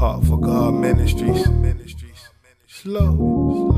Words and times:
Heart 0.00 0.24
for 0.24 0.38
God 0.38 0.74
Ministries. 0.76 1.44
Slow. 2.66 3.74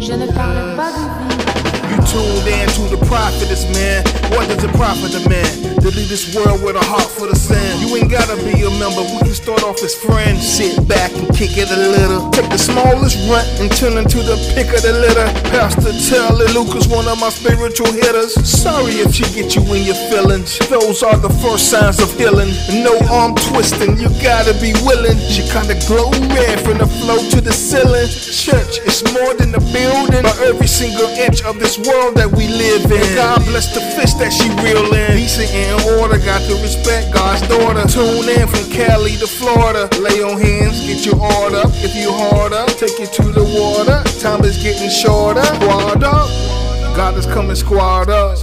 Je 0.00 0.12
ne 0.12 0.26
parle 0.34 0.76
pas 0.76 0.92
de 0.92 1.64
vie. 1.64 1.71
Tuned 2.10 2.44
in 2.44 2.68
to 2.76 2.82
the 2.92 3.00
prophetess, 3.06 3.64
man. 3.72 4.04
What 4.34 4.48
does 4.48 4.64
it 4.64 4.72
profit 4.76 5.14
a 5.14 5.22
man 5.28 5.48
to 5.80 5.88
leave 5.94 6.08
this 6.08 6.34
world 6.34 6.60
with 6.60 6.76
a 6.76 6.84
heart 6.84 7.08
full 7.08 7.30
of 7.30 7.36
sin? 7.36 7.80
You 7.80 7.96
ain't 7.96 8.10
gotta 8.10 8.36
be 8.44 8.52
a 8.64 8.70
member, 8.76 9.00
we 9.00 9.18
can 9.24 9.32
start 9.32 9.62
off 9.62 9.80
as 9.82 9.94
friends. 9.94 10.44
Sit 10.44 10.76
back 10.88 11.12
and 11.14 11.24
kick 11.32 11.56
it 11.56 11.70
a 11.70 11.76
little. 11.76 12.28
Take 12.30 12.50
the 12.50 12.58
smallest 12.58 13.16
runt 13.30 13.48
and 13.60 13.70
turn 13.72 13.96
into 13.96 14.18
the 14.20 14.36
pick 14.52 14.68
of 14.74 14.82
the 14.82 14.92
litter. 14.92 15.24
Pastor 15.54 15.94
Charlie 16.04 16.52
Lucas, 16.52 16.88
one 16.90 17.06
of 17.06 17.16
my 17.20 17.30
spiritual 17.30 17.92
hitters. 17.92 18.34
Sorry 18.44 19.00
if 19.00 19.14
she 19.14 19.24
get 19.32 19.54
you 19.56 19.62
in 19.72 19.86
your 19.86 20.00
feelings. 20.10 20.58
Those 20.68 21.02
are 21.02 21.16
the 21.16 21.32
first 21.40 21.70
signs 21.70 21.96
of 22.02 22.12
healing. 22.18 22.52
No 22.82 22.98
arm 23.08 23.36
twisting, 23.52 23.96
you 23.96 24.10
gotta 24.20 24.52
be 24.60 24.74
willing. 24.84 25.16
She 25.32 25.46
kinda 25.48 25.78
glow 25.88 26.10
red 26.34 26.60
from 26.60 26.76
the 26.76 26.88
floor 27.00 27.20
to 27.30 27.40
the 27.40 27.52
ceiling. 27.52 28.08
Church 28.08 28.84
is 28.84 29.00
more 29.16 29.32
than 29.32 29.54
a 29.54 29.62
building, 29.72 30.24
but 30.28 30.36
every 30.44 30.68
single 30.68 31.08
inch 31.16 31.40
of 31.44 31.60
this 31.62 31.78
world 31.78 31.91
that 32.14 32.32
we 32.32 32.48
live 32.48 32.90
in. 32.90 33.14
God 33.14 33.44
bless 33.44 33.74
the 33.74 33.80
fish 33.80 34.14
that 34.14 34.32
she 34.32 34.48
reel 34.64 34.92
in. 34.94 35.16
Decent 35.16 35.52
in 35.52 35.76
order, 36.00 36.18
got 36.18 36.40
to 36.48 36.54
respect 36.62 37.12
God's 37.12 37.42
daughter. 37.48 37.84
Tune 37.86 38.28
in 38.28 38.48
from 38.48 38.64
Cali 38.70 39.16
to 39.16 39.26
Florida. 39.26 39.88
Lay 40.00 40.22
on 40.22 40.40
hands, 40.40 40.80
get 40.86 41.04
your 41.04 41.20
order. 41.20 41.62
If 41.84 41.94
you 41.94 42.10
harder, 42.10 42.64
take 42.80 42.98
you 42.98 43.06
to 43.06 43.24
the 43.32 43.44
water. 43.44 44.02
Time 44.20 44.44
is 44.44 44.56
getting 44.62 44.88
shorter. 44.88 45.44
Squad 45.44 46.02
up. 46.02 46.28
God 46.96 47.16
is 47.16 47.26
coming 47.26 47.56
squad 47.56 48.08
up. 48.08 48.38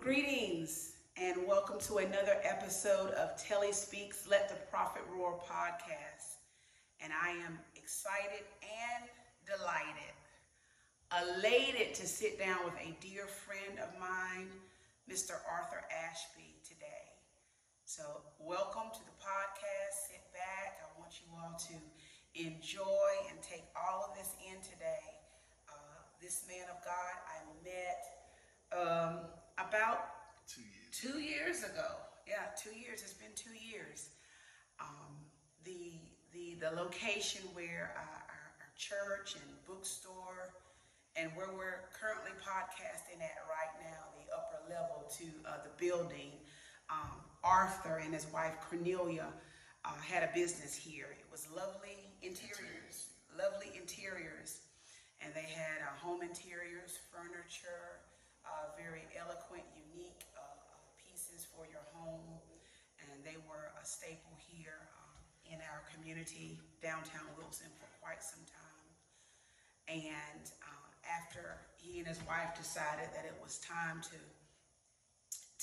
Greetings 0.00 0.92
and 1.16 1.46
welcome 1.46 1.78
to 1.80 1.98
another 1.98 2.36
episode 2.42 3.10
of 3.12 3.36
Telly 3.42 3.72
Speaks 3.72 4.26
Let 4.28 4.48
the 4.48 4.56
Prophet 4.70 5.02
Roar 5.14 5.38
podcast. 5.40 6.31
And 7.02 7.12
I 7.12 7.30
am 7.44 7.58
excited 7.74 8.46
and 8.62 9.02
delighted, 9.42 10.14
elated 11.10 11.94
to 11.94 12.06
sit 12.06 12.38
down 12.38 12.58
with 12.64 12.74
a 12.78 12.94
dear 13.00 13.26
friend 13.26 13.78
of 13.82 13.90
mine, 13.98 14.48
Mr. 15.10 15.34
Arthur 15.50 15.82
Ashby, 15.90 16.54
today. 16.62 17.10
So, 17.84 18.22
welcome 18.38 18.88
to 18.94 19.00
the 19.02 19.16
podcast. 19.18 20.14
Sit 20.14 20.22
back. 20.32 20.78
I 20.78 20.88
want 21.00 21.12
you 21.18 21.26
all 21.34 21.58
to 21.58 21.74
enjoy 22.38 23.10
and 23.30 23.42
take 23.42 23.64
all 23.74 24.06
of 24.08 24.16
this 24.16 24.34
in 24.46 24.62
today. 24.62 25.18
Uh, 25.68 26.06
this 26.22 26.44
man 26.46 26.64
of 26.70 26.78
God 26.86 27.14
I 27.26 27.42
met 27.66 28.02
um, 28.70 29.12
about 29.58 30.06
Two 30.46 30.62
years. 30.62 30.90
two 30.92 31.18
years 31.20 31.58
ago. 31.64 31.98
Yeah, 32.26 32.54
two 32.56 32.74
years. 32.78 33.02
It's 33.02 33.12
been 33.14 33.34
two 33.34 33.54
years. 33.58 34.10
The 36.62 36.70
location 36.78 37.42
where 37.58 37.90
uh, 37.98 38.06
our, 38.06 38.46
our 38.62 38.70
church 38.78 39.34
and 39.34 39.42
bookstore 39.66 40.54
and 41.18 41.26
where 41.34 41.50
we're 41.50 41.90
currently 41.90 42.30
podcasting 42.38 43.18
at 43.18 43.34
right 43.50 43.74
now, 43.82 44.14
the 44.14 44.30
upper 44.30 44.62
level 44.70 45.02
to 45.18 45.26
uh, 45.42 45.58
the 45.66 45.74
building. 45.74 46.30
Um, 46.86 47.18
Arthur 47.42 47.98
and 47.98 48.14
his 48.14 48.30
wife 48.30 48.54
Cornelia 48.62 49.26
uh, 49.84 49.98
had 50.06 50.22
a 50.22 50.30
business 50.38 50.70
here. 50.70 51.10
It 51.10 51.26
was 51.34 51.50
lovely 51.50 51.98
interiors, 52.22 53.10
lovely 53.34 53.74
interiors, 53.74 54.62
and 55.18 55.34
they 55.34 55.50
had 55.50 55.82
uh, 55.82 55.98
home 55.98 56.22
interiors, 56.22 57.02
furniture, 57.10 58.06
uh, 58.46 58.70
very 58.78 59.02
eloquent, 59.18 59.66
unique 59.90 60.22
uh, 60.38 60.46
pieces 60.94 61.42
for 61.42 61.66
your 61.66 61.82
home, 61.90 62.38
and 63.02 63.18
they 63.26 63.34
were 63.50 63.74
a 63.74 63.82
staple 63.82 64.38
here 64.38 64.86
um, 64.94 65.02
in 65.50 65.58
our 65.68 65.82
community, 66.02 66.58
downtown 66.82 67.30
Wilson, 67.38 67.70
for 67.78 67.86
quite 68.02 68.22
some 68.22 68.42
time. 68.50 68.86
And 69.86 70.44
uh, 70.66 70.86
after 71.06 71.62
he 71.78 71.98
and 71.98 72.06
his 72.06 72.18
wife 72.26 72.58
decided 72.58 73.06
that 73.14 73.24
it 73.24 73.38
was 73.42 73.58
time 73.58 74.02
to 74.10 74.18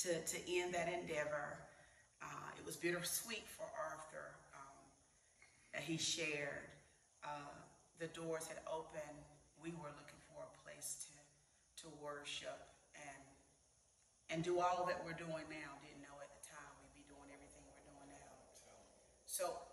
to, 0.00 0.16
to 0.16 0.38
end 0.48 0.72
that 0.72 0.88
endeavor, 0.88 1.60
uh, 2.24 2.48
it 2.56 2.64
was 2.64 2.72
bittersweet 2.72 3.44
for 3.44 3.68
Arthur 3.76 4.32
um, 4.56 4.80
that 5.76 5.84
he 5.84 6.00
shared. 6.00 6.72
Uh, 7.20 7.52
the 8.00 8.08
doors 8.16 8.48
had 8.48 8.64
opened. 8.64 9.20
We 9.60 9.76
were 9.76 9.92
looking 9.92 10.16
for 10.24 10.40
a 10.40 10.52
place 10.64 11.04
to 11.04 11.84
to 11.84 11.86
worship 12.00 12.64
and 12.96 13.24
and 14.32 14.40
do 14.40 14.56
all 14.60 14.88
that 14.88 15.04
we're 15.04 15.20
doing 15.20 15.44
now. 15.52 15.68
Didn't 15.84 16.00
know 16.00 16.16
at 16.16 16.32
the 16.32 16.44
time 16.48 16.72
we'd 16.80 16.96
be 16.96 17.04
doing 17.04 17.28
everything 17.28 17.60
we're 17.68 17.84
doing 17.84 18.08
now. 18.08 18.32
So 19.28 19.69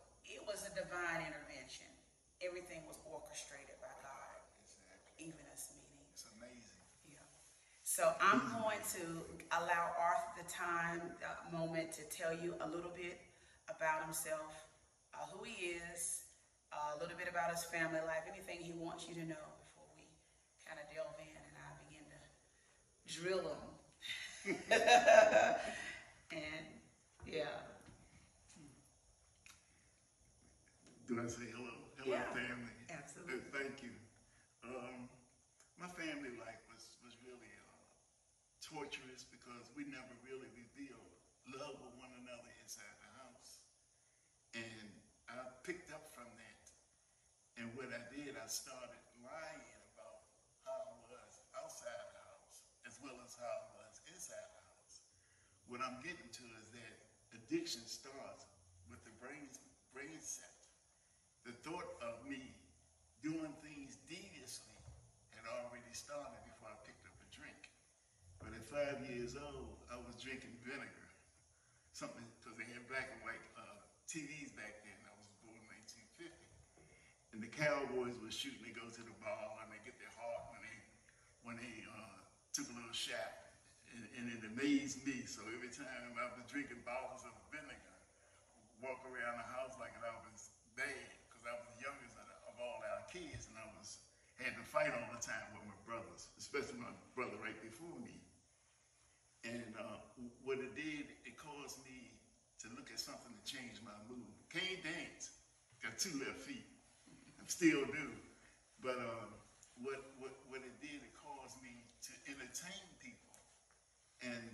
was 0.47 0.63
a 0.63 0.71
divine 0.71 1.27
intervention. 1.27 1.91
Everything 2.39 2.79
was 2.87 2.95
orchestrated 3.03 3.75
by 3.83 3.91
God, 3.99 4.39
even 5.19 5.43
us 5.51 5.75
meeting. 5.75 6.07
It's 6.15 6.23
amazing. 6.39 6.87
Yeah. 7.03 7.19
So 7.83 8.15
I'm 8.23 8.39
going 8.55 8.79
to 8.95 9.27
allow 9.59 9.91
Arthur 9.99 10.39
the 10.39 10.47
time, 10.47 11.03
uh, 11.19 11.51
moment 11.51 11.91
to 11.99 12.07
tell 12.07 12.31
you 12.31 12.55
a 12.63 12.67
little 12.71 12.95
bit 12.95 13.19
about 13.67 14.07
himself, 14.07 14.55
uh, 15.11 15.27
who 15.35 15.43
he 15.43 15.75
is, 15.83 16.23
uh, 16.71 16.95
a 16.95 16.97
little 17.03 17.19
bit 17.19 17.27
about 17.27 17.51
his 17.51 17.67
family 17.67 17.99
life, 18.07 18.23
anything 18.23 18.63
he 18.63 18.71
wants 18.71 19.03
you 19.11 19.15
to 19.19 19.27
know 19.27 19.45
before 19.67 19.83
we 19.91 20.07
kind 20.63 20.79
of 20.79 20.87
delve 20.95 21.19
in 21.19 21.35
and 21.35 21.55
I 21.59 21.75
begin 21.83 22.07
to 22.07 22.23
drill 23.11 23.43
him. 23.51 23.67
and 26.31 26.63
yeah, 27.27 27.66
Do 31.07 31.15
I 31.23 31.27
say 31.27 31.47
hello? 31.47 31.87
Hello, 31.95 32.19
Yeah, 32.19 32.27
family. 32.35 32.75
absolutely. 32.91 33.47
Uh, 33.47 33.57
Thank 33.57 33.81
you. 33.81 33.95
Um, 34.63 35.07
my 35.79 35.87
family 35.87 36.31
life 36.35 36.59
was, 36.67 36.83
was 37.03 37.15
really 37.23 37.51
uh, 37.55 37.83
torturous 38.61 39.23
because 39.29 39.71
we 39.75 39.83
never 39.87 40.13
really 40.25 40.49
revealed 40.51 41.15
love 41.47 41.79
with 41.79 41.95
one 41.95 42.11
another 42.11 42.51
inside 42.59 42.95
the 42.99 43.09
house. 43.23 43.59
And 44.55 44.99
I 45.29 45.47
picked 45.63 45.91
up 45.91 46.03
from 46.11 46.27
that. 46.35 46.63
And 47.57 47.73
what 47.73 47.89
I 47.91 48.03
did, 48.09 48.35
I 48.35 48.47
started 48.47 49.01
lying 49.21 49.71
about 49.93 50.19
how 50.65 50.79
I 50.91 50.99
was 51.07 51.39
outside 51.55 52.03
the 52.09 52.19
house 52.27 52.63
as 52.85 52.99
well 52.99 53.17
as 53.23 53.35
how 53.37 53.47
I 53.47 53.69
was 53.71 54.01
inside 54.11 54.47
the 54.53 54.63
house. 54.67 55.01
What 55.67 55.81
I'm 55.81 55.97
getting 56.01 56.29
to 56.41 56.45
is 56.59 56.69
that 56.75 56.95
addiction 57.33 57.85
starts 57.87 58.45
with 58.89 59.03
the 59.03 59.13
brain, 59.19 59.51
brain 59.93 60.19
set. 60.21 60.56
The 61.47 61.55
thought 61.63 61.87
of 62.03 62.19
me 62.27 62.43
doing 63.23 63.55
things 63.63 63.95
deviously 64.11 64.75
had 65.31 65.47
already 65.47 65.87
started 65.95 66.43
before 66.43 66.67
I 66.67 66.75
picked 66.83 67.07
up 67.07 67.15
a 67.23 67.27
drink. 67.31 67.71
But 68.43 68.51
at 68.51 68.67
five 68.67 68.99
years 69.07 69.39
old, 69.39 69.79
I 69.87 69.95
was 69.95 70.19
drinking 70.19 70.59
vinegar. 70.67 71.07
Something, 71.95 72.27
because 72.35 72.59
they 72.59 72.67
had 72.67 72.83
black 72.91 73.15
and 73.15 73.23
white 73.23 73.39
uh, 73.55 73.79
TVs 74.11 74.51
back 74.59 74.83
then. 74.83 74.99
I 75.07 75.15
was 75.15 75.31
born 75.39 75.55
in 75.55 75.63
1950. 76.19 76.35
And 77.31 77.39
the 77.39 77.47
Cowboys 77.47 78.19
were 78.19 78.27
shooting, 78.27 78.59
they 78.67 78.75
go 78.75 78.83
to 78.83 79.03
the 79.07 79.17
ball 79.23 79.63
and 79.63 79.71
they 79.71 79.79
get 79.87 79.95
their 80.03 80.11
heart 80.19 80.51
when 80.51 80.59
they, 80.67 80.77
when 81.47 81.55
they 81.63 81.75
uh, 81.87 82.27
took 82.51 82.67
a 82.67 82.75
little 82.75 82.91
shot. 82.91 83.55
And, 83.95 84.03
and 84.19 84.25
it 84.35 84.43
amazed 84.51 84.99
me. 85.07 85.23
So 85.23 85.47
every 85.55 85.71
time 85.71 86.11
I 86.19 86.27
was 86.27 86.43
drinking 86.51 86.83
bottles 86.83 87.23
of 87.23 87.31
vinegar, 87.55 87.97
walk 88.83 88.99
around 89.07 89.39
the 89.39 89.47
house 89.55 89.79
like 89.79 89.95
I 90.03 90.11
was 90.27 90.51
bad 90.75 91.07
because 91.37 91.41
I 91.49 91.53
was 91.57 91.65
the 91.77 91.81
youngest 91.85 92.13
of, 92.17 92.25
of 92.49 92.55
all 92.61 92.81
our 92.81 93.01
kids 93.17 93.49
and 93.49 93.57
I 93.57 93.65
was 93.77 93.97
had 94.37 94.53
to 94.53 94.61
fight 94.61 94.93
all 94.93 95.09
the 95.09 95.17
time 95.17 95.49
with 95.57 95.65
my 95.65 95.79
brothers, 95.81 96.29
especially 96.37 96.77
my 96.77 96.93
brother 97.17 97.33
right 97.41 97.57
before 97.57 97.97
me. 98.05 98.21
And 99.41 99.73
uh, 99.73 99.97
what 100.45 100.61
it 100.61 100.77
did, 100.77 101.09
it 101.25 101.33
caused 101.41 101.81
me 101.81 102.13
to 102.61 102.69
look 102.77 102.93
at 102.93 103.01
something 103.01 103.33
to 103.33 103.43
change 103.49 103.81
my 103.81 103.97
mood. 104.05 104.29
Can't 104.53 104.81
dance, 104.85 105.33
got 105.81 105.97
two 105.97 106.13
left 106.21 106.37
feet, 106.37 106.69
I 107.09 107.49
still 107.49 107.81
do. 107.89 108.13
But 108.77 109.01
um, 109.01 109.33
what, 109.81 109.97
what, 110.21 110.37
what 110.53 110.61
it 110.61 110.77
did, 110.77 111.01
it 111.01 111.13
caused 111.17 111.57
me 111.65 111.73
to 112.05 112.13
entertain 112.29 112.85
people. 113.01 113.41
And 114.21 114.45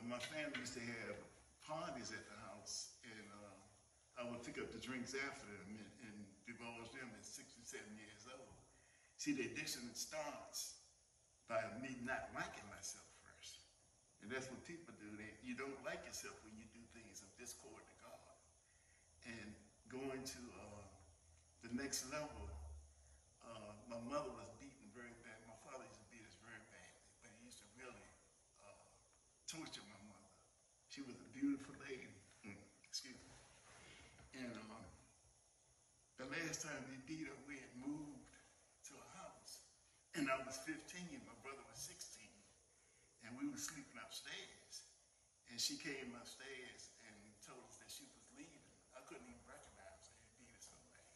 uh, 0.00 0.04
my 0.08 0.20
family 0.32 0.56
used 0.64 0.80
to 0.80 0.84
have 1.04 1.16
parties 1.60 2.08
at 2.08 2.24
the 2.24 2.38
house, 2.48 2.96
and 3.04 3.24
uh, 3.36 3.52
I 4.16 4.32
would 4.32 4.40
pick 4.48 4.56
up 4.56 4.72
the 4.72 4.80
drinks 4.80 5.12
after 5.12 5.44
them 5.44 5.76
and, 5.76 5.92
and 6.08 6.16
divulge 6.48 6.88
them 6.96 7.12
at 7.12 7.24
six 7.24 7.55
seven 7.76 7.92
years 8.00 8.24
old. 8.32 8.56
See, 9.20 9.36
the 9.36 9.52
addiction 9.52 9.84
starts 9.92 10.80
by 11.44 11.60
me 11.76 12.00
not 12.00 12.32
liking 12.32 12.64
myself 12.72 13.04
first. 13.20 13.68
And 14.24 14.32
that's 14.32 14.48
what 14.48 14.64
people 14.64 14.96
do. 14.96 15.12
They, 15.20 15.36
you 15.44 15.52
don't 15.52 15.76
like 15.84 16.08
yourself 16.08 16.40
when 16.40 16.56
you 16.56 16.64
do 16.72 16.80
things 16.96 17.20
of 17.20 17.28
discord 17.36 17.84
to 17.84 17.94
God. 18.00 18.32
And 19.28 19.52
going 19.92 20.24
to 20.24 20.40
uh, 20.56 20.88
the 21.60 21.72
next 21.76 22.08
level, 22.08 22.48
uh, 23.44 23.76
my 23.92 24.00
mother 24.08 24.32
was 24.32 24.48
beaten 24.56 24.88
very 24.96 25.12
bad. 25.20 25.36
My 25.44 25.56
father 25.60 25.84
used 25.84 26.00
to 26.00 26.08
beat 26.08 26.24
us 26.24 26.36
very 26.40 26.62
badly, 26.72 27.04
but 27.20 27.28
he 27.36 27.44
used 27.44 27.60
to 27.60 27.68
really 27.76 28.08
uh, 28.64 28.88
torture 29.44 29.84
my 29.84 30.00
mother. 30.08 30.32
She 30.88 31.04
was 31.04 31.20
a 31.20 31.28
beautiful 31.36 31.76
lady. 31.84 32.08
Mm, 32.40 32.56
excuse 32.88 33.20
me. 33.20 33.32
And 34.36 34.52
um, 34.68 34.84
the 36.16 36.28
last 36.32 36.64
time 36.64 36.80
he 36.88 36.96
beat 37.04 37.28
her, 37.28 37.36
and 40.16 40.32
I 40.32 40.40
was 40.48 40.56
15, 40.64 40.80
my 41.28 41.36
brother 41.44 41.60
was 41.68 41.76
16. 41.76 42.24
And 43.24 43.36
we 43.36 43.52
were 43.52 43.60
sleeping 43.60 44.00
upstairs. 44.00 44.88
And 45.52 45.60
she 45.60 45.76
came 45.76 46.16
upstairs 46.16 46.88
and 47.04 47.14
told 47.44 47.60
us 47.68 47.76
that 47.78 47.92
she 47.92 48.08
was 48.10 48.24
leaving. 48.34 48.64
I 48.96 49.04
couldn't 49.04 49.28
even 49.28 49.44
recognize 49.44 50.08
her. 50.08 50.18
It 50.40 50.48
it 50.50 50.62
so 50.64 50.74
bad. 50.90 51.12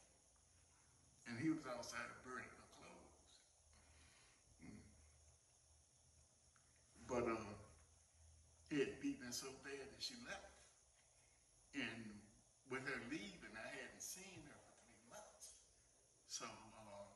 And 1.26 1.34
he 1.40 1.48
was 1.48 1.64
outside 1.64 2.06
burning 2.22 2.46
her 2.46 2.68
clothes. 2.76 3.32
Mm. 4.62 4.84
But 7.08 7.24
um, 7.24 7.56
he 8.70 8.84
had 8.84 9.00
beaten 9.02 9.32
so 9.34 9.50
bad 9.66 9.82
that 9.82 9.98
she 9.98 10.14
left. 10.28 10.54
And 11.74 12.20
with 12.70 12.86
her 12.86 13.00
leaving, 13.10 13.54
I 13.56 13.68
hadn't 13.80 14.04
seen 14.04 14.46
her 14.46 14.60
for 14.62 14.76
three 14.86 15.02
months. 15.10 15.58
So 16.30 16.46
uh, 16.46 17.08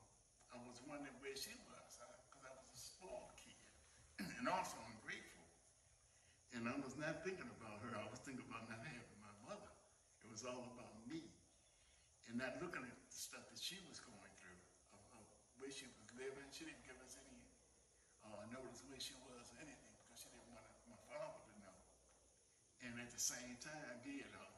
I 0.51 0.59
was 0.67 0.83
wondering 0.87 1.15
where 1.23 1.35
she 1.35 1.55
was, 1.71 1.99
because 2.27 2.43
I, 2.47 2.51
was 2.59 2.71
a 2.75 2.79
spoiled 2.79 3.35
kid, 3.39 3.59
and 4.39 4.47
also 4.51 4.79
ungrateful. 4.91 5.47
And 6.65 6.73
I 6.73 6.81
was 6.81 6.97
not 6.97 7.21
thinking 7.21 7.45
about 7.61 7.85
her. 7.85 7.93
I 7.93 8.09
was 8.09 8.25
thinking 8.25 8.41
about 8.49 8.65
not 8.73 8.81
having 8.81 9.21
my 9.21 9.37
mother. 9.45 9.69
It 10.25 10.33
was 10.33 10.49
all 10.49 10.65
about 10.73 10.97
me, 11.05 11.29
and 12.25 12.41
not 12.41 12.57
looking 12.57 12.81
at 12.81 12.97
the 13.05 13.13
stuff 13.13 13.45
that 13.53 13.61
she 13.61 13.77
was 13.85 14.01
going 14.01 14.33
through, 14.41 14.65
of, 14.97 15.05
of 15.21 15.29
where 15.61 15.69
she 15.69 15.85
was 15.93 16.09
living. 16.17 16.49
She 16.57 16.65
didn't 16.65 16.81
give 16.89 16.97
us 17.05 17.21
any 17.21 17.45
uh, 18.25 18.49
notice 18.49 18.81
where 18.89 18.97
she 18.97 19.13
was 19.29 19.53
or 19.53 19.61
anything 19.61 19.93
because 20.09 20.25
she 20.25 20.33
didn't 20.33 20.57
want 20.57 20.65
my 20.89 20.97
father 21.05 21.37
to 21.37 21.53
know. 21.69 21.77
And 22.81 22.97
at 22.97 23.13
the 23.13 23.21
same 23.21 23.61
time, 23.61 24.01
he 24.01 24.25
had 24.25 24.33
uh, 24.33 24.49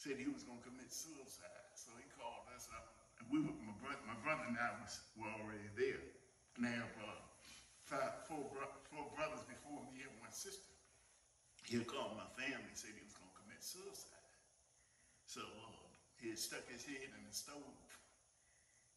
said 0.00 0.16
he 0.16 0.32
was 0.32 0.48
going 0.48 0.64
to 0.64 0.66
commit 0.72 0.88
suicide. 0.88 1.76
So 1.76 1.92
he 2.00 2.08
called 2.16 2.48
us 2.56 2.72
up. 2.72 3.04
And 3.20 3.28
we 3.28 3.44
were, 3.44 3.52
my, 3.68 3.76
brother, 3.84 4.00
my 4.08 4.16
brother 4.24 4.48
and 4.48 4.56
I 4.56 4.80
was, 4.80 4.96
were 5.12 5.28
already 5.44 5.68
there. 5.76 6.00
And 6.56 6.64
I 6.64 6.72
have 6.72 6.94
uh, 7.04 7.20
five, 7.84 8.24
four, 8.24 8.48
bro- 8.48 8.80
four 8.88 9.12
brothers 9.12 9.44
before 9.44 9.84
me 9.92 10.08
and 10.08 10.16
one 10.24 10.32
sister. 10.32 10.67
He 11.68 11.76
called 11.84 12.16
my 12.16 12.24
family, 12.32 12.72
said 12.72 12.96
he 12.96 13.04
was 13.04 13.12
going 13.12 13.28
to 13.28 13.38
commit 13.44 13.60
suicide. 13.60 14.24
So 15.28 15.44
uh, 15.44 15.84
he 16.16 16.32
had 16.32 16.40
stuck 16.40 16.64
his 16.64 16.80
head 16.88 17.12
in 17.12 17.22
the 17.28 17.34
stove. 17.36 17.76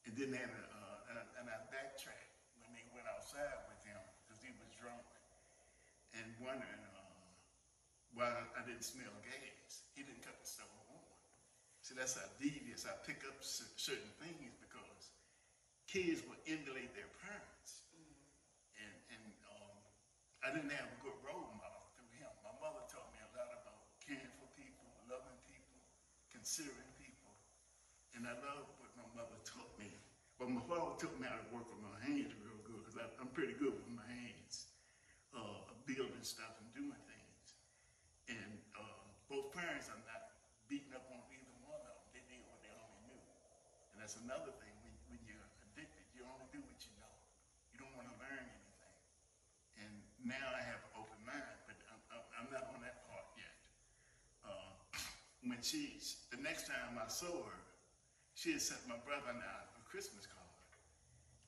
And 0.07 0.15
then 0.15 0.31
had 0.31 0.49
a, 0.49 0.63
uh, 0.71 1.09
and, 1.11 1.15
I, 1.19 1.23
and 1.43 1.45
I 1.51 1.59
backtracked 1.67 2.31
when 2.57 2.71
they 2.71 2.87
went 2.95 3.05
outside 3.11 3.67
with 3.67 3.83
him 3.83 3.99
because 4.23 4.39
he 4.41 4.49
was 4.55 4.71
drunk 4.79 5.03
and 6.15 6.25
wondering 6.39 6.83
uh, 6.95 7.27
why 8.15 8.31
I 8.55 8.61
didn't 8.63 8.87
smell 8.87 9.11
gas. 9.21 9.85
He 9.93 10.01
didn't 10.01 10.23
cut 10.25 10.39
the 10.39 10.47
stove 10.47 10.71
on. 10.95 11.05
See, 11.83 11.93
that's 11.93 12.15
how 12.17 12.25
devious 12.39 12.87
I 12.87 12.95
pick 13.05 13.27
up 13.27 13.35
cer- 13.43 13.75
certain 13.77 14.15
things 14.23 14.55
because 14.63 15.11
kids 15.91 16.23
will 16.23 16.39
emulate 16.47 16.95
their 16.95 17.11
parents. 17.19 17.85
And, 18.79 18.95
and 19.11 19.27
um, 19.53 19.75
I 20.41 20.55
didn't 20.55 20.73
have 20.73 20.87
a 20.87 20.99
good 21.03 21.19
role 21.21 21.51
model 21.59 21.85
through 21.93 22.09
him. 22.17 22.31
My 22.41 22.53
mother 22.57 22.83
taught 22.89 23.09
me 23.13 23.21
a 23.21 23.29
lot 23.37 23.49
about 23.53 23.93
caring 24.01 24.33
for 24.41 24.49
people, 24.57 24.87
loving 25.05 25.37
people, 25.45 25.77
considering 26.51 26.91
people. 26.99 27.31
And 28.11 28.27
I 28.27 28.35
love 28.43 28.67
what 28.83 28.91
my 28.99 29.07
mother 29.15 29.39
taught 29.47 29.71
me. 29.79 29.87
But 30.35 30.51
my 30.51 30.59
father 30.67 30.99
taught 30.99 31.15
me 31.15 31.23
how 31.23 31.39
to 31.39 31.47
work 31.47 31.63
with 31.63 31.79
my 31.79 31.95
hands 32.03 32.27
real 32.43 32.59
good 32.67 32.83
because 32.83 32.99
I'm 32.99 33.31
pretty 33.31 33.55
good 33.55 33.71
with 33.71 33.87
my 33.87 34.03
hands, 34.03 34.67
uh, 35.31 35.71
building 35.87 36.27
stuff 36.27 36.59
and 36.59 36.67
doing 36.75 36.99
things. 37.07 37.45
And 38.27 38.59
uh, 38.75 38.99
both 39.31 39.55
parents 39.55 39.87
are 39.95 40.03
not 40.03 40.35
beating 40.67 40.91
up 40.91 41.07
on 41.07 41.23
either 41.31 41.55
one 41.63 41.79
of 41.87 41.87
them. 41.87 42.11
They 42.11 42.19
did 42.27 42.43
what 42.43 42.59
they 42.59 42.75
only 42.75 42.99
knew. 43.07 43.23
And 43.95 44.03
that's 44.03 44.19
another 44.19 44.51
thing. 44.59 44.75
When, 44.83 44.91
when 45.07 45.23
you're 45.23 45.47
addicted, 45.71 46.03
you 46.11 46.27
only 46.27 46.51
do 46.51 46.59
what 46.59 46.83
you 46.83 46.91
know. 46.99 47.15
You 47.71 47.79
don't 47.79 47.95
want 47.95 48.11
to 48.11 48.15
learn 48.19 48.43
anything. 48.43 48.95
And 49.87 50.03
now 50.27 50.51
I 50.51 50.59
have 50.67 50.83
an 50.83 50.99
open 50.99 51.15
mind, 51.23 51.63
but 51.63 51.79
I'm, 51.87 52.01
I'm, 52.11 52.23
I'm 52.43 52.47
not 52.51 52.67
on 52.75 52.83
that 52.83 53.07
part 53.07 53.39
yet. 53.39 53.55
Uh, 54.43 54.75
when 55.61 55.69
she, 55.69 55.93
the 56.33 56.41
next 56.41 56.65
time 56.65 56.97
I 56.97 57.05
saw 57.05 57.29
her, 57.29 57.61
she 58.33 58.57
had 58.57 58.65
sent 58.65 58.81
my 58.89 58.97
brother 59.05 59.29
and 59.29 59.45
I 59.45 59.57
a 59.77 59.83
Christmas 59.85 60.25
card. 60.25 60.57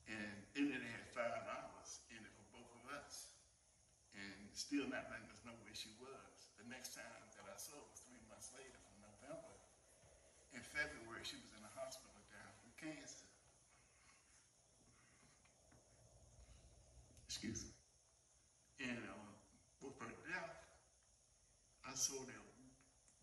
And 0.06 0.38
in 0.54 0.70
it 0.70 0.86
had 0.86 1.02
five 1.10 1.42
dollars 1.42 2.06
in 2.14 2.22
it 2.22 2.30
for 2.38 2.46
both 2.54 2.70
of 2.78 2.94
us. 2.94 3.34
And 4.14 4.46
still 4.54 4.86
not 4.86 5.10
letting 5.10 5.26
us 5.34 5.42
know 5.42 5.58
where 5.66 5.74
she 5.74 5.90
was. 5.98 6.54
The 6.62 6.66
next 6.70 6.94
time 6.94 7.26
that 7.34 7.42
I 7.50 7.58
saw 7.58 7.74
her 7.74 7.90
was 7.90 8.06
three 8.06 8.22
months 8.30 8.54
later 8.54 8.78
from 8.86 9.02
November. 9.02 9.58
In 10.54 10.62
February, 10.62 11.26
she 11.26 11.34
was 11.42 11.50
in 11.50 11.66
the 11.66 11.74
hospital 11.74 12.14
down 12.30 12.54
from 12.62 12.70
cancer. 12.78 13.26
Excuse 17.26 17.66
me. 17.66 17.74
And 18.78 19.02
uh, 19.10 19.34
with 19.82 19.98
her 19.98 20.14
death, 20.30 20.62
I 21.82 21.98
saw 21.98 22.22
that 22.22 22.44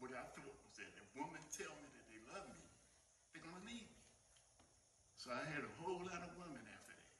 what 0.02 0.10
I 0.18 0.26
thought 0.34 0.58
was 0.66 0.74
that 0.82 0.90
if 0.98 1.06
women 1.14 1.46
tell 1.54 1.70
me 1.78 1.86
that 1.94 2.06
they 2.10 2.18
love 2.34 2.50
me, 2.58 2.66
they're 3.30 3.46
gonna 3.46 3.62
leave 3.70 3.86
me. 3.86 4.02
So 5.22 5.30
I 5.30 5.46
had 5.54 5.62
a 5.62 5.74
whole 5.78 6.02
lot 6.02 6.26
of 6.26 6.34
women 6.34 6.66
after 6.66 6.98
that. 6.98 7.14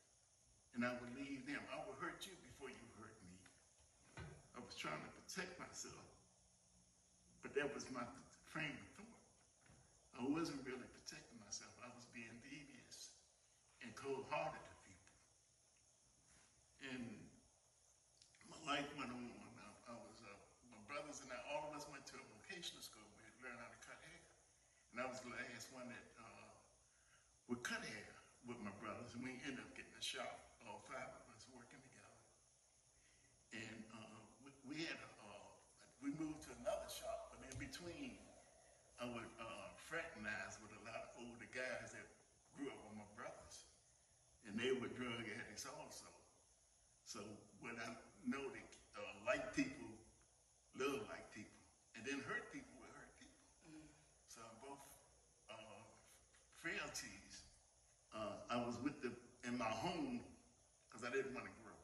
And 0.74 0.82
I 0.82 0.90
would 0.98 1.14
leave 1.14 1.46
them. 1.46 1.62
I 1.70 1.78
would 1.86 2.02
hurt 2.02 2.26
you 2.26 2.34
before 2.50 2.74
you 2.74 2.82
hurt 2.98 3.14
me. 3.22 3.38
I 4.58 4.60
was 4.66 4.74
trying 4.74 4.98
to 4.98 5.12
protect 5.22 5.54
myself. 5.62 6.02
But 7.46 7.54
that 7.54 7.70
was 7.70 7.86
my 7.94 8.02
frame 8.50 8.74
of 8.74 8.90
thought. 8.98 9.22
I 10.18 10.26
wasn't 10.26 10.66
really 10.66 10.90
protecting 10.98 11.38
myself. 11.46 11.70
I 11.86 11.94
was 11.94 12.10
being 12.10 12.34
devious 12.42 13.14
and 13.86 13.94
cold-hearted 13.94 14.66
to 14.66 14.76
people. 14.82 15.14
And 16.90 17.06
my 18.50 18.58
life 18.66 18.90
went 18.98 19.14
on. 19.14 19.30
I, 19.86 19.94
was, 19.94 20.18
uh, 20.26 20.34
my 20.74 20.82
brothers 20.90 21.22
and 21.22 21.30
I, 21.30 21.38
all 21.54 21.70
of 21.70 21.78
us 21.78 21.86
went 21.94 22.10
to 22.10 22.18
a 22.18 22.26
vocational 22.42 22.82
school. 22.82 23.06
We 23.14 23.30
learned 23.46 23.62
how 23.62 23.70
to 23.70 23.82
cut 23.86 24.02
hair. 24.10 24.26
And 24.90 24.98
I 24.98 25.06
was 25.06 25.22
the 25.22 25.30
last 25.38 25.70
one 25.70 25.86
that 25.86 26.06
uh, 26.18 26.50
would 27.52 27.68
cut 27.68 27.84
hair 27.84 28.16
with 28.48 28.56
my 28.64 28.72
brothers. 28.80 29.12
And 29.12 29.28
we 29.28 29.36
ended 29.44 29.60
up 29.60 29.76
getting 29.76 29.92
a 29.92 30.01
shop, 30.12 30.44
all 30.68 30.84
five 30.92 31.08
of 31.08 31.24
us 31.32 31.48
working 31.56 31.80
together. 31.80 32.20
And 33.56 33.80
uh, 33.96 34.20
we, 34.44 34.52
we 34.68 34.76
had 34.84 35.00
a, 35.00 35.12
uh, 35.24 35.48
we 36.04 36.12
moved 36.20 36.44
to 36.48 36.52
another 36.60 36.92
shop, 36.92 37.32
but 37.32 37.40
in 37.48 37.56
between, 37.56 38.20
I 39.00 39.08
would 39.08 39.32
uh, 39.40 39.72
fraternize 39.88 40.60
with 40.60 40.76
a 40.76 40.82
lot 40.84 41.00
of 41.00 41.24
older 41.24 41.48
guys 41.56 41.96
that 41.96 42.04
grew 42.60 42.68
up 42.68 42.76
with 42.92 43.00
my 43.00 43.08
brothers. 43.16 43.72
And 44.44 44.60
they 44.60 44.76
were 44.76 44.92
drug 44.92 45.24
addicts 45.24 45.64
also. 45.64 46.12
So 47.08 47.24
when 47.64 47.80
I 47.80 47.96
know 48.28 48.44
that 48.52 48.72
uh, 49.00 49.16
like 49.24 49.56
people 49.56 49.96
love 50.76 51.08
like 51.08 51.24
people, 51.32 51.56
and 51.96 52.04
then 52.04 52.20
hurt 52.28 52.52
people 52.52 52.84
will 52.84 52.92
hurt 53.00 53.16
people. 53.16 53.48
So 54.28 54.44
both 54.60 54.84
uh, 55.48 55.82
frailties, 56.60 57.48
uh, 58.12 58.44
I 58.52 58.60
was 58.60 58.76
with 58.84 59.01
my 59.62 59.70
home 59.70 60.18
because 60.90 61.06
I 61.06 61.14
didn't 61.14 61.38
want 61.38 61.46
to 61.46 61.54
grow. 61.62 61.78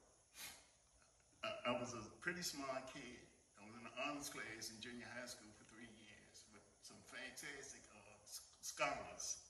I, 1.45 1.49
I 1.69 1.71
was 1.77 1.93
a 1.93 2.01
pretty 2.25 2.41
smart 2.41 2.89
kid. 2.89 3.21
I 3.61 3.69
was 3.69 3.77
in 3.77 3.85
the 3.85 3.93
honors 4.01 4.33
class 4.33 4.73
in 4.73 4.81
junior 4.81 5.05
high 5.13 5.29
school 5.29 5.53
for 5.53 5.69
three 5.69 5.85
years 6.01 6.41
with 6.49 6.65
some 6.81 6.97
fantastic 7.05 7.85
uh, 7.93 8.17
scholars, 8.65 9.45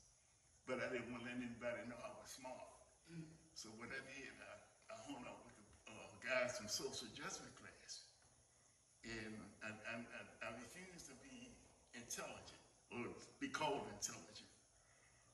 but 0.67 0.83
I 0.83 0.91
didn't 0.91 1.07
want 1.15 1.23
to 1.23 1.31
let 1.31 1.39
anybody 1.39 1.87
know 1.87 1.95
I 2.03 2.11
was 2.19 2.27
smart. 2.27 2.67
So 3.55 3.71
what 3.79 3.87
I 3.95 4.01
did, 4.11 4.35
I, 4.43 4.53
I 4.91 4.95
hung 5.07 5.23
out 5.23 5.39
with 5.47 5.55
the 5.55 5.67
uh, 5.87 6.11
guys 6.19 6.59
from 6.59 6.67
social 6.67 7.07
adjustment 7.15 7.55
class, 7.55 8.05
and 9.07 9.33
I, 9.63 9.71
I, 9.71 9.95
I, 10.43 10.49
refused 10.61 11.07
to 11.09 11.15
be 11.25 11.49
intelligent 11.95 12.61
or 12.93 13.07
be 13.39 13.47
called 13.49 13.87
intelligent. 13.97 14.51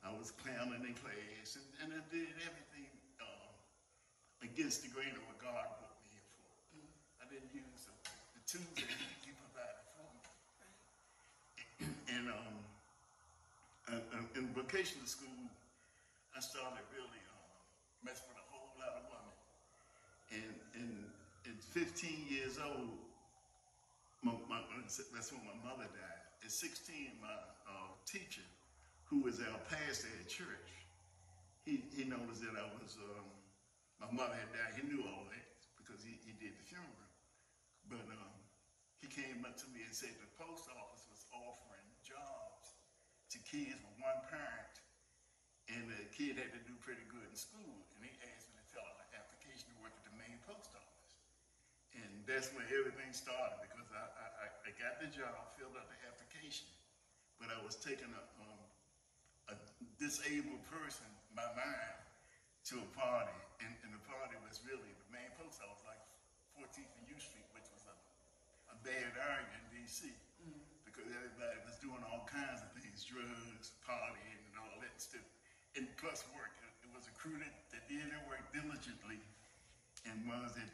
I 0.05 0.15
was 0.15 0.31
clowning 0.31 0.87
in 0.87 0.95
class, 0.95 1.59
and, 1.59 1.67
and 1.83 1.89
I 1.99 2.01
did 2.13 2.31
everything 2.47 2.72
against 4.43 4.83
the 4.83 4.91
grain 4.91 5.15
of 5.15 5.23
what 5.25 5.39
God 5.39 5.63
put 5.79 5.89
me 6.03 6.11
here 6.11 6.27
for. 6.35 6.43
I 7.23 7.25
didn't 7.31 7.51
use 7.55 7.87
the, 7.87 7.95
the 8.35 8.43
tools 8.43 8.75
that 8.75 8.91
he, 8.91 9.07
he 9.23 9.31
provided 9.39 9.79
for 9.95 10.03
me. 10.11 10.19
And 12.11 12.27
um, 12.27 12.55
uh, 13.87 14.03
uh, 14.19 14.37
in 14.39 14.51
vocational 14.51 15.07
school, 15.07 15.47
I 16.35 16.39
started 16.43 16.83
really 16.91 17.23
uh, 17.31 17.55
messing 18.03 18.27
with 18.27 18.43
a 18.43 18.47
whole 18.51 18.75
lot 18.75 18.99
of 18.99 19.03
women. 19.07 19.35
And, 20.35 20.53
and 20.75 20.91
at 21.47 21.57
15 21.63 22.27
years 22.27 22.59
old, 22.59 22.99
my, 24.23 24.35
my, 24.47 24.59
that's 24.87 25.31
when 25.31 25.43
my 25.47 25.57
mother 25.63 25.87
died. 25.87 26.23
At 26.43 26.51
16, 26.51 27.23
my 27.23 27.31
uh, 27.67 27.95
teacher, 28.03 28.43
who 29.05 29.23
was 29.23 29.39
our 29.39 29.59
pastor 29.71 30.11
at 30.19 30.27
church, 30.27 30.71
he, 31.63 31.83
he 31.95 32.03
noticed 32.03 32.43
that 32.43 32.59
I 32.59 32.67
was, 32.75 32.99
um, 32.99 33.23
my 34.03 34.11
mother 34.11 34.35
had 34.35 34.51
died. 34.51 34.75
He 34.75 34.83
knew 34.83 34.99
all 35.07 35.23
that 35.31 35.47
because 35.79 36.03
he, 36.03 36.19
he 36.27 36.35
did 36.35 36.59
the 36.59 36.65
funeral. 36.67 37.07
But 37.87 38.03
um, 38.11 38.35
he 38.99 39.07
came 39.07 39.43
up 39.47 39.55
to 39.63 39.67
me 39.71 39.83
and 39.87 39.95
said 39.95 40.11
the 40.19 40.27
post 40.35 40.67
office 40.75 41.07
was 41.07 41.23
offering 41.31 41.87
jobs 42.03 42.75
to 43.31 43.37
kids 43.47 43.79
with 43.79 43.95
one 44.03 44.19
parent 44.27 44.75
and 45.71 45.87
the 45.87 46.03
kid 46.11 46.35
had 46.35 46.51
to 46.51 46.61
do 46.67 46.75
pretty 46.83 47.07
good 47.07 47.23
in 47.23 47.37
school, 47.39 47.87
and 47.95 48.03
he 48.03 48.11
asked 48.35 48.51
me 48.51 48.59
to 48.59 48.65
fill 48.67 48.83
out 48.83 48.99
an 48.99 49.15
application 49.15 49.71
to 49.71 49.75
work 49.79 49.95
at 49.95 50.03
the 50.03 50.11
main 50.19 50.35
post 50.43 50.75
office. 50.75 51.11
And 51.95 52.27
that's 52.27 52.51
when 52.51 52.67
everything 52.67 53.15
started 53.15 53.63
because 53.63 53.87
I, 53.95 54.03
I, 54.03 54.27
I- 54.43 54.57
I 54.67 54.69
got 54.79 54.99
the 54.99 55.07
job, 55.11 55.55
filled 55.59 55.75
out 55.79 55.87
the 55.91 55.99
application, 56.07 56.67
but 57.39 57.47
I 57.51 57.59
was 57.63 57.75
taking 57.79 58.11
a, 58.11 58.23
um, 58.43 58.59
a 59.51 59.55
disabled 59.99 60.63
person, 60.71 61.07
my 61.35 61.47
mind, 61.55 61.99
to 62.71 62.79
a 62.79 62.87
party, 62.95 63.35
and, 63.63 63.73
and 63.87 63.91
the 63.95 64.03
party 64.05 64.35
was 64.43 64.59
really 64.67 64.91
the 65.07 65.09
main 65.09 65.31
post 65.39 65.63
office, 65.63 65.83
like 65.87 66.01
14th 66.59 66.91
and 66.99 67.05
U 67.09 67.17
Street, 67.17 67.47
which 67.55 67.67
was 67.71 67.83
a, 67.87 67.95
a 68.71 68.77
bad 68.83 69.15
area 69.15 69.47
in 69.55 69.63
D.C. 69.71 70.11
Mm. 70.43 70.59
because 70.83 71.07
everybody 71.07 71.57
was 71.63 71.79
doing 71.79 72.03
all 72.11 72.27
kinds 72.27 72.59
of 72.59 72.69
things, 72.75 73.07
drugs, 73.07 73.73
partying, 73.87 74.41
and 74.51 74.55
all 74.59 74.75
that 74.83 74.95
stuff, 74.99 75.23
and 75.79 75.87
plus 75.95 76.27
work. 76.35 76.51
It, 76.59 76.87
it 76.87 76.91
was 76.91 77.07
a 77.07 77.15
crew 77.15 77.39
that, 77.39 77.55
that 77.71 77.87
did 77.87 78.03
their 78.11 78.23
work 78.27 78.43
diligently, 78.51 79.23
and 80.03 80.19
was 80.27 80.59
at 80.59 80.67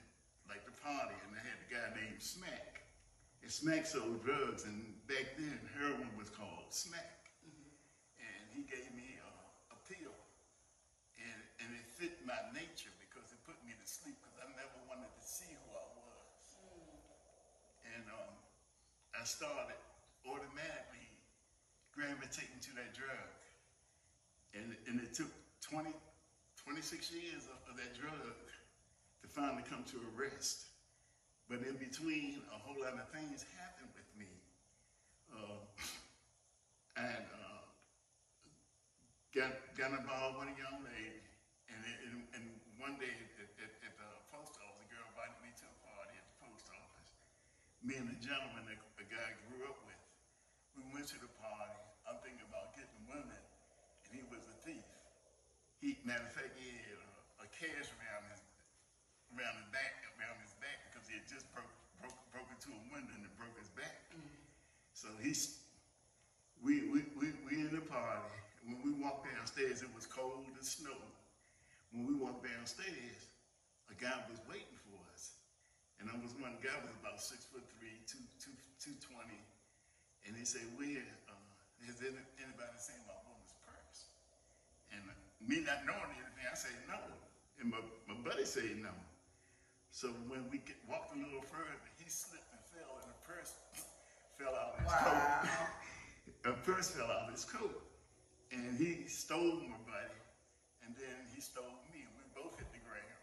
like 0.50 0.66
the 0.66 0.74
party, 0.82 1.14
and 1.22 1.30
they 1.30 1.44
had 1.46 1.62
a 1.62 1.70
guy 1.70 1.88
named 1.94 2.18
Smack. 2.18 2.82
And 3.46 3.48
Smack 3.54 3.86
sold 3.86 4.26
drugs, 4.26 4.66
and 4.66 4.98
back 5.06 5.38
then 5.38 5.62
heroin 5.78 6.10
was 6.18 6.34
called 6.34 6.74
Smack. 6.74 7.30
Mm-hmm. 7.46 7.70
And 8.26 8.42
he 8.58 8.66
gave 8.66 8.90
me 8.98 9.22
a, 9.22 9.32
a 9.72 9.78
pill, 9.86 10.18
and 11.22 11.40
and 11.62 11.70
it 11.78 11.86
fit 11.86 12.18
my 12.26 12.40
nature 12.52 12.92
because 12.98 13.30
it 13.30 13.40
put 13.46 13.62
me 13.62 13.78
to 13.78 13.86
sleep 13.86 14.18
because 14.20 14.42
I 14.42 14.50
never 14.58 14.80
wanted 14.90 15.14
to 15.14 15.24
see 15.24 15.54
who 15.54 15.70
I 15.78 15.86
was. 16.02 16.42
And 17.94 18.06
um, 18.10 18.34
I 19.20 19.28
started 19.28 19.76
automatically 20.24 21.12
gravitating 21.92 22.64
to 22.64 22.72
that 22.80 22.96
drug. 22.96 23.36
And, 24.56 24.72
and 24.88 25.04
it 25.04 25.12
took 25.12 25.28
20, 25.60 25.92
26 25.92 27.12
years 27.12 27.44
of, 27.52 27.60
of 27.68 27.76
that 27.76 27.92
drug 28.00 28.16
to 28.16 29.28
finally 29.28 29.68
come 29.68 29.84
to 29.92 30.00
a 30.00 30.12
rest. 30.16 30.72
But 31.52 31.68
in 31.68 31.76
between, 31.76 32.40
a 32.48 32.58
whole 32.64 32.80
lot 32.80 32.96
of 32.96 33.12
things 33.12 33.44
happened 33.60 33.92
with 33.92 34.08
me. 34.16 34.32
Uh, 35.30 35.62
and 36.98 37.22
uh, 37.38 37.62
got, 39.30 39.54
got 39.78 39.94
involved 39.94 40.42
with 40.42 40.50
a 40.50 40.58
young 40.58 40.82
lady. 40.82 41.22
And, 41.70 41.80
and, 41.86 42.16
and 42.34 42.44
one 42.82 42.98
day 42.98 43.14
at, 43.14 43.46
at, 43.62 43.72
at 43.86 43.94
the 43.94 44.10
post 44.34 44.58
office, 44.58 44.82
a 44.82 44.88
girl 44.90 45.06
invited 45.14 45.38
me 45.46 45.54
to 45.54 45.70
a 45.70 45.76
party 45.86 46.18
at 46.18 46.26
the 46.26 46.38
post 46.42 46.66
office. 46.74 47.14
Me 47.86 47.94
and 48.02 48.10
the 48.10 48.18
gentleman 48.18 48.66
that 48.66 48.89
guy 49.10 49.22
I 49.22 49.34
grew 49.50 49.66
up 49.66 49.78
with, 49.90 50.02
we 50.78 50.86
went 50.94 51.10
to 51.10 51.18
the 51.18 51.32
party. 51.42 51.82
I'm 52.06 52.22
thinking 52.22 52.46
about 52.46 52.78
getting 52.78 53.02
women, 53.10 53.42
and 54.06 54.10
he 54.14 54.22
was 54.30 54.46
a 54.46 54.58
thief. 54.62 54.86
He, 55.82 55.98
matter 56.06 56.26
of 56.26 56.34
fact, 56.34 56.54
he 56.58 56.70
had 56.86 57.02
a, 57.02 57.46
a 57.46 57.48
cash 57.50 57.90
around 57.98 58.30
his 58.30 58.42
around 59.34 59.62
his 59.62 59.70
back, 59.70 59.94
around 60.18 60.38
his 60.42 60.58
back, 60.58 60.78
because 60.90 61.06
he 61.10 61.18
had 61.18 61.26
just 61.26 61.46
broke 61.54 61.70
broke 62.02 62.18
broke 62.30 62.50
into 62.54 62.74
a 62.74 62.82
window 62.90 63.14
and 63.18 63.26
it 63.26 63.34
broke 63.38 63.54
his 63.58 63.70
back. 63.74 64.10
So 64.94 65.08
he's 65.22 65.64
we, 66.60 66.92
we, 66.92 67.08
we, 67.16 67.32
we 67.48 67.54
in 67.64 67.72
the 67.72 67.80
party. 67.80 68.36
When 68.68 68.84
we 68.84 68.92
walked 69.00 69.32
downstairs, 69.32 69.82
it 69.82 69.88
was 69.96 70.06
cold 70.06 70.44
and 70.44 70.60
snow. 70.60 71.00
When 71.96 72.04
we 72.04 72.14
walked 72.14 72.44
downstairs, 72.44 73.32
a 73.88 73.96
guy 73.96 74.12
was 74.28 74.44
waiting 74.46 74.78
for 74.84 75.00
us. 75.16 75.40
And 76.04 76.12
I 76.12 76.16
was 76.20 76.36
one 76.36 76.60
guy 76.60 76.76
was 76.84 76.92
about 77.00 77.24
six 77.24 77.48
foot 77.48 77.64
three, 77.80 78.04
two, 78.06 78.20
two, 78.44 78.52
220. 78.98 79.38
And 80.26 80.34
he 80.34 80.46
said, 80.46 80.66
Where, 80.74 81.06
uh, 81.30 81.38
has 81.86 82.02
any, 82.02 82.18
anybody 82.42 82.78
seen 82.82 82.98
my 83.06 83.18
woman's 83.22 83.54
purse? 83.62 84.10
And 84.90 85.02
uh, 85.06 85.14
me 85.46 85.62
not 85.62 85.86
knowing 85.86 86.10
anything, 86.18 86.46
I 86.50 86.58
said, 86.58 86.74
No. 86.90 86.98
And 87.62 87.70
my, 87.70 87.82
my 88.10 88.18
buddy 88.26 88.46
said, 88.50 88.66
No. 88.82 88.94
So 89.94 90.10
when 90.30 90.46
we 90.50 90.62
get, 90.66 90.78
walked 90.90 91.14
a 91.14 91.20
little 91.22 91.46
further, 91.46 91.78
he 91.98 92.10
slipped 92.10 92.50
and 92.50 92.62
fell, 92.74 92.98
and 93.02 93.10
the 93.10 93.20
purse 93.26 93.54
fell 94.38 94.54
out 94.58 94.78
of 94.78 94.82
his 94.82 94.94
coat. 95.06 96.50
a 96.50 96.54
purse 96.66 96.90
fell 96.94 97.10
out 97.10 97.30
of 97.30 97.34
his 97.34 97.46
coat. 97.46 97.78
And 98.50 98.78
he 98.82 99.06
stole 99.06 99.62
my 99.70 99.78
buddy, 99.86 100.18
and 100.82 100.98
then 100.98 101.18
he 101.34 101.42
stole 101.42 101.78
me. 101.94 102.02
and 102.02 102.14
We 102.18 102.26
both 102.34 102.58
hit 102.58 102.66
the 102.74 102.82
ground. 102.82 103.18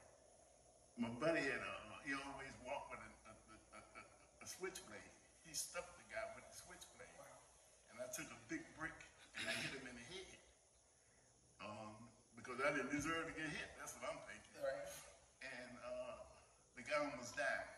My 0.94 1.10
buddy 1.18 1.42
had 1.42 1.58
a, 1.58 1.74
he 2.06 2.14
always 2.14 2.54
walked 2.62 2.94
with 2.94 3.02
a, 3.02 3.10
a, 3.26 3.34
a, 3.34 3.80
a, 3.82 4.02
a 4.42 4.46
switchblade. 4.46 5.05
Stuck 5.56 5.88
the 5.96 6.04
guy 6.12 6.20
with 6.36 6.44
the 6.44 6.52
switchblade. 6.52 7.08
And 7.88 7.96
I 7.96 8.12
took 8.12 8.28
a 8.28 8.40
big 8.52 8.60
brick 8.76 8.92
and 9.40 9.48
I 9.48 9.56
hit 9.64 9.72
him 9.72 9.88
in 9.88 9.96
the 9.96 10.04
head. 10.12 10.32
Um, 11.64 11.96
because 12.36 12.60
I 12.60 12.76
didn't 12.76 12.92
deserve 12.92 13.24
to 13.24 13.32
get 13.32 13.48
hit. 13.48 13.72
That's 13.80 13.96
what 13.96 14.04
I'm 14.04 14.20
thinking. 14.28 14.52
And 15.40 15.72
uh, 15.80 16.20
the 16.76 16.84
guy 16.84 17.00
almost 17.00 17.40
died. 17.40 17.72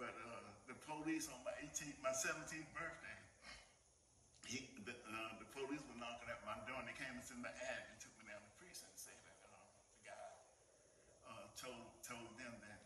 But 0.00 0.16
uh, 0.16 0.48
the 0.64 0.76
police 0.88 1.28
on 1.28 1.36
my 1.44 1.52
18th, 1.60 2.00
my 2.00 2.16
17th 2.16 2.72
birthday, 2.72 3.20
he, 4.48 4.64
the, 4.88 4.96
uh, 4.96 5.36
the 5.36 5.48
police 5.52 5.84
were 5.92 6.00
knocking 6.00 6.32
at 6.32 6.40
my 6.48 6.56
door 6.64 6.80
and 6.80 6.88
they 6.88 6.96
came 6.96 7.12
into 7.20 7.36
my 7.36 7.52
attic 7.52 7.84
and 7.92 8.00
took 8.00 8.16
me 8.16 8.32
down 8.32 8.40
to 8.40 8.48
the 8.48 8.56
precinct 8.56 8.96
and 8.96 9.00
said 9.12 9.20
that 9.28 9.38
uh, 9.44 9.60
the 9.92 10.00
guy 10.08 10.28
uh, 11.28 11.44
told 11.52 11.84
told 12.00 12.32
them 12.40 12.56
that 12.64 12.80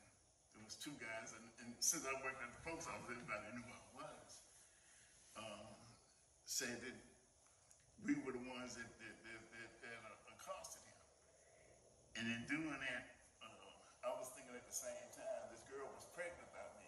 there 0.58 0.64
was 0.66 0.74
two 0.74 0.94
guys 0.98 1.30
and, 1.34 1.39
and 1.39 1.39
since 1.80 2.04
I 2.04 2.12
worked 2.20 2.44
at 2.44 2.52
the 2.52 2.60
post 2.60 2.84
office, 2.92 3.08
everybody 3.08 3.56
knew 3.56 3.64
who 3.64 3.72
I 3.72 4.04
was. 4.04 4.30
Uh, 5.32 5.64
said 6.44 6.76
that 6.84 6.96
we 8.04 8.20
were 8.20 8.36
the 8.36 8.44
ones 8.52 8.76
that 8.76 8.84
that, 9.00 9.16
that, 9.24 9.40
that, 9.48 9.70
that 9.80 10.00
uh, 10.04 10.32
accosted 10.36 10.84
him. 10.84 11.00
And 12.20 12.24
in 12.36 12.40
doing 12.52 12.76
that, 12.76 13.04
uh, 13.40 14.04
I 14.04 14.12
was 14.12 14.28
thinking 14.36 14.52
at 14.52 14.68
the 14.68 14.76
same 14.76 15.08
time, 15.16 15.48
this 15.48 15.64
girl 15.72 15.88
was 15.96 16.04
pregnant 16.12 16.52
by 16.52 16.68
me. 16.76 16.84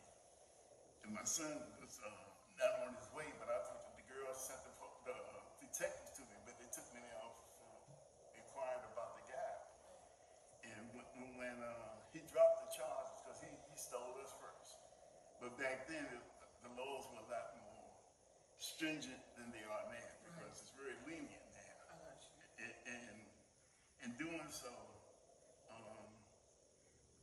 And 1.09 1.17
my 1.17 1.25
son 1.25 1.57
was 1.81 1.97
uh, 2.05 2.13
not 2.61 2.85
on 2.85 2.93
his 2.93 3.09
way, 3.17 3.33
but 3.41 3.49
I 3.49 3.65
thought 3.65 3.89
that 3.89 3.97
the 3.97 4.05
girl 4.13 4.29
sent 4.37 4.61
the, 4.61 4.77
the 5.09 5.17
uh, 5.17 5.41
detectives 5.57 6.21
to 6.21 6.23
me, 6.29 6.37
but 6.45 6.61
they 6.61 6.69
took 6.69 6.85
me 6.93 7.01
there 7.01 7.33
for 7.57 7.81
inquiring 8.37 8.85
about 8.93 9.17
the 9.17 9.25
guy. 9.25 9.57
And 10.69 10.93
when, 10.93 11.09
when 11.41 11.57
uh, 11.65 11.97
he 12.13 12.21
dropped 12.29 12.69
the 12.69 12.77
charges, 12.77 13.25
because 13.25 13.41
he, 13.41 13.49
he 13.49 13.77
stole 13.81 14.21
us 14.21 14.37
first. 14.37 14.52
But 15.43 15.59
back 15.59 15.91
then, 15.91 16.07
it, 16.07 16.23
the 16.63 16.71
laws 16.79 17.03
were 17.11 17.19
a 17.19 17.27
lot 17.27 17.59
more 17.59 17.91
stringent 18.63 19.19
than 19.35 19.51
they 19.51 19.67
are 19.67 19.85
now, 19.91 20.11
because 20.23 20.63
it's 20.63 20.71
very 20.79 20.95
lenient 21.03 21.47
now. 21.51 21.83
And, 22.63 22.71
and 22.87 23.19
in 24.07 24.11
doing 24.23 24.47
so, 24.55 24.71
um, 25.75 26.07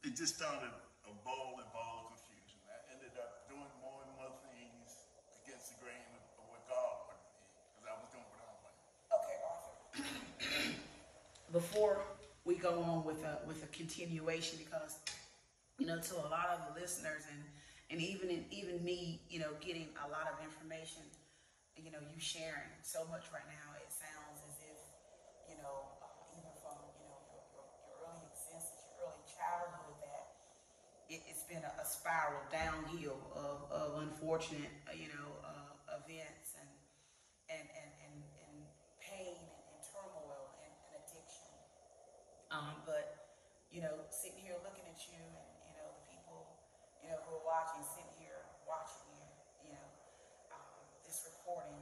it 0.04 0.20
just 0.20 0.36
started 0.36 0.68
a 1.08 1.14
ball 1.24 1.64
and 1.64 1.72
ball 1.72 2.12
of 2.12 2.20
confusion. 2.20 2.60
I 2.68 2.92
ended 2.92 3.16
up 3.16 3.48
doing 3.48 3.72
more 3.80 4.04
and 4.04 4.12
more 4.20 4.36
things 4.52 5.08
against 5.48 5.72
the 5.72 5.80
grain 5.80 6.04
of, 6.12 6.44
of 6.44 6.46
what 6.52 6.68
God 6.68 7.08
wanted 7.08 7.24
me, 7.24 7.40
because 7.72 7.88
I 7.88 7.96
was 8.04 8.12
doing 8.12 8.28
what 8.36 8.44
I 8.44 8.52
wanted. 8.60 8.76
Okay, 9.16 9.38
Arthur. 9.48 10.76
Before 11.56 12.04
we 12.44 12.60
go 12.60 12.84
on 12.84 13.08
with 13.08 13.24
a 13.24 13.40
with 13.48 13.64
a 13.64 13.72
continuation, 13.72 14.60
because 14.60 15.00
you 15.80 15.88
know, 15.88 15.96
to 15.96 16.14
a 16.20 16.28
lot 16.28 16.52
of 16.52 16.68
the 16.68 16.84
listeners 16.84 17.24
and 17.32 17.40
and 17.90 18.00
even 18.02 18.30
in, 18.30 18.46
even 18.52 18.84
me, 18.84 19.22
you 19.30 19.40
know, 19.40 19.52
getting 19.62 19.90
a 20.06 20.08
lot 20.10 20.30
of 20.30 20.38
information, 20.46 21.04
you 21.76 21.92
know, 21.92 22.02
you 22.06 22.20
sharing 22.22 22.70
so 22.84 23.06
much 23.10 23.32
right 23.34 23.48
now, 23.50 23.74
it 23.82 23.90
sounds 23.90 24.40
as 24.46 24.56
if, 24.62 24.80
you 25.50 25.58
know, 25.58 25.98
uh, 26.04 26.38
even 26.38 26.54
from 26.62 26.78
you 27.02 27.08
know 27.10 27.20
your, 27.34 27.44
your, 27.56 27.66
your 27.88 27.96
early 28.06 28.22
existence, 28.30 28.84
your 28.94 29.10
early 29.10 29.24
childhood, 29.26 29.98
that 30.04 30.24
it, 31.10 31.24
it's 31.26 31.44
been 31.50 31.64
a, 31.66 31.74
a 31.82 31.86
spiral 31.86 32.44
downhill 32.54 33.18
of, 33.34 33.66
of 33.74 34.04
unfortunate, 34.06 34.70
uh, 34.86 34.94
you 34.94 35.10
know, 35.10 35.30
uh, 35.42 35.98
events 36.04 36.54
and 36.62 36.70
and 37.50 37.66
and 37.66 37.92
and, 38.06 38.16
and 38.22 38.56
pain 39.02 39.34
and, 39.40 39.62
and 39.74 39.80
turmoil 39.82 40.54
and, 40.62 40.74
and 40.94 41.02
addiction. 41.02 41.50
Um, 42.54 42.86
but 42.86 43.34
you 43.74 43.82
know, 43.82 43.94
sitting 44.10 44.42
here 44.42 44.58
looking 44.66 44.86
at 44.90 45.00
you 45.10 45.22
and 45.22 45.50
you 45.66 45.74
know 45.78 45.90
the 45.94 46.06
people, 46.10 46.58
you 47.02 47.10
know, 47.10 47.18
who 47.26 47.38
are 47.42 47.46
watching, 47.46 47.82
sitting 47.86 48.14
here 48.18 48.42
watching 48.66 49.10
you, 49.14 49.26
you 49.66 49.72
know, 49.74 49.88
um, 50.54 50.82
this 51.06 51.26
recording, 51.30 51.78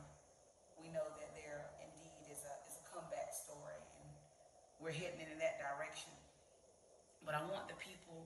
we 0.80 0.92
know 0.92 1.08
that 1.20 1.32
there 1.36 1.72
indeed 1.84 2.16
is 2.32 2.44
a 2.48 2.54
is 2.68 2.80
a 2.80 2.86
comeback 2.92 3.32
story, 3.32 3.80
and 4.00 4.08
we're 4.88 4.96
heading 4.96 5.20
in 5.20 5.36
that 5.44 5.60
direction. 5.60 6.16
But 7.28 7.36
I 7.36 7.44
want 7.52 7.68
the 7.68 7.76
people 7.76 8.24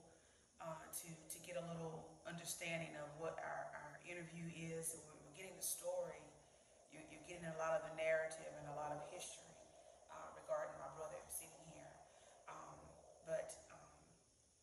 uh, 0.62 0.77
to 0.77 1.10
to 1.10 1.38
get 1.41 1.58
a 1.58 1.65
little 1.74 2.06
understanding 2.30 2.94
of 3.01 3.10
what 3.18 3.41
our, 3.41 3.74
our 3.74 3.91
interview 4.06 4.46
is. 4.53 4.94
We're, 4.94 5.18
we're 5.25 5.34
getting 5.34 5.58
the 5.58 5.65
story. 5.65 6.22
You're, 6.94 7.01
you're 7.10 7.25
getting 7.25 7.50
a 7.50 7.58
lot 7.58 7.82
of 7.82 7.89
the 7.89 7.98
narrative 7.98 8.46
and 8.62 8.70
a 8.70 8.77
lot 8.77 8.94
of 8.94 9.01
history 9.10 9.58
uh, 10.13 10.38
regarding 10.38 10.77
my 10.77 10.94
brother 10.94 11.18
sitting 11.25 11.65
here. 11.74 11.94
Um, 12.46 12.77
but 13.25 13.50
um, 13.74 13.98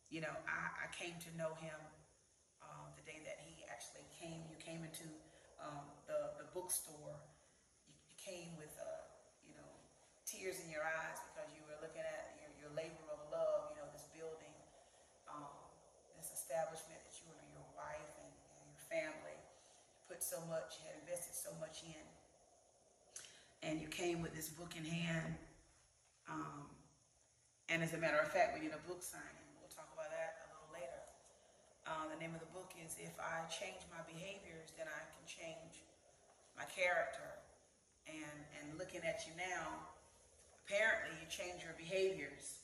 you 0.07 0.23
know, 0.23 0.31
I, 0.47 0.87
I 0.87 0.95
came 0.95 1.19
to 1.19 1.29
know 1.35 1.51
him 1.59 1.75
um, 2.63 2.95
the 2.95 3.03
day 3.03 3.19
that 3.27 3.43
he 3.43 3.67
actually 3.67 4.07
came. 4.15 4.47
You 4.47 4.55
came 4.55 4.87
into 4.87 5.03
um, 5.59 5.83
the 6.07 6.31
the 6.39 6.47
bookstore. 6.55 7.19
You, 7.83 7.91
you 8.07 8.15
came 8.15 8.55
with 8.55 8.71
uh, 8.79 9.03
you 9.43 9.59
know 9.59 9.67
tears 10.29 10.61
in 10.61 10.69
your 10.69 10.85
eyes 10.85 11.17
because 11.25 11.49
you 11.57 11.65
were 11.65 11.73
looking 11.81 12.05
at 12.05 12.37
your, 12.37 12.53
your 12.61 12.71
labor 12.77 13.01
of 13.09 13.17
love, 13.33 13.73
you 13.73 13.81
know, 13.81 13.89
this 13.89 14.05
building, 14.13 14.53
um, 15.25 15.49
this 16.13 16.29
establishment 16.29 17.01
that 17.01 17.17
you 17.17 17.33
and 17.33 17.49
your 17.49 17.65
wife 17.73 18.13
and, 18.21 18.29
and 18.29 18.65
your 18.69 18.83
family 18.85 19.37
put 20.05 20.18
so 20.29 20.37
much, 20.45 20.77
had 20.85 20.93
invested 21.01 21.33
so 21.33 21.49
much 21.57 21.81
in. 21.81 22.05
And 23.65 23.81
you 23.81 23.89
came 23.89 24.21
with 24.21 24.37
this 24.37 24.53
book 24.53 24.77
in 24.77 24.85
hand. 24.85 25.33
Um, 26.29 26.69
and 27.65 27.81
as 27.81 27.97
a 27.97 27.99
matter 27.99 28.21
of 28.21 28.29
fact, 28.29 28.53
we 28.53 28.61
did 28.61 28.77
a 28.77 28.83
book 28.85 29.01
signing. 29.01 29.49
We'll 29.57 29.73
talk 29.73 29.89
about 29.97 30.13
that 30.13 30.45
a 30.45 30.53
little 30.53 30.69
later. 30.69 31.01
Uh, 31.89 32.05
the 32.13 32.19
name 32.21 32.37
of 32.37 32.45
the 32.45 32.53
book 32.53 32.69
is 32.77 32.93
If 33.01 33.17
I 33.17 33.41
Change 33.49 33.81
My 33.89 34.05
Behaviors, 34.05 34.69
Then 34.77 34.85
I 34.85 35.01
Can 35.09 35.25
Change 35.25 35.81
My 36.53 36.69
Character. 36.69 37.41
And, 38.05 38.37
and 38.61 38.77
looking 38.77 39.01
at 39.01 39.25
you 39.25 39.33
now, 39.33 39.89
apparently 40.65 41.17
you 41.17 41.25
change 41.25 41.65
your 41.65 41.73
behaviors 41.73 42.61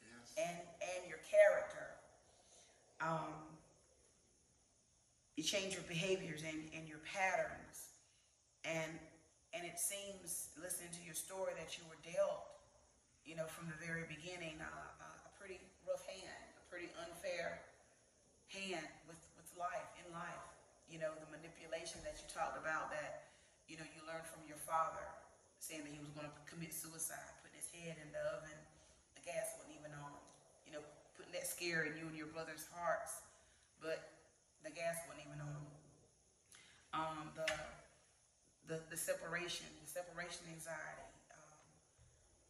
Yes. 0.00 0.32
and, 0.40 0.56
and 0.96 1.00
your 1.04 1.20
character. 1.24 2.00
Um, 3.00 3.53
you 5.36 5.42
change 5.42 5.74
your 5.74 5.86
behaviors 5.90 6.46
and, 6.46 6.62
and 6.74 6.86
your 6.86 7.02
patterns. 7.02 7.94
And, 8.64 8.92
and 9.52 9.66
it 9.66 9.76
seems, 9.76 10.54
listening 10.56 10.94
to 10.94 11.02
your 11.04 11.18
story, 11.18 11.52
that 11.58 11.76
you 11.76 11.84
were 11.90 11.98
dealt, 12.06 12.46
you 13.26 13.34
know, 13.34 13.44
from 13.50 13.68
the 13.68 13.78
very 13.82 14.06
beginning, 14.06 14.56
uh, 14.62 15.04
a 15.04 15.32
pretty 15.36 15.60
rough 15.84 16.06
hand, 16.06 16.44
a 16.54 16.64
pretty 16.70 16.88
unfair 17.02 17.60
hand 18.48 18.86
with, 19.10 19.20
with 19.34 19.48
life, 19.58 19.88
in 20.00 20.06
life. 20.14 20.44
You 20.86 21.02
know, 21.02 21.10
the 21.18 21.28
manipulation 21.34 21.98
that 22.06 22.20
you 22.20 22.26
talked 22.30 22.60
about 22.60 22.92
that, 22.94 23.32
you 23.66 23.80
know, 23.80 23.86
you 23.96 24.04
learned 24.06 24.28
from 24.28 24.44
your 24.46 24.60
father, 24.60 25.02
saying 25.58 25.82
that 25.82 25.90
he 25.90 25.98
was 25.98 26.12
going 26.12 26.28
to 26.28 26.34
commit 26.46 26.70
suicide, 26.76 27.32
putting 27.40 27.56
his 27.56 27.68
head 27.72 27.96
in 27.98 28.08
the 28.12 28.22
oven, 28.36 28.58
the 29.16 29.24
gas 29.24 29.56
wasn't 29.56 29.74
even 29.80 29.90
on. 29.98 30.14
You 30.68 30.76
know, 30.76 30.84
putting 31.16 31.32
that 31.34 31.48
scare 31.48 31.88
in 31.88 31.96
you 31.96 32.04
and 32.06 32.16
your 32.16 32.28
brother's 32.30 32.68
hearts, 32.76 33.24
but 33.80 34.13
the 34.64 34.72
gas 34.72 34.96
wasn't 35.06 35.28
even 35.28 35.40
on. 35.44 35.62
Um, 36.96 37.28
the, 37.36 37.46
the, 38.66 38.80
the 38.88 38.96
separation, 38.96 39.66
the 39.84 39.90
separation 39.90 40.48
anxiety, 40.48 41.10
um, 41.36 41.60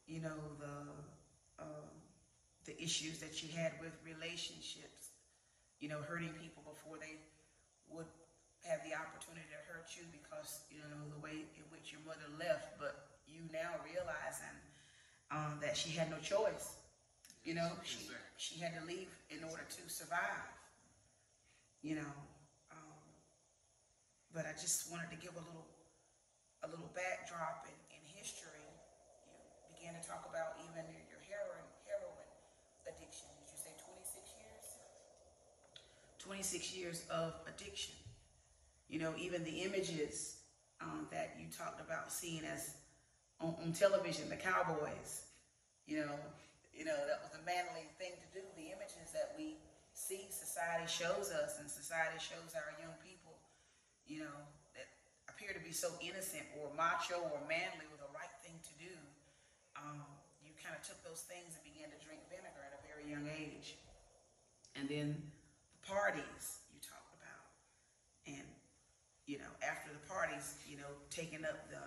you 0.07 0.21
know, 0.23 0.39
the, 0.63 0.77
um, 1.59 1.91
the 2.65 2.77
issues 2.81 3.19
that 3.19 3.43
you 3.43 3.49
had 3.51 3.73
with 3.81 3.93
relationships, 4.07 5.11
you 5.81 5.89
know, 5.89 5.99
hurting 6.07 6.33
people 6.39 6.63
before 6.63 6.97
they 7.03 7.19
would 7.91 8.07
have 8.69 8.81
the 8.87 8.95
opportunity 8.97 9.45
to 9.53 9.61
hurt 9.69 9.91
you 9.97 10.05
because, 10.13 10.65
you 10.71 10.79
know, 10.81 11.03
the 11.13 11.21
way 11.21 11.45
in 11.59 11.65
which 11.69 11.93
your 11.93 12.01
mother 12.07 12.29
left, 12.39 12.79
but 12.79 13.19
you 13.27 13.41
now 13.53 13.75
realizing 13.85 14.57
um, 15.33 15.59
that 15.61 15.77
she 15.77 15.91
had 15.91 16.11
no 16.11 16.17
choice. 16.21 16.77
You 17.45 17.55
know, 17.55 17.73
she, 17.85 18.09
she 18.37 18.61
had 18.61 18.73
to 18.81 18.87
leave 18.87 19.13
in 19.29 19.45
order 19.45 19.65
to 19.69 19.83
survive. 19.89 20.49
You 21.85 22.01
know, 22.01 22.13
um, 22.73 22.97
but 24.33 24.49
I 24.49 24.57
just 24.57 24.89
wanted 24.91 25.13
to 25.13 25.21
give 25.21 25.37
a 25.37 25.45
little, 25.45 25.69
a 26.65 26.69
little 26.73 26.89
backdrop 26.97 27.69
in, 27.69 27.77
in 27.93 28.03
history. 28.09 28.65
You 28.65 29.77
began 29.77 29.93
to 29.93 30.01
talk 30.01 30.25
about 30.25 30.57
even 30.65 30.89
your, 30.89 31.21
heroin, 31.29 31.61
heroin 31.85 32.29
addiction. 32.89 33.29
Did 33.37 33.53
you 33.53 33.61
say 33.61 33.77
26 33.85 34.33
years? 34.41 34.65
26 36.19 36.73
years 36.73 37.05
of 37.13 37.37
addiction. 37.45 37.95
You 38.89 39.01
know, 39.01 39.13
even 39.21 39.45
the 39.45 39.63
images 39.69 40.41
um, 40.81 41.07
that 41.13 41.37
you 41.37 41.53
talked 41.53 41.81
about 41.85 42.11
seeing 42.11 42.45
as 42.49 42.81
on, 43.41 43.55
on 43.61 43.73
television, 43.73 44.29
the 44.31 44.41
cowboys. 44.41 45.29
You 45.87 46.01
know, 46.01 46.17
you 46.73 46.85
know 46.85 46.97
that 46.97 47.21
was 47.21 47.37
a 47.37 47.45
manly 47.45 47.93
thing 48.01 48.17
to 48.17 48.29
do. 48.41 48.45
The 48.57 48.73
images 48.73 49.13
that 49.13 49.37
we 49.37 49.61
see, 50.05 50.29
society 50.29 50.85
shows 50.85 51.33
us, 51.33 51.57
and 51.57 51.65
society 51.65 52.21
shows 52.21 52.53
our 52.53 52.77
young 52.77 52.93
people. 53.01 53.41
You 54.05 54.29
know 54.29 54.39
that 54.77 54.85
appear 55.33 55.57
to 55.57 55.63
be 55.65 55.73
so 55.73 55.89
innocent 56.05 56.45
or 56.61 56.69
macho 56.77 57.25
or 57.33 57.41
manly 57.49 57.89
were 57.89 57.97
the 57.97 58.13
right 58.13 58.33
thing 58.45 58.61
to 58.61 58.75
do. 58.77 58.95
Um, 59.81 60.05
you 60.45 60.53
kind 60.61 60.77
of 60.77 60.85
took 60.85 61.01
those 61.01 61.25
things 61.25 61.57
and 61.57 61.65
began 61.65 61.89
to 61.89 61.99
drink 62.05 62.21
vinegar 62.29 62.61
at 62.61 62.77
a 62.77 62.83
very 62.85 63.09
young 63.09 63.25
age. 63.33 63.81
And 64.77 64.85
then 64.93 65.17
the 65.73 65.81
parties 65.89 66.61
you 66.69 66.79
talked 66.85 67.17
about. 67.17 67.49
And, 68.29 68.47
you 69.25 69.41
know, 69.41 69.53
after 69.65 69.89
the 69.89 70.05
parties, 70.05 70.61
you 70.69 70.77
know, 70.77 70.93
taking 71.09 71.49
up 71.49 71.73
the, 71.73 71.81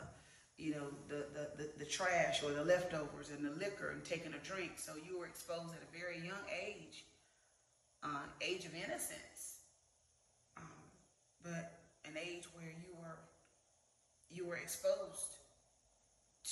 you 0.57 0.73
know, 0.73 0.89
the, 1.07 1.29
the, 1.37 1.45
the, 1.53 1.85
the 1.85 1.85
trash 1.85 2.41
or 2.41 2.51
the 2.51 2.65
leftovers 2.65 3.29
and 3.29 3.45
the 3.45 3.53
liquor 3.61 3.91
and 3.93 4.03
taking 4.03 4.33
a 4.33 4.41
drink. 4.41 4.81
So 4.81 4.93
you 4.97 5.19
were 5.19 5.29
exposed 5.29 5.69
at 5.77 5.85
a 5.85 5.91
very 5.93 6.17
young 6.25 6.41
age, 6.49 7.05
uh, 8.03 8.27
age 8.41 8.65
of 8.65 8.73
innocence. 8.73 9.61
Um, 10.57 10.63
but 11.43 11.79
an 12.05 12.13
age 12.17 12.45
where 12.53 12.71
you 12.71 12.95
were, 12.99 13.19
you 14.29 14.45
were 14.45 14.57
exposed 14.57 15.37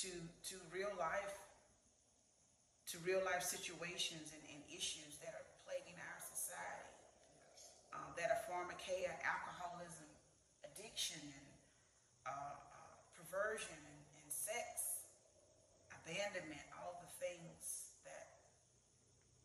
to, 0.00 0.08
to 0.48 0.56
real 0.72 0.92
life 0.98 1.38
to 2.86 3.02
real 3.02 3.18
life 3.26 3.42
situations 3.42 4.30
and, 4.30 4.42
and 4.46 4.62
issues 4.70 5.18
that 5.18 5.34
are 5.34 5.46
plaguing 5.66 5.98
our 5.98 6.20
society 6.22 6.94
uh, 7.90 8.14
that 8.14 8.30
are 8.30 8.42
pharmakeia, 8.46 9.10
alcoholism, 9.26 10.06
addiction, 10.62 11.18
and 11.18 11.48
uh, 12.30 12.30
uh, 12.30 12.94
perversion, 13.18 13.74
and, 13.74 14.02
and 14.22 14.28
sex, 14.30 15.02
abandonment, 15.90 16.62
all 16.78 17.02
the 17.02 17.10
things 17.18 17.90
that 18.06 18.38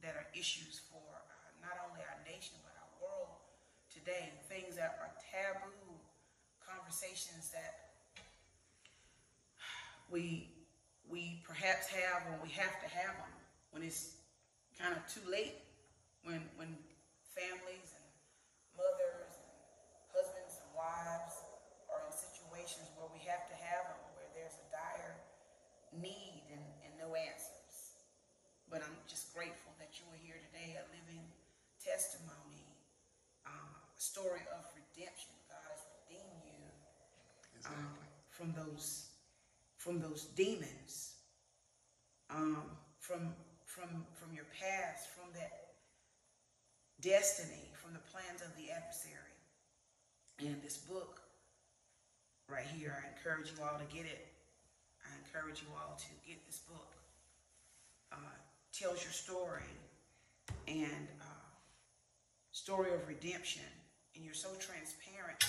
that 0.05 0.13
are 0.13 0.29
issues 0.37 0.81
for 0.93 1.01
uh, 1.01 1.49
not 1.65 1.77
only 1.89 2.01
our 2.05 2.19
nation 2.25 2.57
but 2.61 2.73
our 2.77 2.93
world 3.01 3.41
today. 4.01 4.33
Things 4.49 4.75
that 4.75 4.97
are 4.99 5.13
taboo, 5.31 5.93
conversations 6.59 7.53
that 7.53 7.91
we 10.11 10.51
we 11.07 11.39
perhaps 11.47 11.87
have 11.87 12.23
when 12.27 12.39
we 12.43 12.51
have 12.51 12.75
to 12.83 12.87
have 12.91 13.15
them 13.15 13.33
when 13.71 13.83
it's 13.83 14.19
kind 14.79 14.91
of 14.91 14.99
too 15.07 15.23
late 15.27 15.59
when 16.23 16.43
when 16.59 16.71
families 17.31 17.95
and 17.95 18.07
mothers 18.75 19.31
and 19.39 19.51
husbands 20.11 20.59
and 20.59 20.69
wives 20.75 21.35
are 21.87 22.03
in 22.07 22.11
situations 22.11 22.91
where 22.99 23.07
we 23.15 23.23
have 23.23 23.47
to 23.47 23.55
have 23.55 23.87
them 23.87 23.99
where 24.19 24.27
there's 24.35 24.59
a 24.59 24.67
dire 24.71 25.15
need 25.95 26.43
and, 26.51 26.63
and 26.87 26.91
no 26.99 27.15
answers 27.15 27.99
but 28.67 28.83
i'm 28.83 28.99
just 29.07 29.31
grateful 29.31 29.71
that 29.79 29.95
you 29.95 30.03
were 30.11 30.19
here 30.19 30.39
today 30.51 30.75
a 30.75 30.85
living 30.91 31.23
testimony 31.79 32.67
uh, 33.47 33.51
a 33.51 34.00
story 34.11 34.43
of 34.51 34.61
redemption 34.75 35.31
god 35.47 35.63
has 35.71 35.81
redeemed 35.95 36.43
you 36.43 36.67
um, 37.67 37.95
from 38.29 38.51
those 38.53 39.11
from 39.81 39.99
those 39.99 40.25
demons, 40.35 41.15
um, 42.29 42.61
from 42.99 43.33
from 43.65 44.05
from 44.13 44.31
your 44.35 44.45
past, 44.59 45.09
from 45.09 45.33
that 45.33 45.73
destiny, 47.01 47.71
from 47.73 47.93
the 47.93 48.03
plans 48.13 48.41
of 48.41 48.55
the 48.57 48.69
adversary. 48.71 49.17
And 50.39 50.61
this 50.61 50.77
book 50.77 51.19
right 52.47 52.65
here, 52.77 52.95
I 52.95 53.17
encourage 53.17 53.51
you 53.51 53.63
all 53.63 53.79
to 53.79 53.95
get 53.95 54.05
it. 54.05 54.27
I 55.03 55.09
encourage 55.25 55.61
you 55.63 55.67
all 55.73 55.97
to 55.97 56.29
get 56.29 56.45
this 56.45 56.59
book. 56.59 56.93
Uh, 58.11 58.37
tells 58.71 59.03
your 59.03 59.13
story 59.13 59.63
and 60.67 61.07
uh, 61.21 61.49
story 62.51 62.93
of 62.93 63.07
redemption, 63.07 63.63
and 64.15 64.25
you're 64.25 64.37
so 64.37 64.49
transparent, 64.59 65.39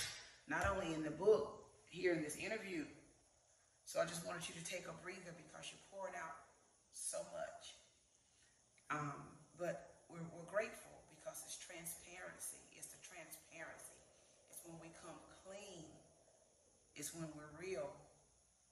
not 0.48 0.66
only 0.70 0.94
in 0.94 1.03
the 1.03 1.11
book, 1.11 1.62
here 1.92 2.14
in 2.14 2.22
this 2.22 2.37
interview. 2.37 2.85
So 3.85 4.01
I 4.01 4.09
just 4.09 4.25
wanted 4.25 4.48
you 4.48 4.57
to 4.57 4.64
take 4.64 4.88
a 4.88 4.96
breather 5.05 5.35
because 5.37 5.68
you're 5.68 5.85
pouring 5.92 6.16
out 6.16 6.37
so 6.92 7.20
much. 7.37 7.77
Um, 8.88 9.37
but 9.61 10.05
we're, 10.09 10.25
we're 10.33 10.48
grateful 10.48 10.96
because 11.12 11.44
it's 11.44 11.61
transparency. 11.61 12.61
It's 12.72 12.88
the 12.88 13.01
transparency. 13.05 14.01
It's 14.48 14.64
when 14.64 14.81
we 14.81 14.88
come 15.05 15.16
clean. 15.44 15.85
It's 16.96 17.12
when 17.12 17.29
we're 17.37 17.53
real 17.61 17.92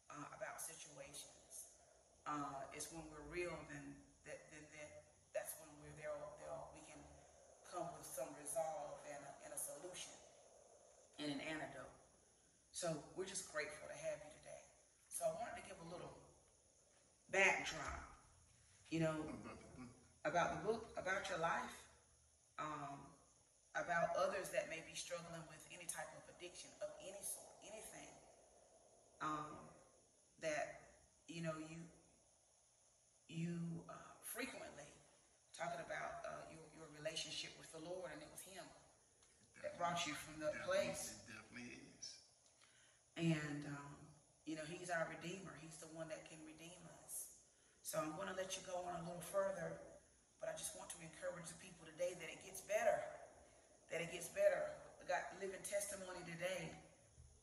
uh, 0.09 0.29
about 0.33 0.61
situations. 0.61 1.69
Uh, 2.25 2.65
it's 2.73 2.89
when 2.93 3.05
we're 3.13 3.29
real, 3.29 3.53
then 3.69 3.85
that 4.25 4.41
that's 5.35 5.57
when 5.61 5.71
we're 5.81 5.97
there. 5.97 6.13
there 6.41 6.53
we 6.77 6.83
can 6.89 7.01
come 7.65 7.89
with 7.97 8.05
some 8.07 8.29
resolve 8.37 9.01
and 9.09 9.21
a, 9.21 9.33
and 9.45 9.51
a 9.53 9.61
solution 9.61 10.13
and 11.19 11.33
an 11.33 11.41
antidote. 11.43 11.93
So 12.81 12.97
we're 13.13 13.29
just 13.29 13.45
grateful 13.53 13.85
to 13.93 13.99
have 14.09 14.17
you 14.25 14.33
today. 14.41 14.65
So 15.13 15.29
I 15.29 15.37
wanted 15.37 15.61
to 15.61 15.65
give 15.69 15.77
a 15.85 15.89
little 15.93 16.17
backdrop, 17.29 18.01
you 18.89 19.05
know, 19.05 19.21
about 20.25 20.57
the 20.57 20.61
book, 20.65 20.89
about 20.97 21.29
your 21.29 21.45
life, 21.45 21.77
um, 22.57 22.97
about 23.77 24.17
others 24.17 24.49
that 24.57 24.73
may 24.73 24.81
be 24.89 24.97
struggling 24.97 25.45
with 25.53 25.61
any 25.69 25.85
type 25.93 26.09
of 26.17 26.25
addiction 26.33 26.73
of 26.81 26.89
any 27.05 27.21
sort, 27.21 27.53
anything. 27.69 28.09
Um, 29.21 29.61
that 30.41 30.97
you 31.29 31.45
know 31.45 31.53
you 31.61 31.85
you 33.29 33.85
uh, 33.93 34.09
frequently 34.25 34.89
talking 35.53 35.85
about 35.85 36.25
uh, 36.25 36.49
your, 36.49 36.65
your 36.81 36.89
relationship 36.97 37.53
with 37.61 37.69
the 37.77 37.85
Lord, 37.85 38.09
and 38.17 38.25
it 38.25 38.31
was 38.33 38.41
Him 38.49 38.65
that 39.61 39.77
brought 39.77 40.01
you 40.09 40.17
from 40.17 40.41
that 40.41 40.57
Definitely- 40.65 40.97
place. 40.97 41.20
And, 43.21 43.69
um, 43.69 43.93
you 44.49 44.57
know, 44.57 44.65
He's 44.65 44.89
our 44.89 45.05
Redeemer. 45.13 45.53
He's 45.61 45.77
the 45.77 45.93
one 45.93 46.09
that 46.09 46.25
can 46.25 46.41
redeem 46.41 46.81
us. 47.05 47.37
So 47.85 48.01
I'm 48.01 48.17
going 48.17 48.33
to 48.33 48.37
let 48.39 48.57
you 48.57 48.65
go 48.65 48.81
on 48.89 48.97
a 48.97 49.05
little 49.05 49.21
further, 49.21 49.77
but 50.41 50.49
I 50.49 50.57
just 50.57 50.73
want 50.73 50.89
to 50.97 50.99
encourage 51.05 51.53
the 51.53 51.61
people 51.61 51.85
today 51.85 52.17
that 52.17 52.33
it 52.33 52.41
gets 52.49 52.65
better. 52.65 52.97
That 53.93 54.01
it 54.01 54.09
gets 54.09 54.33
better. 54.33 54.73
I 54.97 55.05
got 55.05 55.37
living 55.37 55.61
testimony 55.61 56.25
today. 56.25 56.73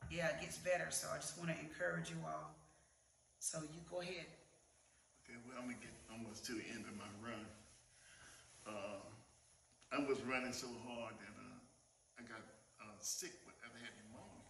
Yeah, 0.10 0.34
it 0.34 0.42
gets 0.42 0.58
better. 0.58 0.90
So 0.90 1.14
I 1.14 1.22
just 1.22 1.38
want 1.38 1.54
to 1.54 1.58
encourage 1.62 2.10
you 2.10 2.18
all. 2.26 2.58
So 3.38 3.62
you 3.62 3.86
go 3.86 4.02
ahead. 4.02 4.26
Okay, 5.22 5.38
well, 5.46 5.62
I'm 5.62 5.70
gonna 5.70 5.78
get 5.78 5.94
almost 6.10 6.48
to 6.50 6.58
the 6.58 6.66
end 6.74 6.90
of 6.90 6.96
my 6.98 7.12
run. 7.22 7.46
Uh, 8.66 9.04
I 9.94 10.02
was 10.10 10.18
running 10.26 10.56
so 10.56 10.72
hard 10.90 11.14
that 11.22 11.36
uh, 11.38 11.60
I 12.18 12.26
got 12.26 12.42
uh, 12.82 12.98
sick 13.00 13.36
with, 13.46 13.56
I 13.62 13.70
had 13.78 13.94
pneumonia. 14.00 14.48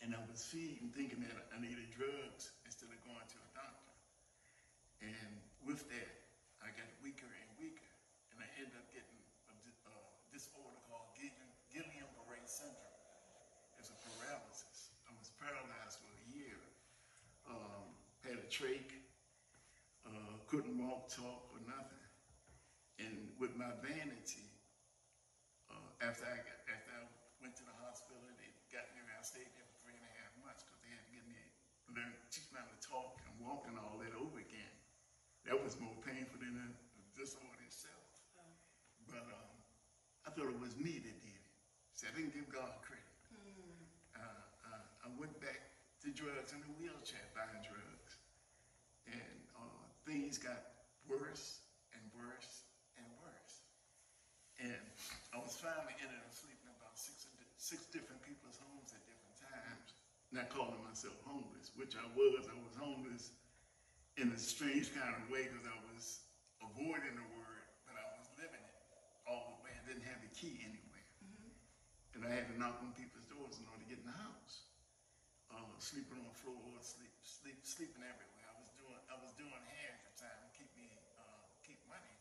And 0.00 0.16
I 0.16 0.20
was 0.32 0.40
feeding, 0.48 0.88
thinking 0.96 1.20
that 1.20 1.36
I 1.52 1.60
needed 1.60 1.92
drugs 1.92 2.56
instead 2.64 2.88
of 2.88 2.96
going 3.04 3.20
to 3.20 3.38
a 3.44 3.50
doctor. 3.52 3.92
And 5.04 5.44
with 5.60 5.84
that, 5.92 6.12
I 6.64 6.72
got 6.72 6.88
weaker 7.04 7.28
and 7.28 7.48
weaker. 7.60 7.92
And 8.32 8.40
I 8.40 8.48
ended 8.56 8.80
up 8.80 8.88
getting 8.88 9.20
a 9.52 9.54
uh, 9.84 10.08
disorder 10.32 10.80
called 10.88 11.12
Guillain- 11.12 11.56
Guillain-Barré 11.68 12.40
syndrome. 12.48 12.96
It's 13.76 13.92
a 13.92 13.98
paralysis. 14.00 14.88
I 15.04 15.12
was 15.20 15.28
paralyzed 15.36 16.00
for 16.00 16.12
a 16.16 16.24
year. 16.32 16.56
Um, 17.44 17.92
had 18.24 18.40
a 18.40 18.48
trach, 18.48 19.04
uh, 20.04 20.40
couldn't 20.48 20.76
walk, 20.80 21.08
talk, 21.12 21.44
or 21.52 21.60
nothing. 21.68 22.04
And 23.00 23.32
with 23.36 23.56
my 23.56 23.72
vanity, 23.80 24.48
uh, 25.68 25.92
after 26.00 26.24
I 26.24 26.40
went 27.40 27.56
to 27.56 27.64
the 27.64 27.76
hospital, 27.84 28.20
they 28.36 28.52
got 28.72 28.88
me. 28.92 29.00
I 29.20 29.20
stayed 29.20 29.52
there 29.52 29.68
for 29.68 29.76
three 29.84 29.92
and 29.92 30.06
a 30.08 30.12
half 30.16 30.32
months 30.40 30.64
because 30.64 30.80
they 30.80 30.88
had 30.88 31.04
to 31.04 31.12
get 31.12 31.28
me 31.28 31.36
learn, 31.92 32.16
teach 32.32 32.48
me 32.48 32.56
how 32.56 32.64
to 32.64 32.80
talk 33.50 33.66
and 33.66 33.74
walk 33.74 33.74
and 33.74 33.76
all 33.82 33.98
that 33.98 34.14
over 34.14 34.38
again. 34.38 34.74
That 35.42 35.58
was 35.58 35.74
more 35.82 35.94
painful 36.06 36.38
than 36.38 36.54
the, 36.54 36.68
the 36.70 37.04
disorder 37.18 37.58
itself. 37.66 38.06
But 39.10 39.26
um, 39.26 39.50
I 40.22 40.30
thought 40.30 40.46
it 40.46 40.60
was 40.62 40.78
me 40.78 41.02
that 41.02 41.16
did 41.18 41.34
it. 41.34 41.50
So 41.98 42.06
I 42.06 42.14
didn't 42.14 42.30
give 42.30 42.46
God 42.46 42.78
credit. 42.86 43.02
Uh, 44.14 44.22
uh, 44.22 44.84
I 45.02 45.08
went 45.18 45.34
back 45.42 45.58
to 46.06 46.14
drugs 46.14 46.54
in 46.54 46.62
a 46.62 46.72
wheelchair, 46.78 47.26
buying 47.34 47.64
drugs. 47.66 48.12
And 49.10 49.38
uh, 49.58 49.82
things 50.06 50.38
got 50.38 50.86
worse 51.10 51.66
and 51.90 52.02
worse 52.14 52.70
and 52.94 53.06
worse. 53.18 53.54
And 54.62 54.84
I 55.34 55.42
was 55.42 55.58
finally 55.58 55.96
ended 55.98 56.22
up 56.22 56.30
sleeping 56.30 56.70
in 56.70 56.76
about 56.78 56.94
six, 56.94 57.26
six 57.58 57.90
different 57.90 58.22
people's 58.22 58.60
homes 58.62 58.94
at 58.94 59.02
different 59.10 59.36
times. 59.42 59.98
Not 60.30 60.46
calling 60.54 60.78
myself 60.86 61.18
homeless, 61.26 61.74
which 61.74 61.98
I 61.98 62.06
was. 62.14 62.46
I 62.46 62.54
was 62.54 62.78
homeless 62.78 63.34
in 64.20 64.28
a 64.36 64.40
strange 64.40 64.92
kind 64.92 65.16
of 65.16 65.24
way 65.32 65.48
because 65.48 65.64
I 65.64 65.80
was 65.88 66.28
avoiding 66.60 67.16
the 67.16 67.28
word, 67.32 67.64
but 67.88 67.96
I 67.96 68.04
was 68.20 68.28
living 68.36 68.60
it 68.60 68.76
all 69.24 69.56
the 69.56 69.58
way. 69.64 69.72
I 69.72 69.80
didn't 69.88 70.04
have 70.04 70.20
the 70.20 70.28
key 70.36 70.60
anywhere. 70.60 71.08
And 72.12 72.28
I 72.28 72.28
had 72.28 72.52
to 72.52 72.54
knock 72.60 72.84
on 72.84 72.92
people's 72.92 73.24
doors 73.32 73.56
in 73.56 73.64
order 73.64 73.80
to 73.80 73.88
get 73.88 74.04
in 74.04 74.08
the 74.12 74.20
house. 74.20 74.68
Uh, 75.48 75.64
sleeping 75.80 76.20
on 76.20 76.28
the 76.28 76.36
floor, 76.36 76.60
sleep, 76.84 77.16
sleep, 77.24 77.64
sleeping 77.64 78.04
everywhere. 78.04 78.44
I 78.44 78.60
was 78.60 78.68
doing, 78.76 79.00
I 79.08 79.16
was 79.24 79.32
doing 79.40 79.62
hair 79.72 79.96
at 79.96 80.04
the 80.12 80.14
time 80.20 80.36
to 80.36 80.48
keep 80.52 80.68
me, 80.76 81.00
uh, 81.16 81.40
keep 81.64 81.80
money. 81.88 82.16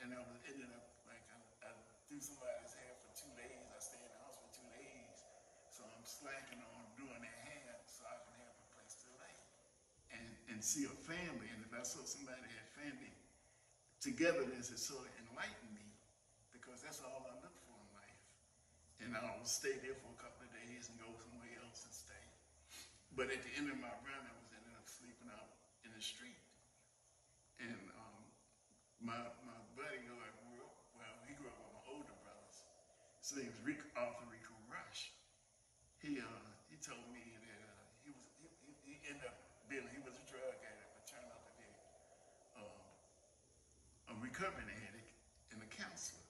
And 0.00 0.16
I 0.16 0.24
was 0.24 0.40
ended 0.48 0.72
up 0.72 0.96
like 1.04 1.22
I, 1.28 1.36
I 1.60 1.70
do 2.08 2.16
somebody's 2.24 2.72
hair 2.72 2.96
for 3.04 3.12
two 3.12 3.30
days. 3.36 3.68
I 3.68 3.78
stay 3.84 4.00
in 4.00 4.10
the 4.16 4.20
house 4.24 4.40
for 4.40 4.48
two 4.48 4.68
days, 4.80 5.28
so 5.68 5.84
I'm 5.84 6.02
slacking 6.08 6.64
on 6.64 6.88
doing 6.96 7.20
their 7.20 7.40
hair 7.44 7.84
so 7.84 8.08
I 8.08 8.16
can 8.16 8.32
have 8.40 8.56
a 8.56 8.64
place 8.80 8.96
to 9.04 9.12
lay 9.20 9.28
and 10.58 10.66
see 10.66 10.90
a 10.90 10.96
family. 11.06 11.46
And 11.54 11.62
if 11.62 11.70
I 11.70 11.86
saw 11.86 12.02
somebody 12.02 12.42
had 12.50 12.66
family, 12.74 13.14
togetherness 14.02 14.74
it 14.74 14.82
sort 14.82 15.06
of 15.06 15.14
enlightened 15.22 15.70
me 15.70 15.86
because 16.50 16.82
that's 16.82 16.98
all 16.98 17.30
I 17.30 17.38
look 17.38 17.54
for 17.62 17.78
in 17.78 17.90
life. 17.94 18.22
And 18.98 19.14
I'll 19.14 19.46
stay 19.46 19.78
there 19.86 19.94
for 19.94 20.10
a 20.10 20.18
couple 20.18 20.42
of 20.42 20.50
days 20.50 20.90
and 20.90 20.98
go 20.98 21.06
somewhere 21.14 21.54
else 21.62 21.86
and 21.86 21.94
stay. 21.94 22.26
But 23.14 23.30
at 23.30 23.38
the 23.46 23.54
end 23.54 23.70
of 23.70 23.78
my 23.78 23.94
run, 24.02 24.18
I 24.18 24.34
was 24.34 24.50
ended 24.50 24.74
up 24.74 24.82
sleeping 24.90 25.30
out 25.30 25.46
in 25.86 25.94
the 25.94 26.02
street. 26.02 26.42
And 27.62 27.78
um, 27.94 28.22
my 28.98 29.18
my 29.46 29.58
buddy 29.78 30.02
who 30.10 30.18
I 30.18 30.30
grew 30.42 30.58
up, 30.66 30.74
well, 30.98 31.18
he 31.22 31.38
grew 31.38 31.54
up 31.54 31.58
with 31.62 31.70
my 31.70 31.84
older 31.94 32.18
brothers. 32.26 32.66
His 33.22 33.30
name 33.38 33.46
was 33.46 33.62
Rick, 33.62 33.86
Arthur 33.94 34.26
Rico 34.26 34.58
Rush. 34.66 35.14
He 36.02 36.18
uh, 36.18 36.50
he 36.66 36.82
told 36.82 37.06
me 37.14 37.22
that 37.46 37.62
uh, 37.62 37.82
he 38.02 38.10
was 38.10 38.26
he, 38.42 38.50
he, 38.66 38.74
he 38.82 38.94
ended 39.06 39.22
up 39.22 39.38
being 39.68 39.84
he 39.92 40.00
was 40.00 40.16
a 40.16 40.24
drug 40.24 40.56
addict, 40.64 40.90
but 40.96 41.04
turned 41.04 41.28
out 41.28 41.44
to 41.44 41.52
be 41.60 41.68
uh, 44.56 44.86
addict 44.88 45.12
and 45.52 45.60
a 45.60 45.68
counselor. 45.68 46.24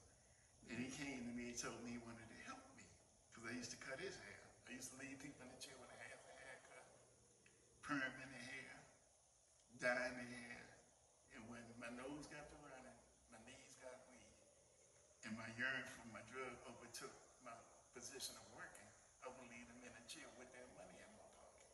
And 0.67 0.75
he 0.75 0.91
came 0.91 1.23
to 1.23 1.33
me 1.33 1.53
and 1.53 1.57
told 1.57 1.79
me 1.87 1.95
he 1.95 2.01
wanted 2.03 2.27
to 2.27 2.39
help 2.49 2.61
me 2.75 2.83
because 3.31 3.47
I 3.47 3.53
used 3.55 3.71
to 3.71 3.79
cut 3.79 3.97
his 4.01 4.17
hair. 4.19 4.43
I 4.67 4.75
used 4.75 4.91
to 4.93 4.97
leave 4.99 5.17
people 5.23 5.47
in 5.47 5.49
the 5.49 5.61
chair 5.61 5.77
with 5.79 5.89
a 5.89 5.99
half 6.03 6.21
a 6.27 6.35
haircut, 6.35 6.85
perm 7.81 8.13
in 8.21 8.29
the 8.29 8.43
hair, 8.43 8.75
dye 9.81 10.11
in 10.11 10.15
the 10.19 10.27
hair. 10.29 10.61
And 11.33 11.41
when 11.47 11.63
my 11.79 11.89
nose 11.95 12.27
got 12.29 12.45
to 12.51 12.57
running, 12.61 12.99
my 13.33 13.39
knees 13.47 13.79
got 13.81 13.97
weak, 14.11 14.35
and 15.25 15.33
my 15.33 15.47
urine 15.57 15.87
from 15.97 16.11
my 16.13 16.21
drug 16.29 16.53
overtook 16.69 17.15
my 17.41 17.55
position 17.95 18.37
of 18.37 18.45
working, 18.53 18.89
I 19.25 19.31
would 19.31 19.47
leave 19.49 19.65
them 19.71 19.81
in 19.81 19.93
a 19.95 20.03
chair 20.05 20.29
with 20.37 20.51
their 20.53 20.67
money 20.77 20.99
in 21.01 21.11
my 21.17 21.27
pocket 21.39 21.69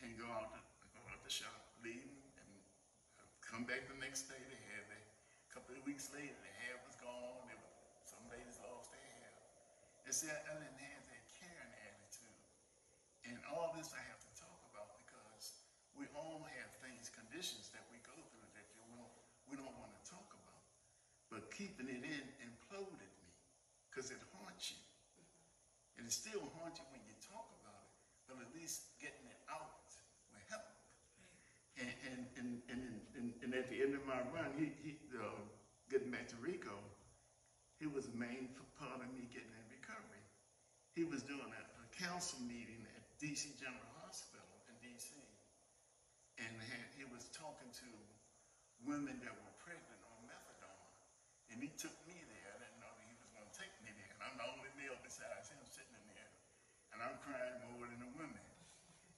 and 0.00 0.14
go 0.16 0.30
out 0.30 0.54
the, 0.54 0.62
go 0.94 1.02
out 1.12 1.20
the 1.26 1.32
shop, 1.32 1.76
leave 1.84 2.08
them, 2.08 2.22
and 2.40 2.50
come 3.44 3.68
back 3.68 3.84
the 3.90 3.98
next 4.00 4.30
day. 4.30 4.40
to 4.40 4.67
couple 5.58 5.74
of 5.74 5.82
weeks 5.90 6.06
later, 6.14 6.38
the 6.38 6.54
hair 6.62 6.78
was 6.86 6.94
gone. 7.02 7.42
They 7.50 7.58
were, 7.58 7.74
some 8.06 8.22
ladies 8.30 8.62
lost 8.62 8.94
their 8.94 9.02
hair. 9.18 9.34
I, 10.06 10.14
I 10.14 10.54
didn't 10.54 10.78
have 10.78 11.02
that 11.10 11.24
caring 11.34 11.74
attitude. 11.82 12.46
And 13.26 13.42
all 13.50 13.74
this 13.74 13.90
I 13.90 13.98
have 14.06 14.22
to 14.22 14.32
talk 14.38 14.54
about 14.70 14.94
because 15.02 15.66
we 15.98 16.06
all 16.14 16.46
have 16.46 16.70
things, 16.78 17.10
conditions 17.10 17.74
that 17.74 17.82
we 17.90 17.98
go 18.06 18.14
through 18.14 18.46
that 18.54 18.70
you 18.70 18.86
don't, 18.86 19.10
we 19.50 19.58
don't 19.58 19.74
want 19.82 19.90
to 19.98 20.02
talk 20.06 20.30
about. 20.30 20.62
But 21.26 21.50
keeping 21.50 21.90
it 21.90 22.06
in 22.06 22.24
imploded 22.38 23.10
me 23.18 23.34
because 23.90 24.14
it 24.14 24.22
haunts 24.38 24.70
you. 24.70 24.78
Mm-hmm. 24.78 25.98
And 25.98 26.02
it 26.06 26.14
still 26.14 26.46
haunts 26.62 26.78
you 26.78 26.86
when 26.94 27.02
you 27.02 27.18
talk 27.18 27.50
about 27.66 27.82
it, 27.82 27.98
but 28.30 28.38
at 28.46 28.50
least 28.54 28.94
getting 29.02 29.26
it 29.26 29.42
out 29.50 29.74
will 30.30 30.38
help. 30.46 30.78
And, 32.38 32.62
and, 32.70 32.82
and, 33.18 33.34
and, 33.42 33.50
at 33.50 33.66
the 33.66 33.82
end 33.82 33.98
of 33.98 34.06
my 34.06 34.22
run, 34.30 34.54
he, 34.54 34.70
he 34.86 34.94
uh, 35.18 35.42
getting 35.90 36.14
back 36.14 36.30
to 36.30 36.38
Rico, 36.38 36.78
he 37.82 37.90
was 37.90 38.06
the 38.06 38.14
main 38.14 38.54
part 38.78 39.02
of 39.02 39.10
me 39.10 39.26
getting 39.32 39.50
in 39.50 39.66
recovery. 39.70 40.22
He 40.94 41.02
was 41.02 41.22
doing 41.26 41.50
a, 41.50 41.62
a 41.82 41.86
council 41.98 42.38
meeting 42.46 42.84
at 42.94 43.02
DC 43.18 43.54
General 43.58 43.90
Hospital 44.04 44.46
in 44.70 44.74
DC. 44.84 45.14
And 46.38 46.50
had, 46.70 46.86
he 46.94 47.06
was 47.10 47.26
talking 47.34 47.70
to 47.82 47.88
women 48.86 49.18
that 49.24 49.34
were 49.34 49.54
pregnant 49.58 50.02
on 50.10 50.18
methadone. 50.26 50.90
And 51.50 51.58
he 51.58 51.70
took 51.74 51.94
me 52.06 52.18
there. 52.18 52.50
I 52.54 52.58
didn't 52.62 52.78
know 52.78 52.92
that 52.94 53.06
he 53.06 53.16
was 53.18 53.30
going 53.34 53.46
to 53.46 53.54
take 53.54 53.74
me 53.82 53.90
there. 53.94 54.10
And 54.14 54.20
I'm 54.22 54.36
the 54.38 54.46
only 54.46 54.70
male 54.78 54.98
besides 55.02 55.50
him 55.50 55.62
sitting 55.66 55.94
in 55.94 56.06
there. 56.14 56.30
And 56.94 57.02
I'm 57.02 57.18
crying 57.22 57.58
more 57.74 57.86
than 57.86 57.98
the 57.98 58.12
women. 58.14 58.46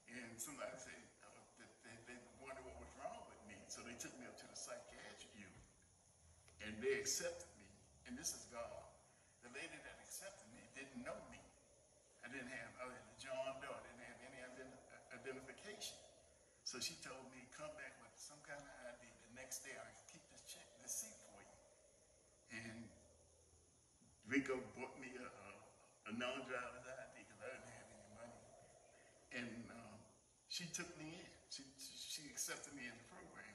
And 0.09 0.37
somebody 0.37 0.72
said 0.76 1.00
uh, 1.24 1.33
that 1.61 1.70
they, 1.85 1.96
they 2.09 2.18
wondered 2.40 2.64
what 2.64 2.76
was 2.80 2.92
wrong 3.00 3.24
with 3.28 3.40
me. 3.48 3.56
So 3.68 3.85
they 3.85 3.96
took 3.96 4.12
me 4.16 4.24
up 4.28 4.37
to 4.37 4.46
the 4.48 4.56
psychiatric 4.56 5.33
unit. 5.37 5.64
And 6.80 6.88
they 6.88 6.96
accepted 6.96 7.44
me. 7.60 7.68
And 8.08 8.16
this 8.16 8.32
is 8.32 8.48
God. 8.48 8.88
The 9.44 9.52
lady 9.52 9.76
that 9.84 9.96
accepted 10.00 10.48
me 10.56 10.64
didn't 10.72 11.04
know 11.04 11.20
me. 11.28 11.36
I 12.24 12.32
didn't 12.32 12.48
have, 12.48 12.72
had 12.80 12.88
a 12.88 13.00
John 13.20 13.60
Doe. 13.60 13.68
I 13.68 13.84
didn't 13.84 14.00
have 14.00 14.16
any 14.24 14.40
identification. 15.12 16.00
So 16.64 16.80
she 16.80 16.96
told 17.04 17.20
me, 17.36 17.44
come 17.52 17.68
back 17.76 18.00
with 18.00 18.16
some 18.16 18.40
kind 18.48 18.64
of 18.64 18.72
ID. 18.96 19.04
The 19.28 19.36
next 19.36 19.60
day, 19.60 19.76
I 19.76 19.92
can 19.92 20.08
keep 20.08 20.24
this 20.32 20.40
check, 20.48 20.64
this 20.80 21.04
seat 21.04 21.20
for 21.28 21.44
you. 21.44 21.60
And 22.64 22.88
Rico 24.24 24.56
bought 24.72 24.96
me 24.96 25.12
a, 25.20 25.28
a, 25.28 25.48
a 26.08 26.12
non-driver's 26.16 26.88
ID 26.88 27.12
because 27.28 27.44
I 27.44 27.60
didn't 27.60 27.76
have 27.76 27.88
any 27.92 28.08
money. 28.16 28.40
And 29.36 29.52
um, 29.68 30.00
she 30.48 30.64
took 30.72 30.88
me 30.96 31.12
in. 31.12 31.28
She, 31.52 31.60
she 31.76 32.24
accepted 32.32 32.72
me 32.72 32.88
in 32.88 32.96
the 32.96 33.06
program. 33.12 33.52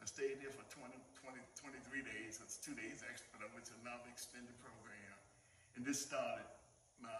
I 0.00 0.08
stayed 0.08 0.40
there 0.40 0.56
for 0.56 0.64
20, 0.72 0.88
20, 0.88 1.05
23 1.66 2.06
days. 2.06 2.38
That's 2.38 2.62
two 2.62 2.78
days 2.78 3.02
extra, 3.02 3.42
which 3.50 3.66
is 3.66 3.74
another 3.82 4.06
extended 4.06 4.54
program. 4.62 5.18
And 5.74 5.82
this 5.82 5.98
started 5.98 6.46
my, 7.02 7.10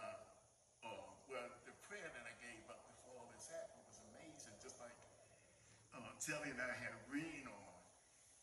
uh, 0.87 1.03
well, 1.27 1.51
the 1.67 1.75
prayer 1.83 2.07
that 2.07 2.23
I 2.23 2.31
gave 2.39 2.63
up 2.71 2.79
before 2.87 3.19
all 3.19 3.27
this 3.35 3.51
happened 3.51 3.83
was 3.91 3.99
amazing. 4.15 4.55
Just 4.63 4.79
like 4.79 4.95
uh, 5.91 6.15
Telly 6.23 6.47
and 6.47 6.63
I 6.63 6.71
had 6.79 6.95
agreed 7.03 7.43
on, 7.43 7.75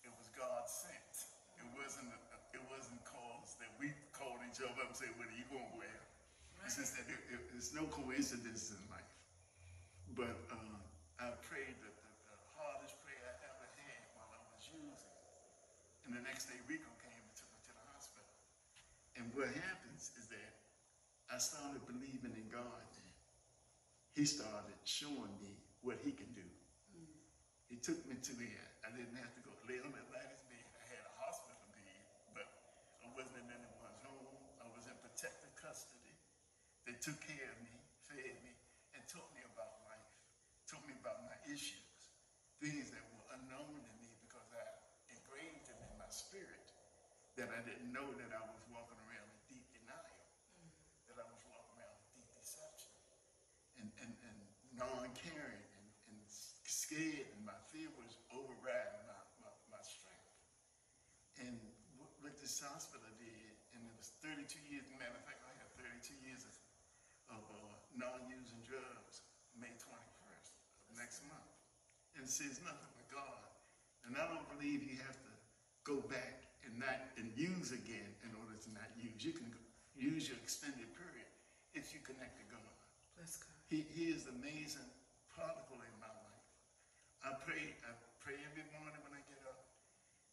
it 0.05 0.13
was 0.13 0.29
God 0.37 0.69
sent. 0.69 1.25
It 1.57 1.69
wasn't, 1.73 2.13
it 2.53 2.65
wasn't 2.69 3.01
cause 3.09 3.57
that 3.65 3.73
we 3.81 3.97
called 4.13 4.45
each 4.45 4.61
other 4.61 4.77
up 4.85 4.93
and 4.93 4.99
said, 5.01 5.09
what 5.17 5.33
are 5.33 5.39
you 5.41 5.49
going 5.49 5.65
to 5.65 5.77
wear? 5.81 5.89
Right. 6.61 6.69
It's 6.69 6.77
just 6.77 7.01
that 7.01 7.09
it, 7.09 7.17
it, 7.33 7.65
no 7.73 7.89
coincidence 7.89 8.77
in 8.77 8.83
life. 8.93 9.09
But 10.13 10.37
uh, 10.53 10.77
I 11.17 11.33
prayed 11.49 11.81
that 11.81 12.04
next 16.35 16.51
day, 16.51 16.59
Rico 16.67 16.91
came 16.99 17.15
and 17.15 17.35
took 17.39 17.47
me 17.55 17.63
to 17.63 17.71
the 17.71 17.87
hospital. 17.95 18.35
And 19.15 19.31
what 19.39 19.55
happens 19.55 20.11
is 20.19 20.27
that 20.35 20.51
I 21.31 21.39
started 21.39 21.79
believing 21.87 22.35
in 22.35 22.51
God. 22.51 22.83
Then. 22.91 23.11
He 24.19 24.27
started 24.27 24.75
showing 24.83 25.31
me 25.39 25.55
what 25.87 26.03
He 26.03 26.11
can 26.11 26.27
do. 26.35 26.43
Mm. 26.91 27.07
He 27.71 27.79
took 27.79 28.03
me 28.11 28.19
to 28.19 28.33
the, 28.35 28.51
I 28.83 28.91
didn't 28.91 29.15
have 29.15 29.31
to 29.39 29.43
go 29.47 29.55
lay 29.71 29.79
on 29.79 29.95
that 29.95 30.11
lattice 30.11 30.43
bed. 30.51 30.67
I 30.75 30.85
had 30.91 31.07
a 31.07 31.15
hospital 31.23 31.71
bed, 31.71 32.03
but 32.35 32.51
I 33.07 33.15
wasn't 33.15 33.47
in 33.47 33.55
anyone's 33.55 34.03
home. 34.03 34.43
I 34.59 34.67
was 34.75 34.91
in 34.91 34.99
protective 35.07 35.55
custody. 35.55 36.19
They 36.83 36.99
took 36.99 37.23
care 37.23 37.47
of 37.47 37.59
me, 37.63 37.79
fed 38.11 38.43
me, 38.43 38.59
and 38.99 39.07
taught 39.07 39.31
me 39.39 39.47
about 39.47 39.87
life, 39.87 40.11
taught 40.67 40.83
me 40.83 40.99
about 40.99 41.31
my 41.31 41.39
issues, 41.47 42.11
things 42.59 42.91
that 42.91 43.07
were 43.15 43.39
unknown 43.39 43.87
to 43.87 43.93
me 44.03 44.11
because 44.35 44.51
I 44.51 44.67
engraved 45.35 45.67
them 45.67 45.79
in 45.83 45.93
my 45.99 46.11
spirit 46.11 46.65
that 47.35 47.51
I 47.51 47.61
didn't 47.67 47.91
know 47.91 48.07
that 48.15 48.31
I 48.31 48.43
was 48.47 48.63
walking 48.71 48.99
around 49.11 49.27
in 49.27 49.41
deep 49.51 49.67
denial, 49.75 50.23
that 51.11 51.19
I 51.19 51.27
was 51.27 51.43
walking 51.51 51.75
around 51.75 51.99
in 51.99 52.23
deep 52.23 52.31
deception 52.39 52.95
and, 53.83 53.91
and, 53.99 54.15
and 54.23 54.39
non-caring 54.79 55.67
and, 55.75 55.87
and 56.15 56.19
scared 56.63 57.27
and 57.35 57.43
my 57.43 57.59
fear 57.75 57.91
was 57.99 58.15
overriding 58.31 59.03
my, 59.11 59.19
my, 59.43 59.51
my 59.67 59.83
strength. 59.83 60.31
And 61.43 61.59
what, 61.99 62.39
this 62.39 62.63
hospital 62.63 63.11
did, 63.19 63.55
and 63.75 63.83
it 63.83 63.95
was 63.99 64.15
32 64.23 64.47
years, 64.71 64.87
matter 64.95 65.19
of 65.19 65.27
fact, 65.27 65.43
I 65.43 65.53
had 65.59 65.69
32 65.75 66.15
years 66.23 66.47
of, 66.47 66.55
of 67.35 67.43
uh, 67.51 67.75
non-using 67.99 68.63
drugs, 68.63 69.27
May 69.59 69.75
21st 69.75 70.55
of 70.87 70.93
next 70.95 71.27
month. 71.27 71.51
And 72.15 72.31
it 72.31 72.31
says 72.31 72.63
nothing 72.63 72.93
but 72.95 73.11
God. 73.11 73.43
And 74.07 74.15
I 74.15 74.31
don't 74.31 74.47
believe 74.55 74.87
you 74.87 75.03
have 75.03 75.19
to 75.19 75.33
go 75.83 75.99
back 76.07 76.44
and 76.75 76.83
not 76.83 76.99
and 77.15 77.31
use 77.39 77.71
again 77.71 78.11
in 78.27 78.35
order 78.43 78.59
to 78.59 78.69
not 78.75 78.91
use. 78.99 79.23
You 79.23 79.31
can 79.31 79.47
use 79.95 80.27
your 80.27 80.35
extended 80.43 80.91
period 80.99 81.31
if 81.71 81.95
you 81.95 82.03
connect 82.03 82.35
to 82.43 82.47
God. 82.51 82.75
Bless 83.15 83.39
God. 83.39 83.55
He, 83.71 83.87
he 83.95 84.11
is 84.11 84.27
amazing 84.27 84.91
particle 85.31 85.79
in 85.79 85.95
my 86.03 86.11
life. 86.11 86.47
I 87.23 87.39
pray, 87.47 87.79
I 87.87 87.95
pray 88.19 88.35
every 88.51 88.67
morning 88.75 88.99
when 89.07 89.15
I 89.15 89.23
get 89.31 89.39
up 89.47 89.71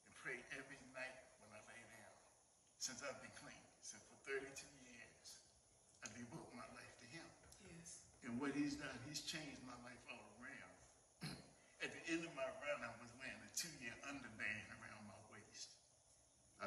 and 0.10 0.12
pray 0.18 0.42
every 0.58 0.82
night 0.98 1.14
when 1.46 1.54
I 1.54 1.62
lay 1.70 1.82
down. 1.94 2.18
Since 2.82 3.06
I've 3.06 3.22
been 3.22 3.38
clean, 3.38 3.62
since 3.86 4.02
for 4.10 4.18
32 4.26 4.50
years, 4.82 5.26
I 6.02 6.10
devote 6.18 6.50
my 6.58 6.66
life 6.74 6.94
to 7.06 7.08
him. 7.14 7.26
Yes. 7.70 8.02
And 8.26 8.42
what 8.42 8.58
he's 8.58 8.82
done, 8.82 8.98
he's 9.06 9.22
changed 9.22 9.62
my 9.62 9.78
life 9.86 10.02
all 10.10 10.26
around. 10.42 10.74
At 11.86 11.94
the 11.94 12.04
end 12.10 12.26
of 12.26 12.34
my 12.34 12.50
run, 12.62 12.82
I 12.82 12.94
was 12.98 13.14
wearing 13.18 13.42
a 13.42 13.52
two-year 13.54 13.94
underband 14.10 14.66
around 14.82 15.06
my 15.06 15.18
waist. 15.34 15.74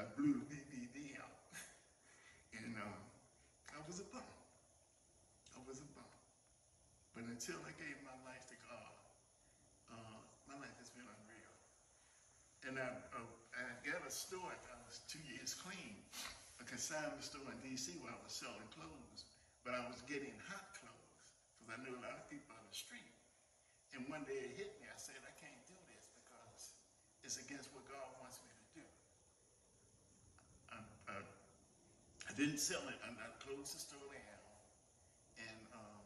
I 0.05 0.13
blew 0.21 0.37
the 0.37 1.17
out. 1.17 1.33
And 2.61 2.77
um, 2.77 3.01
I 3.73 3.81
was 3.89 4.05
a 4.05 4.07
bum. 4.13 4.21
I 5.57 5.61
was 5.65 5.81
a 5.81 5.89
bum. 5.97 6.13
But 7.17 7.25
until 7.33 7.57
I 7.65 7.73
gave 7.81 7.97
my 8.05 8.13
life 8.29 8.45
to 8.53 8.57
God, 8.69 8.95
uh, 9.89 10.21
my 10.45 10.61
life 10.61 10.77
has 10.77 10.93
been 10.93 11.09
unreal. 11.09 11.55
And 12.69 12.77
I, 12.77 13.01
uh, 13.17 13.25
I 13.57 13.81
got 13.81 14.05
a 14.05 14.13
store, 14.13 14.53
I 14.53 14.77
was 14.85 15.01
two 15.09 15.25
years 15.25 15.57
clean, 15.57 15.97
a 16.61 16.65
consignment 16.69 17.25
store 17.25 17.49
in 17.49 17.59
D.C. 17.65 17.97
where 18.05 18.13
I 18.13 18.21
was 18.21 18.37
selling 18.37 18.69
clothes. 18.77 19.25
But 19.65 19.73
I 19.73 19.89
was 19.89 20.05
getting 20.05 20.37
hot 20.53 20.69
clothes 20.77 21.33
because 21.57 21.73
I 21.73 21.81
knew 21.81 21.97
a 21.97 22.03
lot 22.05 22.21
of 22.21 22.29
people 22.29 22.53
on 22.53 22.65
the 22.69 22.77
street. 22.77 23.09
And 23.97 24.05
one 24.13 24.29
day 24.29 24.37
it 24.37 24.53
hit 24.61 24.77
me. 24.85 24.87
I 24.93 25.01
said, 25.01 25.17
I 25.25 25.33
can't 25.41 25.65
do 25.65 25.77
this 25.89 26.13
because 26.13 26.77
it's 27.25 27.41
against 27.41 27.73
what 27.73 27.89
God 27.89 28.05
wants 28.21 28.45
me 28.45 28.53
to 28.53 28.65
do. 28.77 28.85
I, 30.75 31.17
I, 32.24 32.24
I 32.35 32.43
didn't 32.43 32.59
sell 32.59 32.83
it. 32.91 32.99
I, 33.07 33.15
I 33.15 33.31
closed 33.39 33.79
the 33.79 33.79
store 33.79 34.11
down. 34.11 34.43
And 35.39 35.61
um, 35.71 36.03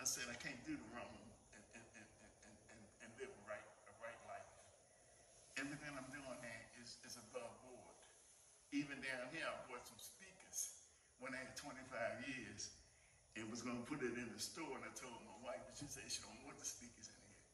I 0.00 0.08
said, 0.08 0.24
I 0.32 0.36
can't 0.40 0.56
do 0.64 0.72
the 0.72 0.88
wrong 0.96 1.12
and, 1.52 1.64
and, 1.76 1.84
and, 1.92 2.08
and, 2.24 2.56
and, 2.72 2.80
and 3.04 3.08
live 3.20 3.28
right, 3.44 3.60
a 3.84 3.92
right 4.00 4.16
life. 4.32 4.48
Everything 5.60 5.92
I'm 5.92 6.08
doing 6.08 6.40
now 6.40 6.62
is, 6.80 6.96
is 7.04 7.20
above 7.20 7.52
board. 7.68 8.00
Even 8.72 8.96
down 9.04 9.28
here, 9.28 9.44
I 9.44 9.52
bought 9.68 9.84
some 9.84 10.00
speakers 10.00 10.88
when 11.20 11.36
I 11.36 11.44
had 11.44 11.52
25 11.60 11.84
years 12.32 12.72
and 13.36 13.44
was 13.52 13.60
going 13.60 13.76
to 13.76 13.84
put 13.84 14.00
it 14.00 14.16
in 14.16 14.32
the 14.32 14.40
store. 14.40 14.72
And 14.72 14.88
I 14.88 14.92
told 14.96 15.20
my 15.28 15.36
wife, 15.44 15.60
but 15.68 15.76
she 15.76 15.84
said 15.84 16.08
she 16.08 16.24
don't 16.24 16.40
want 16.48 16.56
the 16.56 16.64
speakers 16.64 17.12
in 17.12 17.20
here. 17.28 17.44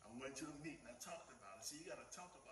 I 0.00 0.08
went 0.16 0.32
to 0.40 0.48
a 0.48 0.56
meeting, 0.64 0.88
I 0.88 0.96
talked 0.96 1.28
about 1.28 1.60
it. 1.60 1.68
So 1.68 1.76
you 1.76 1.84
got 1.92 2.00
to 2.00 2.08
talk 2.08 2.32
about 2.40 2.43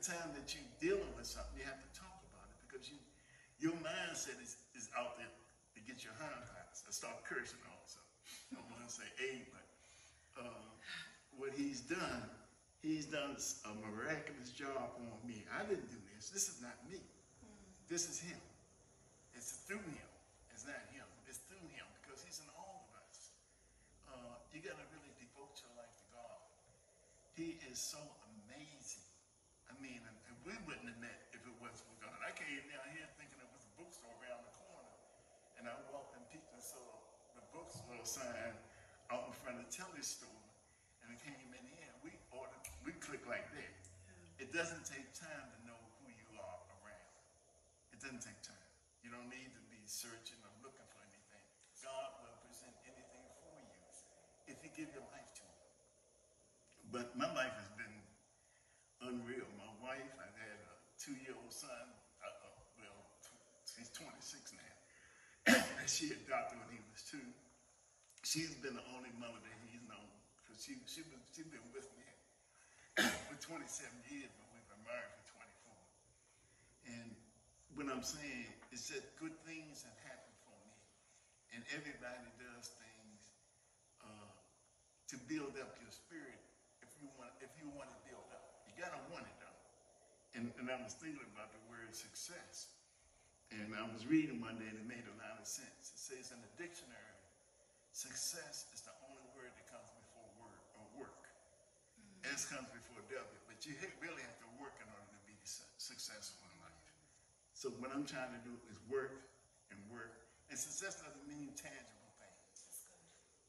time 0.00 0.32
that 0.32 0.48
you're 0.56 0.72
dealing 0.80 1.12
with 1.16 1.28
something, 1.28 1.60
you 1.60 1.68
have 1.68 1.80
to 1.80 1.92
talk 1.92 2.20
about 2.32 2.48
it 2.48 2.58
because 2.64 2.88
you, 2.88 2.96
your 3.60 3.76
mindset 3.84 4.40
is, 4.40 4.56
is 4.72 4.88
out 4.96 5.20
there 5.20 5.28
to 5.28 5.80
get 5.84 6.00
your 6.00 6.16
hand 6.16 6.40
passed. 6.56 6.88
I 6.88 6.92
start 6.92 7.20
cursing 7.28 7.60
also. 7.68 8.00
I'm 8.56 8.64
going 8.72 8.82
to 8.82 8.92
say 8.92 9.06
A, 9.20 9.44
but 9.52 9.66
uh, 10.40 10.68
what 11.36 11.52
he's 11.52 11.84
done, 11.84 12.24
he's 12.80 13.06
done 13.06 13.36
a 13.36 13.72
miraculous 13.84 14.50
job 14.50 14.96
on 14.96 15.18
me. 15.22 15.44
I 15.52 15.68
didn't 15.68 15.88
do 15.92 16.00
this. 16.16 16.32
This 16.32 16.48
is 16.48 16.64
not 16.64 16.76
me. 16.88 17.00
This 17.90 18.08
is 18.08 18.20
him. 18.20 18.38
It's 19.34 19.64
through 19.66 19.82
him. 19.82 20.10
It's 20.52 20.64
not 20.64 20.80
him. 20.94 21.06
It's 21.26 21.42
through 21.48 21.64
him 21.74 21.86
because 22.00 22.22
he's 22.22 22.38
in 22.40 22.48
all 22.56 22.86
of 22.86 22.90
us. 23.02 23.34
Uh, 24.08 24.36
you 24.54 24.62
got 24.62 24.78
to 24.78 24.86
really 24.94 25.12
devote 25.18 25.56
your 25.58 25.74
life 25.74 25.90
to 25.96 26.06
God. 26.14 26.40
He 27.34 27.58
is 27.72 27.80
so. 27.80 27.98
I 27.98 28.19
mean, 29.80 30.00
and, 30.04 30.16
and 30.28 30.36
we 30.44 30.54
wouldn't 30.68 30.86
have 30.86 31.00
met 31.00 31.32
if 31.32 31.40
it 31.40 31.56
wasn't 31.58 31.88
for 31.88 31.98
God. 32.04 32.16
I 32.20 32.32
came 32.36 32.60
down 32.68 32.86
here 32.92 33.08
thinking 33.16 33.40
it 33.40 33.50
was 33.50 33.64
a 33.64 33.72
bookstore 33.80 34.12
around 34.20 34.44
the 34.44 34.54
corner, 34.54 34.94
and 35.56 35.64
I 35.64 35.74
walked 35.88 36.14
and 36.16 36.24
peeked 36.28 36.52
and 36.52 36.60
saw 36.60 36.84
the 37.34 37.44
bookstore 37.50 38.04
sign 38.04 38.54
out 39.08 39.26
in 39.26 39.34
front 39.40 39.58
of 39.58 39.66
the 39.66 39.72
telly 39.72 40.04
store, 40.04 40.44
and 41.02 41.10
I 41.10 41.16
came 41.18 41.50
in 41.50 41.64
here. 41.74 41.92
We 42.04 42.12
ordered, 42.30 42.64
we 42.84 42.92
click 43.00 43.24
like 43.24 43.48
that. 43.56 43.74
It 44.40 44.52
doesn't 44.52 44.84
take 44.88 45.08
time 45.12 45.48
to 45.52 45.58
know 45.68 45.80
who 46.00 46.08
you 46.08 46.28
are 46.40 46.60
around. 46.80 47.12
It 47.92 48.00
doesn't 48.00 48.24
take 48.24 48.40
time. 48.40 48.68
You 49.04 49.12
don't 49.12 49.28
need 49.28 49.52
to 49.52 49.62
be 49.68 49.80
searching 49.84 50.40
or 50.40 50.52
looking 50.64 50.88
for 50.92 51.00
anything. 51.04 51.44
God 51.84 52.20
will 52.24 52.36
present 52.44 52.72
anything 52.88 53.26
for 53.44 53.56
you 53.60 53.80
if 54.48 54.56
you 54.64 54.70
give 54.72 54.88
your 54.96 55.04
life 55.12 55.28
to 55.40 55.44
Him. 55.44 55.60
But 56.88 57.12
my 57.16 57.28
life 57.36 57.52
has 57.52 57.68
been 57.76 57.96
unreal. 59.04 59.48
My 59.56 59.72
wife, 59.80 60.10
I've 60.20 60.36
had 60.36 60.58
a 60.60 60.74
two-year-old 61.00 61.52
son. 61.52 61.84
Uh, 62.20 62.28
uh, 62.28 62.56
well, 62.80 63.00
he's 63.76 63.92
26 63.92 64.56
now. 64.56 65.64
She 65.88 66.12
adopted 66.12 66.58
when 66.60 66.70
he 66.74 66.80
was 66.92 67.00
two. 67.06 67.22
She's 68.26 68.52
been 68.60 68.76
the 68.76 68.84
only 68.92 69.12
mother 69.16 69.40
that 69.40 69.56
he's 69.64 69.80
known 69.88 70.10
because 70.36 70.60
she 70.60 70.76
she 70.84 71.00
she's 71.32 71.48
been 71.48 71.64
with 71.72 71.88
me 71.96 72.08
for 73.28 73.36
27 73.40 73.64
years, 74.12 74.28
but 74.36 74.46
we've 74.52 74.68
been 74.68 74.84
married 74.84 75.12
for 75.24 75.40
24. 75.40 77.00
And 77.00 77.08
what 77.78 77.88
I'm 77.88 78.04
saying 78.04 78.50
is 78.74 78.92
that 78.92 79.00
good 79.16 79.32
things 79.48 79.86
have 79.88 79.98
happened 80.04 80.36
for 80.44 80.56
me, 80.68 80.76
and 81.56 81.64
everybody 81.72 82.28
does 82.36 82.76
things 82.76 83.20
uh, 84.04 84.30
to 85.08 85.16
build 85.30 85.56
up 85.56 85.80
your 85.80 85.92
spirit. 85.94 86.40
If 86.84 86.92
you 87.00 87.08
want, 87.16 87.32
if 87.40 87.52
you 87.56 87.72
want 87.72 87.88
to 87.88 87.98
build 88.04 88.28
up, 88.36 88.66
you 88.68 88.76
gotta 88.76 89.00
want 89.08 89.24
it 89.24 89.36
though. 89.40 89.60
And, 90.36 90.52
and 90.60 90.66
I 90.68 90.76
was 90.82 90.92
thinking 90.94 91.24
about 91.32 91.50
the 91.56 91.62
word 91.72 91.90
success, 91.96 92.70
and 93.50 93.74
I 93.74 93.82
was 93.90 94.06
reading 94.06 94.38
one 94.38 94.58
day 94.62 94.70
and 94.70 94.78
it 94.78 94.86
made 94.86 95.02
a 95.10 95.16
lot 95.18 95.38
of 95.38 95.46
sense. 95.46 95.90
It 95.90 95.98
says 95.98 96.30
in 96.30 96.38
the 96.38 96.52
dictionary, 96.54 97.18
success 97.90 98.70
is 98.70 98.86
the 98.86 98.94
only 99.10 99.26
word 99.34 99.50
that 99.50 99.66
comes 99.66 99.90
before 99.90 100.26
word 100.38 100.62
or 100.78 100.84
work. 101.02 101.26
S 102.22 102.46
comes 102.46 102.70
before 102.70 103.02
W, 103.10 103.40
but 103.50 103.58
you 103.66 103.74
really 103.98 104.22
have 104.22 104.38
to 104.38 104.48
work 104.62 104.78
in 104.78 104.86
order 104.86 105.08
to 105.10 105.20
be 105.26 105.34
successful 105.42 106.46
in 106.46 106.56
life. 106.62 106.86
So 107.58 107.74
what 107.82 107.90
I'm 107.90 108.06
trying 108.06 108.30
to 108.30 108.42
do 108.46 108.54
is 108.70 108.78
work 108.86 109.26
and 109.74 109.78
work, 109.90 110.14
and 110.48 110.54
success 110.54 111.02
doesn't 111.02 111.26
mean 111.26 111.50
tangible 111.58 112.10
things. 112.22 112.86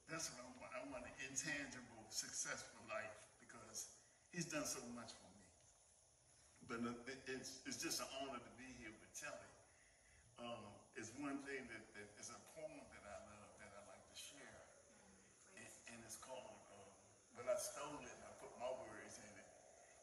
That's 0.10 0.34
what 0.34 0.42
I 0.42 0.50
want. 0.58 0.72
I 0.72 0.82
want 0.90 1.04
an 1.06 1.16
intangible, 1.30 2.02
successful 2.10 2.82
life 2.90 3.14
because 3.44 3.92
he's 4.34 4.50
done 4.50 4.66
so 4.66 4.82
much 4.98 5.14
for 5.14 5.30
me. 5.30 5.46
But 6.66 6.80
uh, 6.88 6.96
it's, 7.28 7.62
it's 7.68 7.78
just 7.78 8.00
an 8.00 8.10
honor 8.24 8.40
to 8.40 8.54
be 8.56 8.68
here 8.80 8.96
with 8.96 9.12
Telly 9.14 9.51
um, 10.42 10.64
is 10.98 11.14
one 11.18 11.40
thing 11.46 11.66
that, 11.70 11.84
that 11.98 12.10
is 12.18 12.34
a 12.34 12.40
poem 12.58 12.84
that 12.94 13.04
I 13.06 13.18
love 13.30 13.50
that 13.62 13.72
I 13.74 13.82
like 13.90 14.06
to 14.10 14.18
share. 14.18 14.58
And, 15.58 15.66
and 15.94 15.98
it's 16.06 16.18
called, 16.18 16.62
um, 16.74 16.82
uh, 16.82 17.38
but 17.38 17.46
I 17.50 17.56
stole 17.58 17.98
it 18.02 18.10
and 18.10 18.24
I 18.26 18.34
put 18.42 18.52
my 18.58 18.72
words 18.86 19.22
in 19.22 19.32
it. 19.38 19.50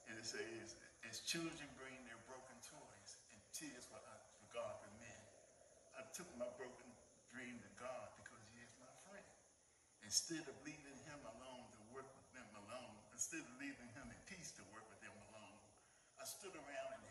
And 0.09 0.15
it 0.17 0.27
says, 0.27 0.79
as 1.05 1.21
children 1.27 1.69
bring 1.77 1.95
their 2.09 2.19
broken 2.27 2.57
toys 2.65 3.11
and 3.31 3.39
tears 3.53 3.87
for, 3.87 4.01
for 4.01 4.49
God 4.55 4.79
for 4.81 4.91
men, 4.99 5.23
I 5.99 6.07
took 6.15 6.29
my 6.39 6.49
broken 6.57 6.89
dream 7.35 7.59
to 7.61 7.71
God 7.77 8.15
because 8.23 8.43
he 8.55 8.63
is 8.63 8.73
my 8.81 8.91
friend. 9.07 9.29
Instead 10.07 10.47
of 10.49 10.57
leaving 10.65 10.99
him 11.05 11.21
alone 11.37 11.69
to 11.77 11.81
work 11.93 12.09
with 12.17 12.29
them 12.33 12.49
alone, 12.65 12.97
instead 13.13 13.45
of 13.45 13.53
leaving 13.61 13.91
him 13.93 14.09
in 14.09 14.21
peace 14.31 14.55
to 14.57 14.65
work 14.73 14.87
with 14.89 15.01
them 15.05 15.13
alone, 15.29 15.59
I 16.17 16.25
stood 16.25 16.57
around 16.57 16.91
and 16.97 17.05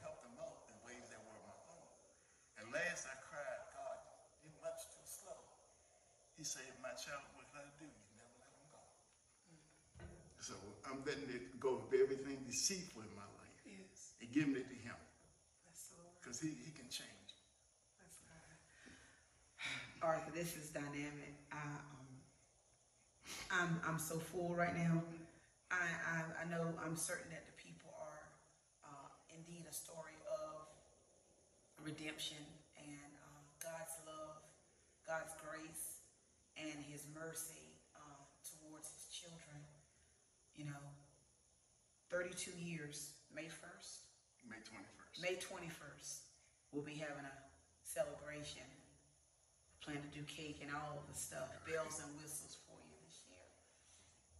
last 2.77 3.09
I 3.09 3.17
cried, 3.25 3.61
God, 3.73 3.97
you're 4.45 4.53
much 4.61 4.85
too 4.93 5.05
slow. 5.05 5.41
He 6.37 6.45
said, 6.45 6.69
My 6.85 6.93
child, 6.93 7.25
what 7.33 7.49
did 7.49 7.57
I 7.65 7.69
do? 7.81 7.89
You 7.89 8.13
never 8.21 8.37
let 8.37 8.53
him 8.53 8.67
go. 8.69 8.81
So 10.37 10.53
I'm 10.85 11.01
letting 11.01 11.29
it 11.33 11.57
go 11.57 11.81
of 11.81 11.89
everything 11.89 12.45
deceitful 12.45 13.01
in 13.01 13.13
my 13.17 13.25
life 13.41 13.57
Yes. 13.65 14.13
and 14.21 14.29
giving 14.31 14.55
it 14.55 14.69
to 14.69 14.77
Him 14.77 14.95
That's 15.65 15.89
the 15.91 15.97
because 16.21 16.37
he, 16.39 16.53
he 16.61 16.71
can 16.71 16.87
change. 16.93 17.33
That's 17.99 18.21
God. 18.23 18.53
Arthur, 20.05 20.31
this 20.31 20.55
is 20.55 20.69
dynamic. 20.69 21.33
I, 21.51 21.81
um, 21.81 22.07
I'm 23.51 23.71
I'm 23.87 23.99
so 23.99 24.19
full 24.19 24.53
right 24.55 24.75
now. 24.77 25.01
I, 25.71 25.83
I 25.83 26.17
I 26.43 26.45
know 26.47 26.71
I'm 26.79 26.95
certain 26.95 27.27
that 27.33 27.43
the 27.49 27.57
people 27.59 27.91
are 27.99 28.23
uh, 28.87 29.09
indeed 29.33 29.65
a 29.69 29.73
story 29.73 30.15
of 30.31 30.63
redemption 31.83 32.37
and 32.83 33.11
uh, 33.17 33.41
God's 33.61 33.95
love, 34.05 34.41
God's 35.05 35.33
grace, 35.41 36.03
and 36.57 36.77
His 36.85 37.05
mercy 37.13 37.77
uh, 37.95 38.21
towards 38.43 38.89
His 38.93 39.05
children. 39.09 39.59
You 40.55 40.65
know, 40.65 40.83
32 42.09 42.51
years, 42.57 43.13
May 43.33 43.45
1st. 43.45 44.07
May 44.49 44.63
21st. 44.63 45.21
May 45.21 45.35
21st, 45.37 46.11
we'll 46.71 46.85
be 46.85 46.95
having 46.95 47.25
a 47.27 47.35
celebration. 47.83 48.65
Plan 49.83 49.99
to 50.03 50.11
do 50.11 50.23
cake 50.27 50.59
and 50.63 50.71
all 50.71 50.99
of 50.99 51.05
the 51.07 51.15
stuff, 51.17 51.47
bells 51.63 51.99
and 52.03 52.11
whistles 52.19 52.59
for 52.67 52.75
you 52.83 52.95
this 53.07 53.23
year. 53.27 53.47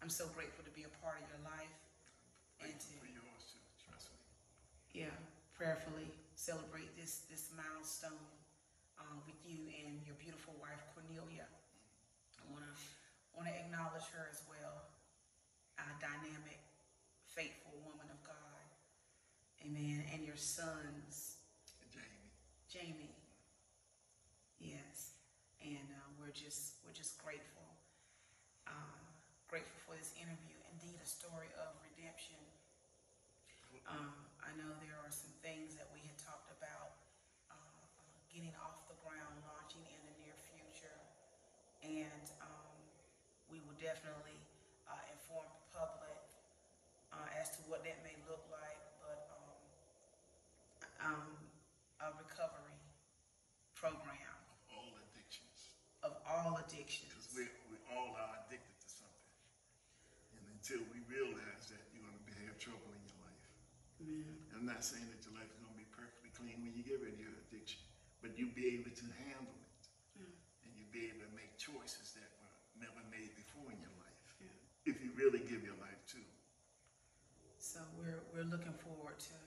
I'm 0.04 0.12
so 0.12 0.28
grateful 0.36 0.64
to 0.68 0.74
be 0.76 0.84
a 0.84 0.94
part 1.00 1.20
of 1.24 1.26
your 1.32 1.44
life 1.48 1.76
and 2.60 2.72
to, 2.74 2.92
For 3.00 3.08
yours 3.08 3.44
too, 3.48 3.64
trust 3.80 4.12
me. 4.12 4.20
yeah, 5.08 5.16
prayerfully 5.56 6.12
celebrate 6.38 6.94
this 6.94 7.26
this 7.34 7.50
milestone 7.58 8.30
uh, 9.02 9.18
with 9.26 9.42
you 9.42 9.58
and 9.82 10.06
your 10.06 10.14
beautiful 10.22 10.54
wife 10.62 10.86
Cornelia. 10.94 11.50
I 12.38 12.46
wanna 12.54 12.70
wanna 13.34 13.52
acknowledge 13.58 14.06
her 14.14 14.30
as 14.30 14.46
well, 14.46 14.86
a 15.82 15.86
dynamic, 15.98 16.62
faithful 17.26 17.74
woman 17.82 18.06
of 18.14 18.22
God. 18.22 18.64
Amen. 19.66 20.06
And 20.14 20.22
your 20.22 20.38
sons, 20.38 21.42
Jamie. 21.90 22.30
Jamie. 22.70 23.18
Yes, 24.62 25.18
and 25.62 25.90
uh, 25.90 26.08
we're 26.22 26.34
just 26.34 26.78
we're 26.86 26.94
just 26.94 27.18
grateful, 27.18 27.66
uh, 28.70 28.98
grateful 29.50 29.78
for 29.90 29.98
this 29.98 30.14
interview. 30.22 30.58
Indeed, 30.78 31.02
a 31.02 31.06
story 31.10 31.50
of 31.58 31.74
redemption. 31.82 32.38
Uh, 33.88 34.12
I 34.44 34.52
know 34.60 34.68
there 34.84 35.00
are 35.00 35.14
some 35.14 35.32
things 35.40 35.76
that 35.80 35.88
we 35.96 36.04
had 36.04 36.18
talked 36.20 36.52
about 36.52 37.00
uh, 37.48 37.56
uh, 37.56 38.16
getting 38.28 38.52
off 38.60 38.84
the 38.92 39.00
ground, 39.00 39.32
launching 39.48 39.84
in 39.88 40.00
the 40.04 40.16
near 40.20 40.36
future, 40.36 41.00
and 41.86 42.26
um, 42.44 42.76
we 43.48 43.64
will 43.64 43.77
definitely 43.88 44.36
uh, 44.92 45.00
inform 45.16 45.48
the 45.48 45.64
public 45.72 46.20
uh, 47.16 47.40
as 47.40 47.56
to 47.56 47.64
what 47.72 47.88
that 47.88 48.04
may 48.04 48.20
look 48.28 48.44
like. 48.52 48.84
But 49.00 49.32
um, 51.00 51.16
um, 51.16 51.28
a 52.04 52.08
recovery 52.20 52.76
program 53.80 54.36
Of 54.68 54.76
All 54.76 54.92
addictions. 55.08 55.80
of 56.04 56.12
all 56.28 56.60
addictions. 56.60 57.08
Because 57.16 57.32
we, 57.32 57.48
we 57.72 57.78
all 57.96 58.12
are 58.20 58.44
addicted 58.44 58.76
to 58.84 58.90
something. 58.92 59.32
And 60.36 60.44
until 60.60 60.84
we 60.92 61.00
realize 61.08 61.72
that 61.72 61.80
you're 61.96 62.04
going 62.04 62.20
to 62.28 62.44
have 62.52 62.60
trouble 62.60 62.92
in 62.92 63.00
your 63.08 63.20
life. 63.24 63.48
I'm 64.52 64.68
not 64.68 64.84
saying 64.84 65.08
that 65.16 65.22
your 65.24 65.34
life 65.40 65.48
is 65.48 65.58
going 65.64 65.72
to 65.74 65.80
be 65.80 65.88
perfectly 65.96 66.30
clean 66.36 66.60
when 66.60 66.76
you 66.76 66.84
get 66.84 67.00
rid 67.00 67.16
of 67.16 67.22
your 67.24 67.34
addiction, 67.48 67.80
but 68.20 68.36
you'll 68.36 68.54
be 68.58 68.76
able 68.78 68.92
to 68.92 69.08
handle 69.32 69.56
it. 69.64 69.84
And 70.66 70.70
you'll 70.76 70.92
be 70.92 71.08
able 71.14 71.24
to 71.24 71.34
make 71.38 71.56
choices 71.56 72.14
that 72.20 72.30
were 72.42 72.54
never 72.82 73.02
made 73.14 73.34
before 73.38 73.70
in 73.74 73.80
your 73.82 73.94
life. 74.02 74.22
If 74.86 75.02
you 75.04 75.07
really 75.18 75.40
give 75.50 75.64
your 75.66 75.78
life 75.82 76.02
to. 76.14 76.22
So 77.58 77.80
we're 77.98 78.22
we're 78.34 78.48
looking 78.48 78.74
forward 78.86 79.20
to 79.20 79.38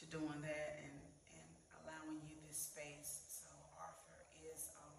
to 0.00 0.04
doing 0.10 0.40
that 0.42 0.70
and 0.82 0.96
and 1.36 1.48
allowing 1.84 2.20
you 2.26 2.36
this 2.48 2.58
space. 2.72 3.24
So 3.28 3.50
Arthur 3.78 4.20
is 4.50 4.72
um, 4.80 4.96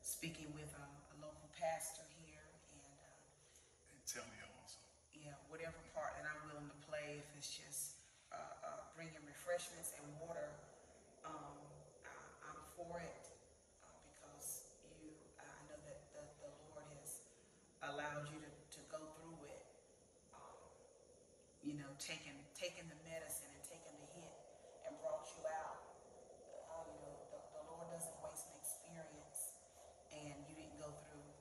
speaking 0.00 0.48
with 0.54 0.70
a, 0.78 0.86
a 0.86 1.16
local 1.20 1.48
pastor 1.58 2.06
here, 2.22 2.46
and 2.72 2.82
uh, 2.86 3.92
And 3.92 4.00
tell 4.06 4.26
me 4.32 4.38
also. 4.56 4.80
yeah, 5.14 5.36
whatever 5.50 5.76
part 5.94 6.14
that 6.18 6.26
I'm 6.30 6.42
willing 6.48 6.70
to 6.70 6.78
play, 6.88 7.20
if 7.20 7.28
it's 7.36 7.50
just 7.52 8.00
uh, 8.32 8.38
uh, 8.38 8.80
bringing 8.96 9.20
refreshments 9.26 9.92
and 9.98 10.06
water, 10.22 10.48
um, 11.26 11.58
I, 12.06 12.12
I'm 12.50 12.60
for 12.78 12.98
it 13.02 13.24
uh, 13.84 13.90
because 14.08 14.72
you, 15.02 15.10
I 15.38 15.46
know 15.68 15.78
that 15.84 16.00
the, 16.16 16.22
the 16.42 16.50
Lord 16.72 16.86
has 17.00 17.26
allowed 17.84 18.26
you 18.32 18.38
to, 18.40 18.50
to 18.50 18.80
go 18.90 19.00
through 19.20 19.40
it. 19.50 19.62
Um, 20.34 20.58
taking 22.04 22.36
taking 22.52 22.84
the 22.92 23.00
medicine 23.08 23.48
and 23.48 23.64
taking 23.64 23.96
the 23.96 24.08
hit 24.20 24.34
and 24.84 24.92
brought 25.00 25.24
you 25.32 25.40
out. 25.48 25.80
Uh, 26.68 26.84
you 26.92 27.00
know, 27.00 27.16
the, 27.32 27.40
the 27.56 27.62
Lord 27.64 27.88
doesn't 27.88 28.18
waste 28.20 28.44
an 28.52 28.56
experience, 28.60 29.56
and 30.12 30.36
you 30.44 30.52
didn't 30.52 30.76
go 30.76 30.92
through 31.08 31.32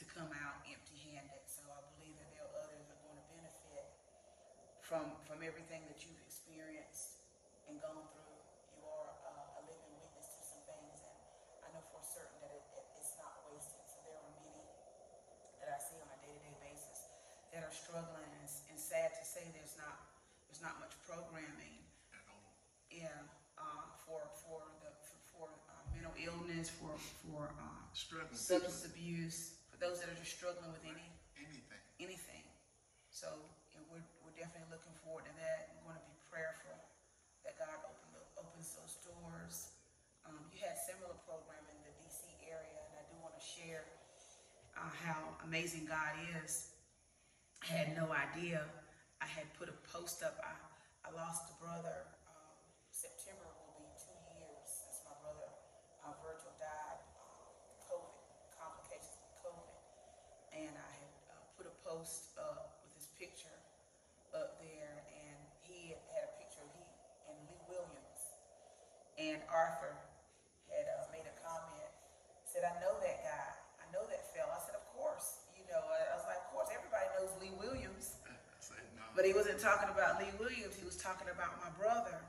to 0.00 0.02
come 0.08 0.32
out 0.32 0.64
empty-handed. 0.64 1.44
So 1.44 1.68
I 1.68 1.84
believe 1.92 2.16
that 2.16 2.28
there 2.32 2.48
are 2.48 2.56
others 2.56 2.88
that 2.88 2.96
are 2.96 3.04
going 3.04 3.20
to 3.20 3.28
benefit 3.28 3.84
from 4.80 5.12
from 5.28 5.44
everything 5.44 5.84
that 5.92 6.00
you've 6.00 6.20
experienced 6.24 7.20
and 7.68 7.76
gone 7.84 8.08
through. 8.16 8.32
You 8.72 8.80
are 8.88 9.12
uh, 9.28 9.60
a 9.60 9.62
living 9.68 9.92
witness 10.00 10.40
to 10.40 10.42
some 10.56 10.62
things, 10.64 11.04
and 11.04 11.16
I 11.60 11.68
know 11.76 11.84
for 11.92 12.00
certain 12.00 12.40
that 12.40 12.52
it, 12.56 12.64
it, 12.80 12.86
it's 12.96 13.12
not 13.20 13.44
wasted. 13.52 13.84
So 13.92 14.00
there 14.08 14.16
are 14.16 14.30
many 14.40 14.56
that 15.60 15.68
I 15.68 15.78
see 15.84 16.00
on 16.00 16.08
a 16.08 16.18
day-to-day 16.24 16.56
basis 16.64 17.12
that 17.52 17.60
are 17.60 17.74
struggling, 17.74 18.24
and, 18.24 18.40
it's- 18.40 18.64
and 18.72 18.78
sad 18.78 19.10
to 19.18 19.24
say, 19.36 19.44
there's 19.52 19.76
not 19.76 20.08
there's 20.48 20.64
not 20.64 20.80
much 20.80 20.96
programming 21.04 21.76
At 22.16 22.24
all. 22.32 22.56
yeah, 22.88 23.12
uh, 23.60 23.84
for 24.08 24.24
for 24.32 24.64
the 24.80 24.88
for, 25.04 25.20
for 25.28 25.46
uh, 25.68 25.84
mental 25.92 26.16
illness, 26.16 26.72
for 26.72 26.96
for 27.20 27.52
uh, 27.60 27.84
substance 27.92 28.88
abuse, 28.88 29.60
for 29.68 29.76
those 29.76 30.00
that 30.00 30.08
are 30.08 30.16
just 30.16 30.32
struggling 30.32 30.72
with 30.72 30.80
any 30.88 31.04
Anything. 31.36 31.84
anything. 32.00 32.44
So 33.12 33.28
yeah, 33.76 33.84
we're, 33.92 34.00
we're 34.24 34.32
definitely 34.32 34.72
looking 34.72 34.96
forward 35.04 35.28
to 35.28 35.34
that. 35.36 35.76
We're 35.76 35.92
going 35.92 36.00
to 36.00 36.08
be 36.08 36.16
prayerful 36.32 36.72
that 37.44 37.60
God 37.60 37.76
open 37.84 38.08
the, 38.16 38.24
opens 38.40 38.72
those 38.72 38.96
doors. 39.04 39.76
Um, 40.24 40.48
you 40.48 40.64
had 40.64 40.80
similar 40.80 41.12
program 41.28 41.60
in 41.68 41.76
the 41.84 41.92
DC 42.00 42.24
area, 42.48 42.80
and 42.88 42.92
I 42.98 43.04
do 43.12 43.14
want 43.20 43.36
to 43.36 43.44
share 43.44 43.84
uh, 44.80 44.88
how 45.04 45.36
amazing 45.44 45.84
God 45.84 46.16
is. 46.40 46.72
I 47.62 47.66
had 47.84 47.88
no 47.92 48.08
idea. 48.16 48.64
I 49.20 49.26
had 49.26 49.48
put 49.56 49.68
a 49.68 49.76
post 49.92 50.20
up. 50.22 50.36
I, 50.44 50.52
I 51.08 51.10
lost 51.16 51.48
a 51.48 51.56
brother. 51.62 52.04
Um, 52.28 52.56
September 52.92 53.48
will 53.48 53.72
be 53.80 53.88
two 53.96 54.16
years 54.36 54.66
since 54.68 55.00
my 55.08 55.16
brother 55.24 55.48
uh, 56.04 56.12
Virgil 56.20 56.52
died. 56.60 57.00
Um, 57.16 57.48
COVID 57.88 58.12
complications 58.60 59.16
with 59.24 59.34
COVID, 59.40 59.76
and 60.52 60.74
I 60.76 60.90
had 61.00 61.14
uh, 61.32 61.40
put 61.56 61.64
a 61.64 61.74
post 61.80 62.36
up 62.36 62.84
with 62.84 62.92
his 62.92 63.08
picture 63.16 63.56
up 64.36 64.60
there, 64.60 64.94
and 65.08 65.38
he 65.64 65.96
had, 65.96 66.02
had 66.12 66.24
a 66.28 66.32
picture 66.36 66.60
of 66.60 66.70
he 66.76 66.84
and 67.32 67.38
Lee 67.48 67.62
Williams, 67.72 68.20
and 69.16 69.40
Arthur 69.48 69.96
had 70.68 70.84
uh, 70.92 71.08
made 71.08 71.24
a 71.24 71.36
comment. 71.40 71.90
Said, 72.44 72.68
"I 72.68 72.76
know 72.84 73.00
that 73.00 73.24
guy. 73.24 73.48
I 73.80 73.86
know 73.96 74.04
that 74.12 74.28
fella." 74.36 74.52
I 74.52 74.60
said, 74.60 74.76
"Of 74.76 74.86
course." 74.92 75.48
You 75.56 75.64
know, 75.72 75.80
I, 75.80 76.12
I 76.12 76.14
was 76.20 76.26
like, 76.28 76.40
"Of 76.46 76.48
course, 76.52 76.68
everybody 76.68 77.08
knows 77.16 77.32
Lee 77.40 77.56
Williams." 77.56 78.20
I 78.28 78.60
said, 78.60 78.86
no. 78.96 79.05
But 79.16 79.24
he 79.24 79.32
wasn't 79.32 79.56
talking 79.56 79.88
about 79.88 80.20
Lee 80.20 80.28
Williams. 80.36 80.76
He 80.76 80.84
was 80.84 81.00
talking 81.00 81.32
about 81.32 81.56
my 81.64 81.72
brother. 81.80 82.20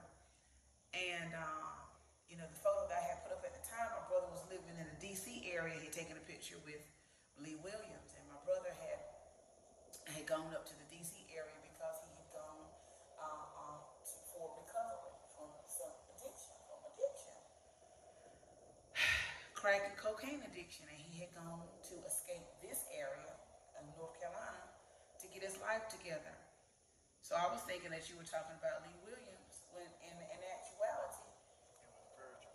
And, 0.95 1.35
uh, 1.35 1.83
you 2.31 2.39
know, 2.39 2.47
the 2.47 2.61
photo 2.63 2.87
that 2.87 2.95
I 2.95 3.05
had 3.11 3.19
put 3.27 3.35
up 3.35 3.43
at 3.43 3.51
the 3.51 3.59
time, 3.67 3.91
my 3.91 4.07
brother 4.07 4.31
was 4.31 4.47
living 4.47 4.71
in 4.79 4.87
the 4.87 4.95
D.C. 5.03 5.51
area. 5.51 5.75
He 5.83 5.91
had 5.91 5.97
taken 5.99 6.15
a 6.15 6.23
picture 6.23 6.55
with 6.63 6.79
Lee 7.43 7.59
Williams. 7.59 8.15
And 8.15 8.23
my 8.31 8.39
brother 8.47 8.71
had 8.71 9.03
had 10.15 10.23
gone 10.23 10.47
up 10.55 10.63
to 10.63 10.71
the 10.79 10.87
D.C. 10.87 11.27
area 11.35 11.59
because 11.59 11.99
he 12.07 12.11
had 12.15 12.31
gone 12.31 12.63
uh, 13.19 13.83
to, 14.07 14.15
for 14.31 14.47
recovery 14.63 15.19
from 15.35 15.51
some 15.67 15.91
addiction, 16.15 16.55
from 16.71 16.79
addiction. 16.95 17.35
Crack 19.59 19.91
and 19.91 19.97
cocaine 19.99 20.39
addiction. 20.47 20.87
And 20.87 20.95
he 20.95 21.19
had 21.19 21.35
gone 21.35 21.67
to 21.91 21.95
escape 22.07 22.47
this 22.63 22.87
area 22.95 23.35
of 23.75 23.83
North 23.99 24.15
Carolina 24.15 24.71
to 25.19 25.27
get 25.27 25.43
his 25.43 25.59
life 25.59 25.91
together. 25.91 26.46
So 27.27 27.35
I 27.35 27.51
was 27.51 27.59
thinking 27.67 27.91
that 27.91 28.07
you 28.07 28.15
were 28.15 28.23
talking 28.23 28.55
about 28.55 28.87
Lee 28.87 28.95
Williams 29.03 29.67
when 29.75 29.83
in, 29.99 30.15
in 30.15 30.39
actuality 30.47 31.27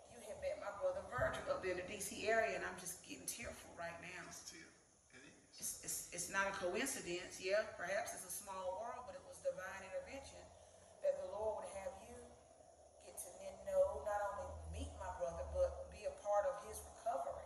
you 0.09 0.17
had 0.25 0.41
met 0.41 0.57
my 0.65 0.73
brother 0.81 1.05
Virgil 1.13 1.45
up 1.53 1.61
there 1.61 1.77
in 1.77 1.79
the 1.85 1.85
DC 1.85 2.25
area, 2.25 2.57
and 2.57 2.65
I'm 2.65 2.73
just 2.81 3.05
getting 3.05 3.29
tearful 3.29 3.69
right 3.77 3.93
now. 4.01 4.25
It's. 4.25 4.49
It 4.49 5.21
is. 5.29 5.53
It's, 5.61 5.73
it's, 5.85 5.97
it's 6.09 6.29
not 6.33 6.49
a 6.49 6.53
coincidence, 6.57 7.37
yeah, 7.37 7.69
perhaps 7.77 8.17
it's 8.17 8.25
a 8.25 8.33
small 8.33 8.81
world, 8.81 9.05
but 9.05 9.13
it 9.13 9.21
was 9.29 9.37
divine 9.45 9.85
intervention 9.85 10.41
that 11.05 11.21
the 11.21 11.29
Lord 11.29 11.61
would 11.61 11.69
have 11.77 11.93
you 12.09 12.17
get 13.05 13.13
to 13.13 13.29
then 13.37 13.53
know, 13.69 14.01
not 14.09 14.25
only 14.33 14.49
meet 14.73 14.89
my 14.97 15.13
brother, 15.21 15.45
but 15.53 15.93
be 15.93 16.09
a 16.09 16.15
part 16.25 16.49
of 16.49 16.57
his 16.65 16.81
recovery. 16.81 17.45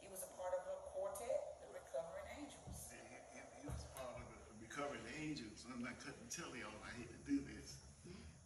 He 0.00 0.08
was 0.08 0.24
a 0.24 0.32
part 0.40 0.56
of 0.56 0.64
a 0.64 0.76
quartet, 0.96 1.60
the 1.60 1.76
Recovering 1.76 2.40
Angels. 2.40 2.88
He, 2.88 2.96
he, 3.36 3.44
he 3.60 3.62
was 3.68 3.84
part 3.92 4.16
of 4.16 4.24
the 4.24 4.56
Recovering 4.64 5.04
Angels, 5.20 5.68
and 5.68 5.84
I 5.84 5.87
couldn't 5.98 6.30
tell 6.30 6.50
y'all 6.54 6.78
I 6.86 6.92
hate 6.94 7.10
to 7.10 7.22
do 7.26 7.42
this, 7.54 7.82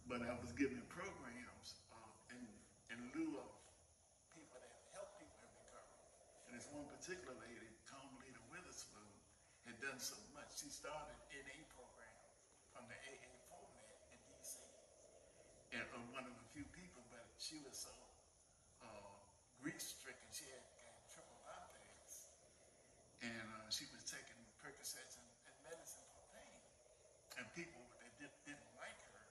but 0.09 0.25
I 0.25 0.33
was 0.41 0.51
giving 0.57 0.81
programs 0.89 1.85
uh, 1.93 2.33
in, 2.33 2.41
in 2.89 2.97
lieu 3.13 3.37
of 3.37 3.49
people 4.33 4.57
that 4.57 4.73
help 4.93 5.13
people 5.21 5.37
in 5.45 5.51
recovery. 5.53 6.03
And 6.49 6.51
this 6.57 6.67
one 6.73 6.89
particular 6.89 7.37
lady, 7.37 7.69
Carmelita 7.85 8.41
Witherspoon, 8.49 9.13
had 9.69 9.77
done 9.79 10.01
so 10.01 10.17
much. 10.33 10.49
She 10.57 10.73
started 10.73 11.13
an 11.13 11.45
NA 11.45 11.61
program 11.71 12.19
from 12.73 12.89
the 12.89 12.97
AA 12.97 13.31
format 13.47 13.89
in 14.09 14.19
DC. 14.33 14.57
And 15.77 15.85
uh, 15.93 16.01
one 16.09 16.25
of 16.25 16.33
the 16.33 16.45
few 16.57 16.65
people, 16.73 17.05
but 17.13 17.23
she 17.37 17.61
was 17.61 17.77
so 17.77 17.93
uh, 18.81 19.13
grief 19.61 19.79
stricken, 19.79 20.29
she 20.33 20.49
had, 20.49 20.65
had 20.83 20.97
triple 21.09 21.37
bypass 21.45 22.29
and 23.23 23.47
uh, 23.55 23.71
she 23.71 23.87
was 23.95 24.03
taking 24.03 24.35
Percocets 24.59 25.15
and, 25.15 25.29
and 25.47 25.55
medicine 25.63 26.03
for 26.11 26.23
pain. 26.35 26.59
And 27.39 27.47
people 27.55 27.79
that 28.03 28.11
did, 28.19 28.31
didn't 28.43 28.71
like 28.75 28.99
her 29.15 29.23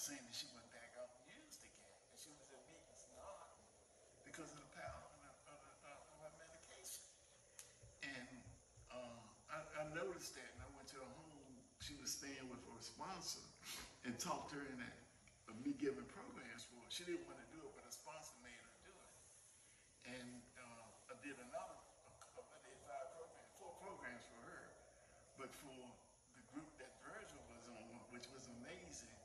were 0.00 0.16
saying 0.16 0.24
that 0.24 0.32
she 0.32 0.48
went 0.56 0.64
back 0.72 0.96
out 0.96 1.12
and 1.12 1.28
used 1.44 1.60
again, 1.60 1.92
and 2.08 2.16
she 2.16 2.32
was 2.32 2.48
in 2.48 2.62
meetings 2.72 3.04
nodding 3.12 3.60
because 4.24 4.48
of 4.48 4.64
the 4.64 4.72
power 4.72 4.96
of, 4.96 5.12
the, 5.20 5.28
of, 5.52 5.60
of 5.92 6.00
her 6.24 6.32
medication. 6.40 7.04
And 8.00 8.40
uh, 8.88 9.20
I, 9.52 9.60
I 9.60 9.84
noticed 9.92 10.32
that, 10.40 10.56
and 10.56 10.64
I 10.64 10.72
went 10.72 10.88
to 10.96 11.04
her 11.04 11.12
home. 11.20 11.52
She 11.84 12.00
was 12.00 12.16
staying 12.16 12.48
with 12.48 12.64
her 12.64 12.80
sponsor, 12.80 13.44
and 14.08 14.16
talked 14.16 14.56
to 14.56 14.64
her 14.64 14.72
in 14.72 14.80
that 14.80 14.96
of 15.52 15.60
me 15.60 15.76
giving 15.76 16.08
programs 16.08 16.64
for 16.64 16.80
her. 16.80 16.88
She 16.88 17.04
didn't 17.04 17.28
want 17.28 17.36
to 17.36 17.48
do 17.52 17.60
it, 17.60 17.68
but 17.76 17.84
her 17.84 17.92
sponsor 17.92 18.32
made 18.40 18.56
her 18.56 18.72
do 18.88 18.96
it 18.96 19.12
and 20.16 20.40
uh, 20.56 21.12
I 21.12 21.14
did 21.20 21.36
another, 21.36 21.76
I 21.76 22.58
did 22.64 22.78
five 22.88 23.04
programs, 23.12 23.52
four 23.60 23.76
programs 23.84 24.24
for 24.32 24.40
her, 24.48 24.64
but 25.36 25.52
for 25.60 25.76
the 26.38 26.42
group 26.56 26.72
that 26.80 26.88
Virgil 27.04 27.42
was 27.52 27.68
on, 27.68 28.00
which 28.14 28.24
was 28.32 28.48
amazing, 28.62 29.20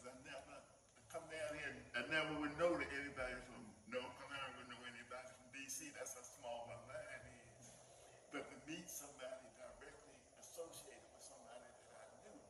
because 0.00 0.16
I 0.16 0.24
never 0.24 0.56
come 1.12 1.28
down 1.28 1.52
here, 1.60 1.76
I 1.92 2.08
never 2.08 2.32
would 2.40 2.56
know 2.56 2.72
that 2.72 2.88
anybody 2.88 3.36
from 3.44 3.60
North 3.92 4.16
Carolina 4.16 4.48
would 4.56 4.64
know 4.72 4.80
anybody 4.88 5.28
from 5.36 5.44
DC. 5.52 5.92
That's 5.92 6.16
how 6.16 6.24
small 6.24 6.72
my 6.72 6.80
mind 6.88 7.20
is. 7.28 7.68
But 8.32 8.48
to 8.48 8.56
meet 8.64 8.88
somebody 8.88 9.44
directly 9.60 10.16
associated 10.40 11.04
with 11.12 11.20
somebody 11.20 11.68
that 11.84 12.00
I 12.00 12.08
knew, 12.24 12.40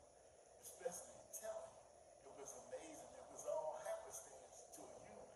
especially 0.63 1.19
in 1.19 1.27
telling, 1.35 1.75
it 2.23 2.35
was 2.39 2.55
amazing. 2.71 3.11
It 3.19 3.29
was 3.35 3.43
all 3.51 3.83
happenstance 3.83 4.63
to 4.79 4.81
a 4.87 4.99
human. 5.11 5.35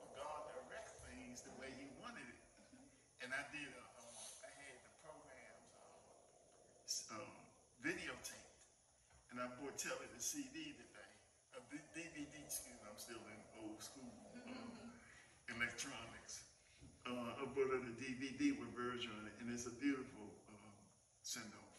But 0.00 0.10
God 0.16 0.48
directs 0.48 0.96
things 1.04 1.44
the 1.44 1.52
way 1.60 1.68
He 1.76 1.84
wanted 2.00 2.24
it. 2.32 2.40
And 3.20 3.36
I 3.36 3.44
did, 3.52 3.68
a, 3.68 3.84
uh, 4.00 4.48
I 4.48 4.50
had 4.56 4.76
the 4.80 4.92
programs 5.04 5.68
s- 6.88 7.04
um, 7.12 7.36
videotaped. 7.84 8.48
And 9.30 9.40
I 9.40 9.48
bought 9.56 9.78
Telly 9.80 10.08
the 10.12 10.20
CD 10.20 10.76
today. 10.76 10.91
Still 13.02 13.18
in 13.26 13.38
old 13.58 13.82
school 13.82 14.14
uh, 14.46 15.54
electronics. 15.58 16.46
Uh, 17.02 17.34
I 17.34 17.42
bought 17.50 17.74
her 17.74 17.82
the 17.82 17.94
DVD 17.98 18.54
with 18.54 18.70
Virgil 18.78 19.10
on 19.18 19.26
it, 19.26 19.34
and 19.42 19.50
it's 19.50 19.66
a 19.66 19.74
beautiful 19.74 20.30
uh, 20.46 20.70
send 21.26 21.50
off. 21.58 21.74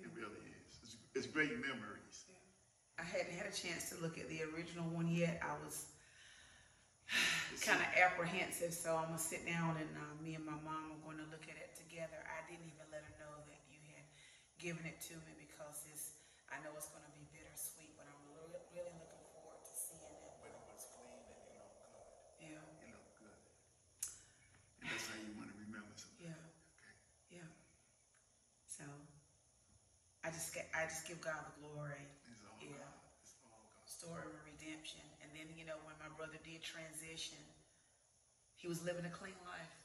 It 0.00 0.08
really 0.16 0.48
is. 0.64 0.72
It's, 0.80 0.96
it's 1.12 1.28
great 1.28 1.52
memories. 1.60 2.24
I 2.96 3.04
hadn't 3.04 3.36
had 3.36 3.44
a 3.44 3.52
chance 3.52 3.92
to 3.92 4.00
look 4.00 4.16
at 4.16 4.32
the 4.32 4.40
original 4.56 4.88
one 4.88 5.12
yet. 5.12 5.44
I 5.44 5.52
was 5.60 5.92
kind 7.60 7.76
of 7.84 7.88
apprehensive, 7.92 8.72
so 8.72 8.96
I'm 8.96 9.12
gonna 9.12 9.20
sit 9.20 9.44
down 9.44 9.76
and 9.76 9.92
uh, 9.92 10.16
me 10.24 10.40
and 10.40 10.44
my 10.48 10.56
mom 10.64 10.96
are 10.96 11.02
going 11.04 11.20
to 11.20 11.28
look 11.28 11.44
at 11.52 11.56
it 11.60 11.76
together. 11.76 12.16
I 12.24 12.40
didn't 12.48 12.64
even 12.64 12.88
let 12.88 13.04
her 13.04 13.14
know 13.20 13.44
that 13.44 13.60
you 13.68 13.76
had 13.92 14.04
given 14.56 14.88
it 14.88 15.04
to 15.12 15.20
me 15.28 15.36
because 15.36 15.84
it's. 15.92 16.16
I 16.52 16.60
know 16.60 16.72
it's 16.76 16.92
going 16.92 17.00
to 17.00 17.12
be 17.16 17.24
bittersweet, 17.32 17.96
but 17.96 18.04
I'm 18.04 18.20
really, 18.28 18.60
really 18.76 18.92
looking 18.92 19.24
forward 19.32 19.64
to 19.64 19.72
seeing 19.72 20.04
it. 20.04 20.36
But 20.36 20.52
it 20.52 20.60
was 20.68 20.84
clean 20.92 21.24
and 21.24 21.40
it 21.48 21.48
looked 21.56 21.80
good. 21.80 22.04
Yeah, 22.44 22.60
It 22.84 22.92
looked 22.92 23.16
good. 23.16 23.40
And 24.84 24.92
that's 24.92 25.08
how 25.08 25.16
you 25.16 25.32
want 25.32 25.48
to 25.48 25.56
remember 25.56 25.96
something. 25.96 26.28
yeah, 26.28 26.36
Okay. 26.76 27.40
yeah. 27.40 27.48
So 28.68 28.84
I 30.20 30.21
just 30.32 30.56
I 30.74 30.84
just 30.88 31.06
give 31.06 31.20
God 31.20 31.44
the 31.46 31.54
glory. 31.62 32.02
It's 32.32 32.42
all 32.48 32.56
Yeah. 32.60 32.76
God. 32.80 32.98
It's 33.22 33.34
all 33.46 33.62
God. 33.68 33.86
story 33.88 34.24
of 34.26 34.40
redemption. 34.44 35.04
And 35.22 35.30
then, 35.36 35.48
you 35.56 35.64
know, 35.64 35.76
when 35.84 35.94
my 36.02 36.10
brother 36.16 36.38
did 36.42 36.62
transition, 36.64 37.38
he 38.56 38.66
was 38.68 38.82
living 38.84 39.04
a 39.04 39.10
clean 39.14 39.36
life. 39.46 39.76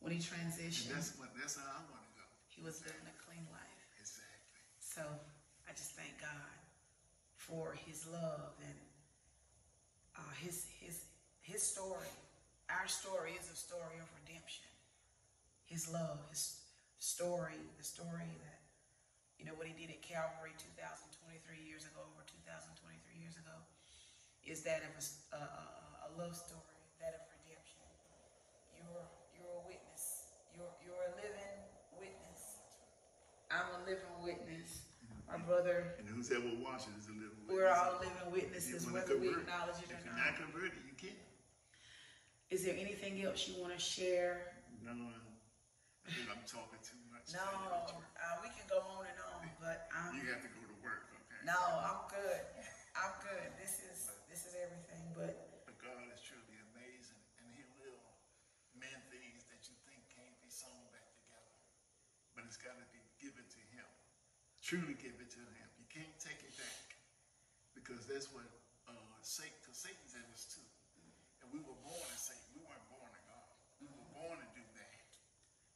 When 0.00 0.12
he 0.12 0.20
And 0.20 0.26
transitioned, 0.26 0.94
that's 0.96 1.16
what 1.20 1.28
that's 1.36 1.56
how 1.60 1.66
I 1.68 1.82
want 1.92 2.04
to 2.08 2.12
go. 2.16 2.24
he 2.48 2.62
was 2.62 2.80
living 2.86 3.04
a 3.04 3.16
clean 3.20 3.44
life. 3.52 3.80
Exactly. 4.00 4.62
So 4.80 5.02
I 5.68 5.72
just 5.76 5.92
thank 5.92 6.16
God 6.20 6.56
for 7.36 7.74
his 7.86 8.06
love 8.08 8.56
and 8.64 8.78
uh, 10.16 10.32
his 10.40 10.66
his 10.80 11.04
his 11.42 11.62
story. 11.62 12.08
Our 12.70 12.86
story 12.88 13.32
is 13.38 13.50
a 13.52 13.56
story 13.56 13.98
of 14.00 14.08
redemption. 14.24 14.64
His 15.66 15.92
love, 15.92 16.18
his 16.30 16.62
story, 16.98 17.58
the 17.78 17.84
story 17.84 18.24
that 18.40 18.59
you 19.40 19.48
know 19.48 19.56
what 19.56 19.64
he 19.64 19.72
did 19.72 19.88
at 19.88 20.04
Calvary 20.04 20.52
2,023 20.60 21.16
years 21.64 21.88
ago, 21.88 22.04
over 22.04 22.20
2,023 22.28 22.76
years 23.16 23.40
ago, 23.40 23.56
is 24.44 24.60
that 24.68 24.84
of 24.84 24.92
a, 25.00 25.04
a, 25.32 25.40
a- 25.40 26.12
love 26.20 26.34
story, 26.36 26.76
that 27.00 27.16
of 27.16 27.22
redemption. 27.40 27.80
You're 28.76 29.06
you're 29.32 29.56
a 29.56 29.64
witness. 29.64 30.34
You're 30.52 30.68
you're 30.84 31.00
a 31.08 31.12
living 31.16 31.56
witness. 31.96 32.60
I'm 33.48 33.64
a 33.80 33.80
living 33.88 34.12
witness. 34.20 34.84
My 35.30 35.38
brother, 35.38 35.94
And 36.02 36.10
who's 36.10 36.28
ever 36.34 36.50
watching 36.58 36.90
is 36.98 37.06
a 37.06 37.14
living 37.14 37.30
witness. 37.46 37.54
we're 37.54 37.70
all 37.70 38.02
living 38.02 38.26
witnesses, 38.34 38.82
whether 38.90 39.14
we 39.16 39.30
acknowledge 39.30 39.78
it 39.78 39.86
If 39.94 40.02
or 40.02 40.10
you're 40.10 40.18
not. 40.18 40.34
not 40.34 40.42
converted, 40.42 40.82
you 40.84 40.98
can't. 40.98 41.14
Is 42.50 42.66
there 42.66 42.74
anything 42.74 43.22
else 43.22 43.46
you 43.46 43.54
want 43.62 43.70
to 43.70 43.78
share? 43.78 44.58
No, 44.82 44.90
I 44.90 46.10
think 46.10 46.26
I'm 46.26 46.42
talking 46.50 46.82
too 46.82 46.98
much. 47.14 47.30
No, 47.30 47.46
uh, 47.46 48.42
we 48.42 48.50
can 48.50 48.66
go 48.66 48.82
on 48.98 49.06
and 49.06 49.14
on, 49.29 49.29
but 49.60 49.86
I'm 49.92 50.16
You 50.16 50.24
have 50.32 50.40
to 50.42 50.50
go 50.56 50.64
to 50.64 50.78
work, 50.80 51.12
okay? 51.12 51.44
no, 51.44 51.60
I'm 51.84 52.08
good. 52.08 52.42
I'm 52.96 53.14
good. 53.20 53.48
This 53.60 53.84
is 53.86 54.08
this 54.26 54.48
is 54.48 54.56
everything. 54.56 55.04
But 55.12 55.64
But 55.68 55.76
God 55.78 56.08
is 56.10 56.20
truly 56.24 56.56
amazing, 56.72 57.20
and 57.38 57.46
He 57.54 57.62
will 57.78 58.00
mend 58.74 59.00
things 59.12 59.44
that 59.52 59.60
you 59.68 59.76
think 59.84 60.00
can't 60.10 60.34
be 60.40 60.48
sewn 60.50 60.80
back 60.90 61.06
together. 61.20 61.54
But 62.34 62.48
it's 62.48 62.58
got 62.58 62.74
to 62.80 62.86
be 62.90 63.04
given 63.20 63.44
to 63.44 63.62
Him. 63.76 63.86
Truly 64.64 64.96
give 64.96 65.14
it 65.20 65.30
to 65.36 65.44
Him. 65.44 65.68
You 65.76 65.86
can't 65.92 66.16
take 66.18 66.40
it 66.40 66.56
back 66.56 66.96
because 67.76 68.08
that's 68.08 68.32
what 68.32 68.48
uh, 68.88 69.14
Satan. 69.20 69.54
Because 69.60 69.76
Satan's 69.76 70.16
in 70.16 70.24
us 70.32 70.48
too, 70.48 70.66
and 71.44 71.52
we 71.52 71.60
were 71.60 71.76
born 71.84 72.08
in 72.08 72.18
Satan. 72.20 72.48
We 72.56 72.64
weren't 72.64 72.88
born 72.88 73.12
of 73.12 73.24
God. 73.28 73.52
We 73.78 73.86
were 73.92 74.08
born 74.16 74.36
to 74.40 74.48
do 74.56 74.64
that. 74.80 75.04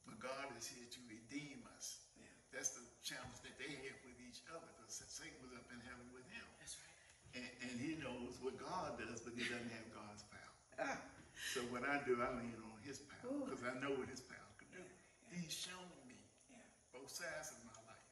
But 0.08 0.20
God 0.20 0.48
is 0.56 0.68
here 0.68 0.84
to 0.88 1.00
redeem 1.08 1.64
us. 1.76 2.04
Yeah. 2.20 2.28
That's 2.52 2.76
the 2.76 2.84
challenge 3.04 3.36
that 3.44 3.52
they 3.60 3.68
have 3.68 4.00
with 4.08 4.16
each 4.24 4.40
other 4.48 4.64
because 4.80 4.96
Satan 4.96 5.36
was 5.44 5.52
up 5.52 5.68
in 5.68 5.78
heaven 5.84 6.08
with 6.16 6.24
him. 6.32 6.46
that's 6.56 6.80
right. 6.80 6.96
And, 7.36 7.48
and 7.68 7.74
he 7.76 8.00
knows 8.00 8.40
what 8.40 8.56
God 8.56 8.96
does, 8.96 9.20
but 9.20 9.36
he 9.36 9.44
doesn't 9.44 9.72
have 9.76 9.86
God's 9.92 10.24
power. 10.32 10.56
Ah, 10.80 10.98
So 11.52 11.60
what 11.68 11.84
I 11.84 12.00
do, 12.08 12.16
I 12.24 12.32
lean 12.40 12.56
on 12.64 12.80
his 12.80 13.04
power 13.20 13.44
because 13.44 13.60
I 13.60 13.76
know 13.78 13.92
what 13.92 14.08
his 14.08 14.24
power 14.24 14.50
can 14.56 14.70
do. 14.72 14.80
Yeah. 14.80 15.36
He's 15.36 15.52
shown 15.52 15.86
me 16.08 16.16
yeah. 16.48 16.64
both 16.96 17.12
sides 17.12 17.52
of 17.52 17.60
my 17.68 17.76
life, 17.84 18.08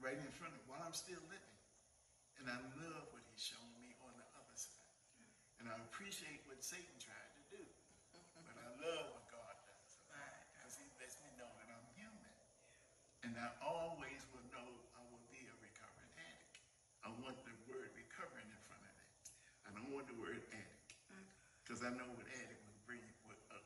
right 0.00 0.16
in 0.16 0.32
front 0.32 0.56
of 0.56 0.58
me, 0.58 0.66
while 0.72 0.80
I'm 0.80 0.96
still 0.96 1.20
living. 1.28 1.58
And 2.40 2.48
I 2.48 2.56
love 2.80 3.04
what 3.12 3.20
he's 3.28 3.44
shown 3.44 3.68
me 3.84 3.92
on 4.00 4.16
the 4.16 4.24
other 4.32 4.56
side. 4.56 4.96
And 5.60 5.68
I 5.68 5.76
appreciate 5.92 6.40
what 6.48 6.64
Satan 6.64 6.96
tried 6.96 7.30
to 7.36 7.42
do. 7.52 7.62
But 8.48 8.56
I 8.56 8.68
love 8.80 9.12
what 9.12 9.28
God 9.28 9.54
does. 9.68 9.92
Right. 10.08 10.40
Because 10.56 10.80
he 10.80 10.88
lets 10.96 11.20
me 11.20 11.28
know 11.36 11.52
that 11.60 11.68
I'm 11.68 11.84
human. 12.00 12.34
And 13.20 13.29
I 13.40 13.48
always 13.64 14.20
will 14.30 14.44
know 14.52 14.68
I 14.94 15.02
will 15.08 15.24
be 15.32 15.42
a 15.48 15.56
recovering 15.64 16.12
addict. 16.20 16.60
I 17.02 17.08
want 17.24 17.40
the 17.48 17.56
word 17.66 17.88
recovering 17.96 18.46
in 18.46 18.60
front 18.68 18.84
of 18.84 18.92
that. 18.92 19.12
I 19.64 19.70
don't 19.72 19.90
want 19.90 20.06
the 20.06 20.18
word 20.20 20.44
addict. 20.52 20.92
Mm. 21.08 21.24
Because 21.64 21.80
I 21.80 21.90
know 21.96 22.06
what 22.12 22.28
addict 22.28 22.60
would 22.68 22.80
bring, 22.84 23.02
what 23.24 23.40
a, 23.56 23.58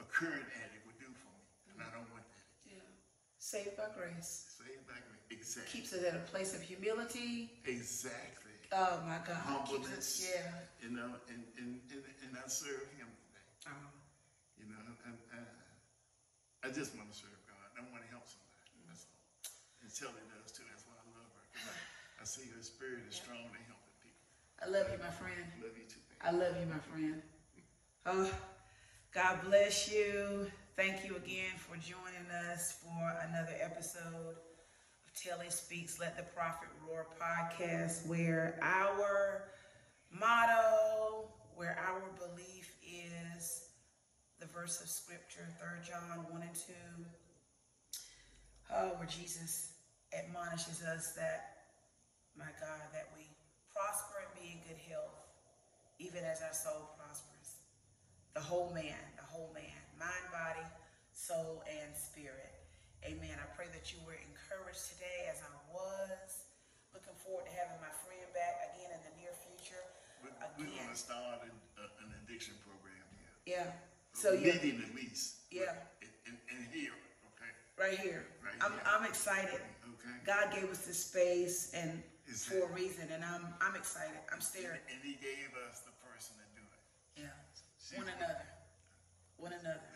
a 0.00 0.04
current 0.08 0.48
addict 0.64 0.82
would 0.88 0.96
do 0.96 1.10
for 1.12 1.30
me. 1.36 1.44
And 1.76 1.84
I 1.84 1.92
don't 1.92 2.08
want 2.08 2.24
that. 2.24 2.48
Yeah. 2.64 2.88
Saved 3.36 3.76
by 3.76 3.92
grace. 3.92 4.56
It 4.66 4.82
back 4.90 5.06
with 5.06 5.22
exactly. 5.30 5.70
Keeps 5.70 5.94
us 5.94 6.02
at 6.02 6.16
a 6.18 6.24
place 6.26 6.50
of 6.56 6.62
humility. 6.62 7.54
Exactly. 7.66 8.56
Oh 8.74 8.98
my 9.06 9.22
God. 9.22 9.38
Humbleness. 9.46 10.26
us, 10.26 10.26
yeah. 10.26 10.50
You 10.82 10.90
know, 10.90 11.14
and, 11.30 11.42
and, 11.60 11.78
and, 11.86 12.02
and 12.02 12.32
I 12.34 12.42
serve 12.50 12.82
him 12.98 13.06
today. 13.06 13.70
Oh, 13.70 13.94
You 14.58 14.66
know, 14.66 14.80
and, 15.06 15.14
and 15.38 15.46
I 16.66 16.74
just 16.74 16.98
want 16.98 17.06
to 17.12 17.16
serve 17.16 17.38
God. 17.46 17.62
I 17.78 17.86
want 17.94 18.02
to 18.02 18.10
help 18.10 18.26
somebody. 18.26 18.74
That's 18.90 19.06
all. 19.06 19.22
And 19.96 20.08
Telly 20.08 20.20
does 20.28 20.52
too. 20.52 20.62
That's 20.70 20.84
why 20.84 20.94
I 21.00 21.04
love 21.16 21.30
her. 21.32 21.44
I, 21.56 22.22
I 22.22 22.24
see 22.24 22.42
her 22.54 22.62
spirit 22.62 23.04
is 23.08 23.16
strong 23.16 23.38
in 23.38 23.64
helping 23.64 23.96
people. 24.04 24.28
I 24.60 24.68
love 24.68 24.92
you, 24.92 24.98
my 25.02 25.10
friend. 25.10 25.40
I 25.40 25.64
Love 25.64 25.76
you 25.76 25.84
too. 25.88 26.00
I 26.20 26.30
love 26.32 26.56
you, 26.60 26.66
my 26.66 26.80
friend. 26.80 27.22
Oh, 28.04 28.30
God 29.14 29.40
bless 29.48 29.90
you. 29.90 30.50
Thank 30.76 31.04
you 31.04 31.16
again 31.16 31.56
for 31.56 31.76
joining 31.76 32.28
us 32.50 32.76
for 32.82 33.14
another 33.28 33.56
episode 33.60 34.36
of 34.36 35.14
Telly 35.14 35.48
Speaks 35.48 35.98
Let 35.98 36.16
the 36.16 36.24
Prophet 36.34 36.68
Roar 36.86 37.06
podcast, 37.16 38.06
where 38.06 38.58
our 38.62 39.44
motto, 40.12 41.28
where 41.54 41.78
our 41.88 42.02
belief 42.18 42.76
is 42.84 43.68
the 44.40 44.46
verse 44.46 44.82
of 44.82 44.88
scripture, 44.88 45.48
3 45.58 45.88
John 45.88 46.26
1 46.30 46.42
and 46.42 46.54
2. 46.54 46.72
Oh, 48.74 48.88
where 48.98 49.06
Jesus 49.06 49.75
admonishes 50.16 50.80
us 50.82 51.12
that, 51.12 51.68
my 52.36 52.48
God, 52.60 52.84
that 52.96 53.12
we 53.12 53.28
prosper 53.72 54.24
and 54.24 54.32
be 54.32 54.56
in 54.56 54.58
good 54.64 54.80
health, 54.88 55.20
even 56.00 56.24
as 56.24 56.40
our 56.40 56.56
soul 56.56 56.96
prospers. 56.96 57.60
The 58.32 58.40
whole 58.40 58.72
man, 58.72 59.00
the 59.16 59.28
whole 59.28 59.52
man, 59.52 59.80
mind, 60.00 60.26
body, 60.32 60.64
soul, 61.12 61.64
and 61.68 61.92
spirit. 61.96 62.52
Amen. 63.04 63.36
I 63.36 63.46
pray 63.56 63.68
that 63.72 63.92
you 63.92 64.00
were 64.04 64.16
encouraged 64.16 64.96
today 64.96 65.28
as 65.28 65.40
I 65.44 65.52
was. 65.72 66.48
Looking 66.92 67.16
forward 67.20 67.44
to 67.48 67.52
having 67.52 67.76
my 67.80 67.92
friend 68.04 68.24
back 68.32 68.72
again 68.72 68.92
in 68.92 69.00
the 69.04 69.12
near 69.20 69.32
future. 69.44 69.84
We're, 70.24 70.32
we're 70.56 70.72
going 70.72 70.92
to 70.92 70.96
start 70.96 71.44
an, 71.44 71.52
uh, 71.76 72.02
an 72.04 72.08
addiction 72.24 72.56
program 72.64 73.04
here. 73.12 73.32
Yeah. 73.44 73.68
So 74.16 74.32
yeah, 74.32 74.56
Meeting 74.56 74.80
at 74.80 74.96
least. 74.96 75.44
Yeah. 75.52 75.76
And, 76.24 76.36
here, 76.72 76.96
okay? 77.36 77.52
right 77.78 77.98
here. 78.00 78.24
Right 78.44 78.56
I'm 78.60 78.72
here. 78.72 78.80
I'm 78.84 79.04
excited. 79.04 79.60
Okay. 80.06 80.22
God 80.24 80.54
gave 80.54 80.70
us 80.70 80.86
this 80.86 81.04
space 81.04 81.72
and 81.74 82.02
Is 82.26 82.44
for 82.44 82.58
a 82.62 82.70
reason, 82.74 83.06
and 83.12 83.24
I'm 83.24 83.46
I'm 83.60 83.74
excited. 83.74 84.18
I'm 84.32 84.40
staring. 84.40 84.80
And 84.90 84.98
he 85.02 85.14
gave 85.18 85.50
us 85.68 85.82
the 85.86 85.94
person 86.02 86.34
to 86.38 86.46
do 86.54 86.62
it. 86.62 87.22
Yeah. 87.22 87.98
One 87.98 88.10
another. 88.10 88.46
One 89.38 89.52
another. 89.52 89.90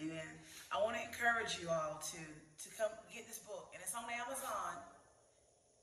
Amen. 0.00 0.28
I 0.72 0.82
want 0.82 0.96
to 0.96 1.02
encourage 1.06 1.56
you 1.60 1.68
all 1.70 2.00
to 2.12 2.20
to 2.20 2.68
come 2.76 2.90
get 3.14 3.26
this 3.28 3.38
book, 3.38 3.70
and 3.72 3.80
it's 3.82 3.94
on 3.94 4.04
Amazon, 4.10 4.76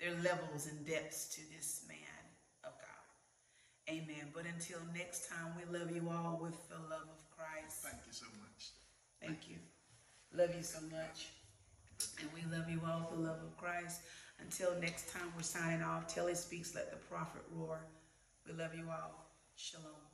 There 0.00 0.10
are 0.10 0.22
levels 0.24 0.66
and 0.66 0.84
depths 0.84 1.28
to 1.36 1.40
this 1.56 1.84
man 1.86 2.24
of 2.64 2.72
God. 2.82 3.94
Amen. 3.94 4.32
But 4.34 4.46
until 4.46 4.78
next 4.92 5.28
time, 5.28 5.54
we 5.56 5.78
love 5.78 5.94
you 5.94 6.02
all 6.10 6.40
with 6.42 6.68
the 6.68 6.74
love 6.90 7.06
of 7.06 7.30
Christ. 7.30 7.84
Thank 7.84 8.02
you 8.06 8.12
so 8.12 8.26
much. 8.42 8.70
Thank 9.22 9.48
you. 9.48 9.56
Love 10.34 10.52
you 10.56 10.64
so 10.64 10.80
much. 10.90 11.28
And 12.18 12.28
we 12.34 12.42
love 12.50 12.68
you 12.68 12.80
all 12.84 13.06
with 13.08 13.20
the 13.20 13.28
love 13.28 13.38
of 13.46 13.56
Christ. 13.56 14.00
Until 14.40 14.74
next 14.80 15.12
time, 15.12 15.30
we're 15.36 15.42
signing 15.42 15.82
off. 15.82 16.12
Telly 16.12 16.34
speaks, 16.34 16.74
let 16.74 16.90
the 16.90 16.96
prophet 16.96 17.42
roar. 17.54 17.78
We 18.48 18.54
love 18.54 18.74
you 18.74 18.86
all. 18.90 19.26
Shalom. 19.54 20.09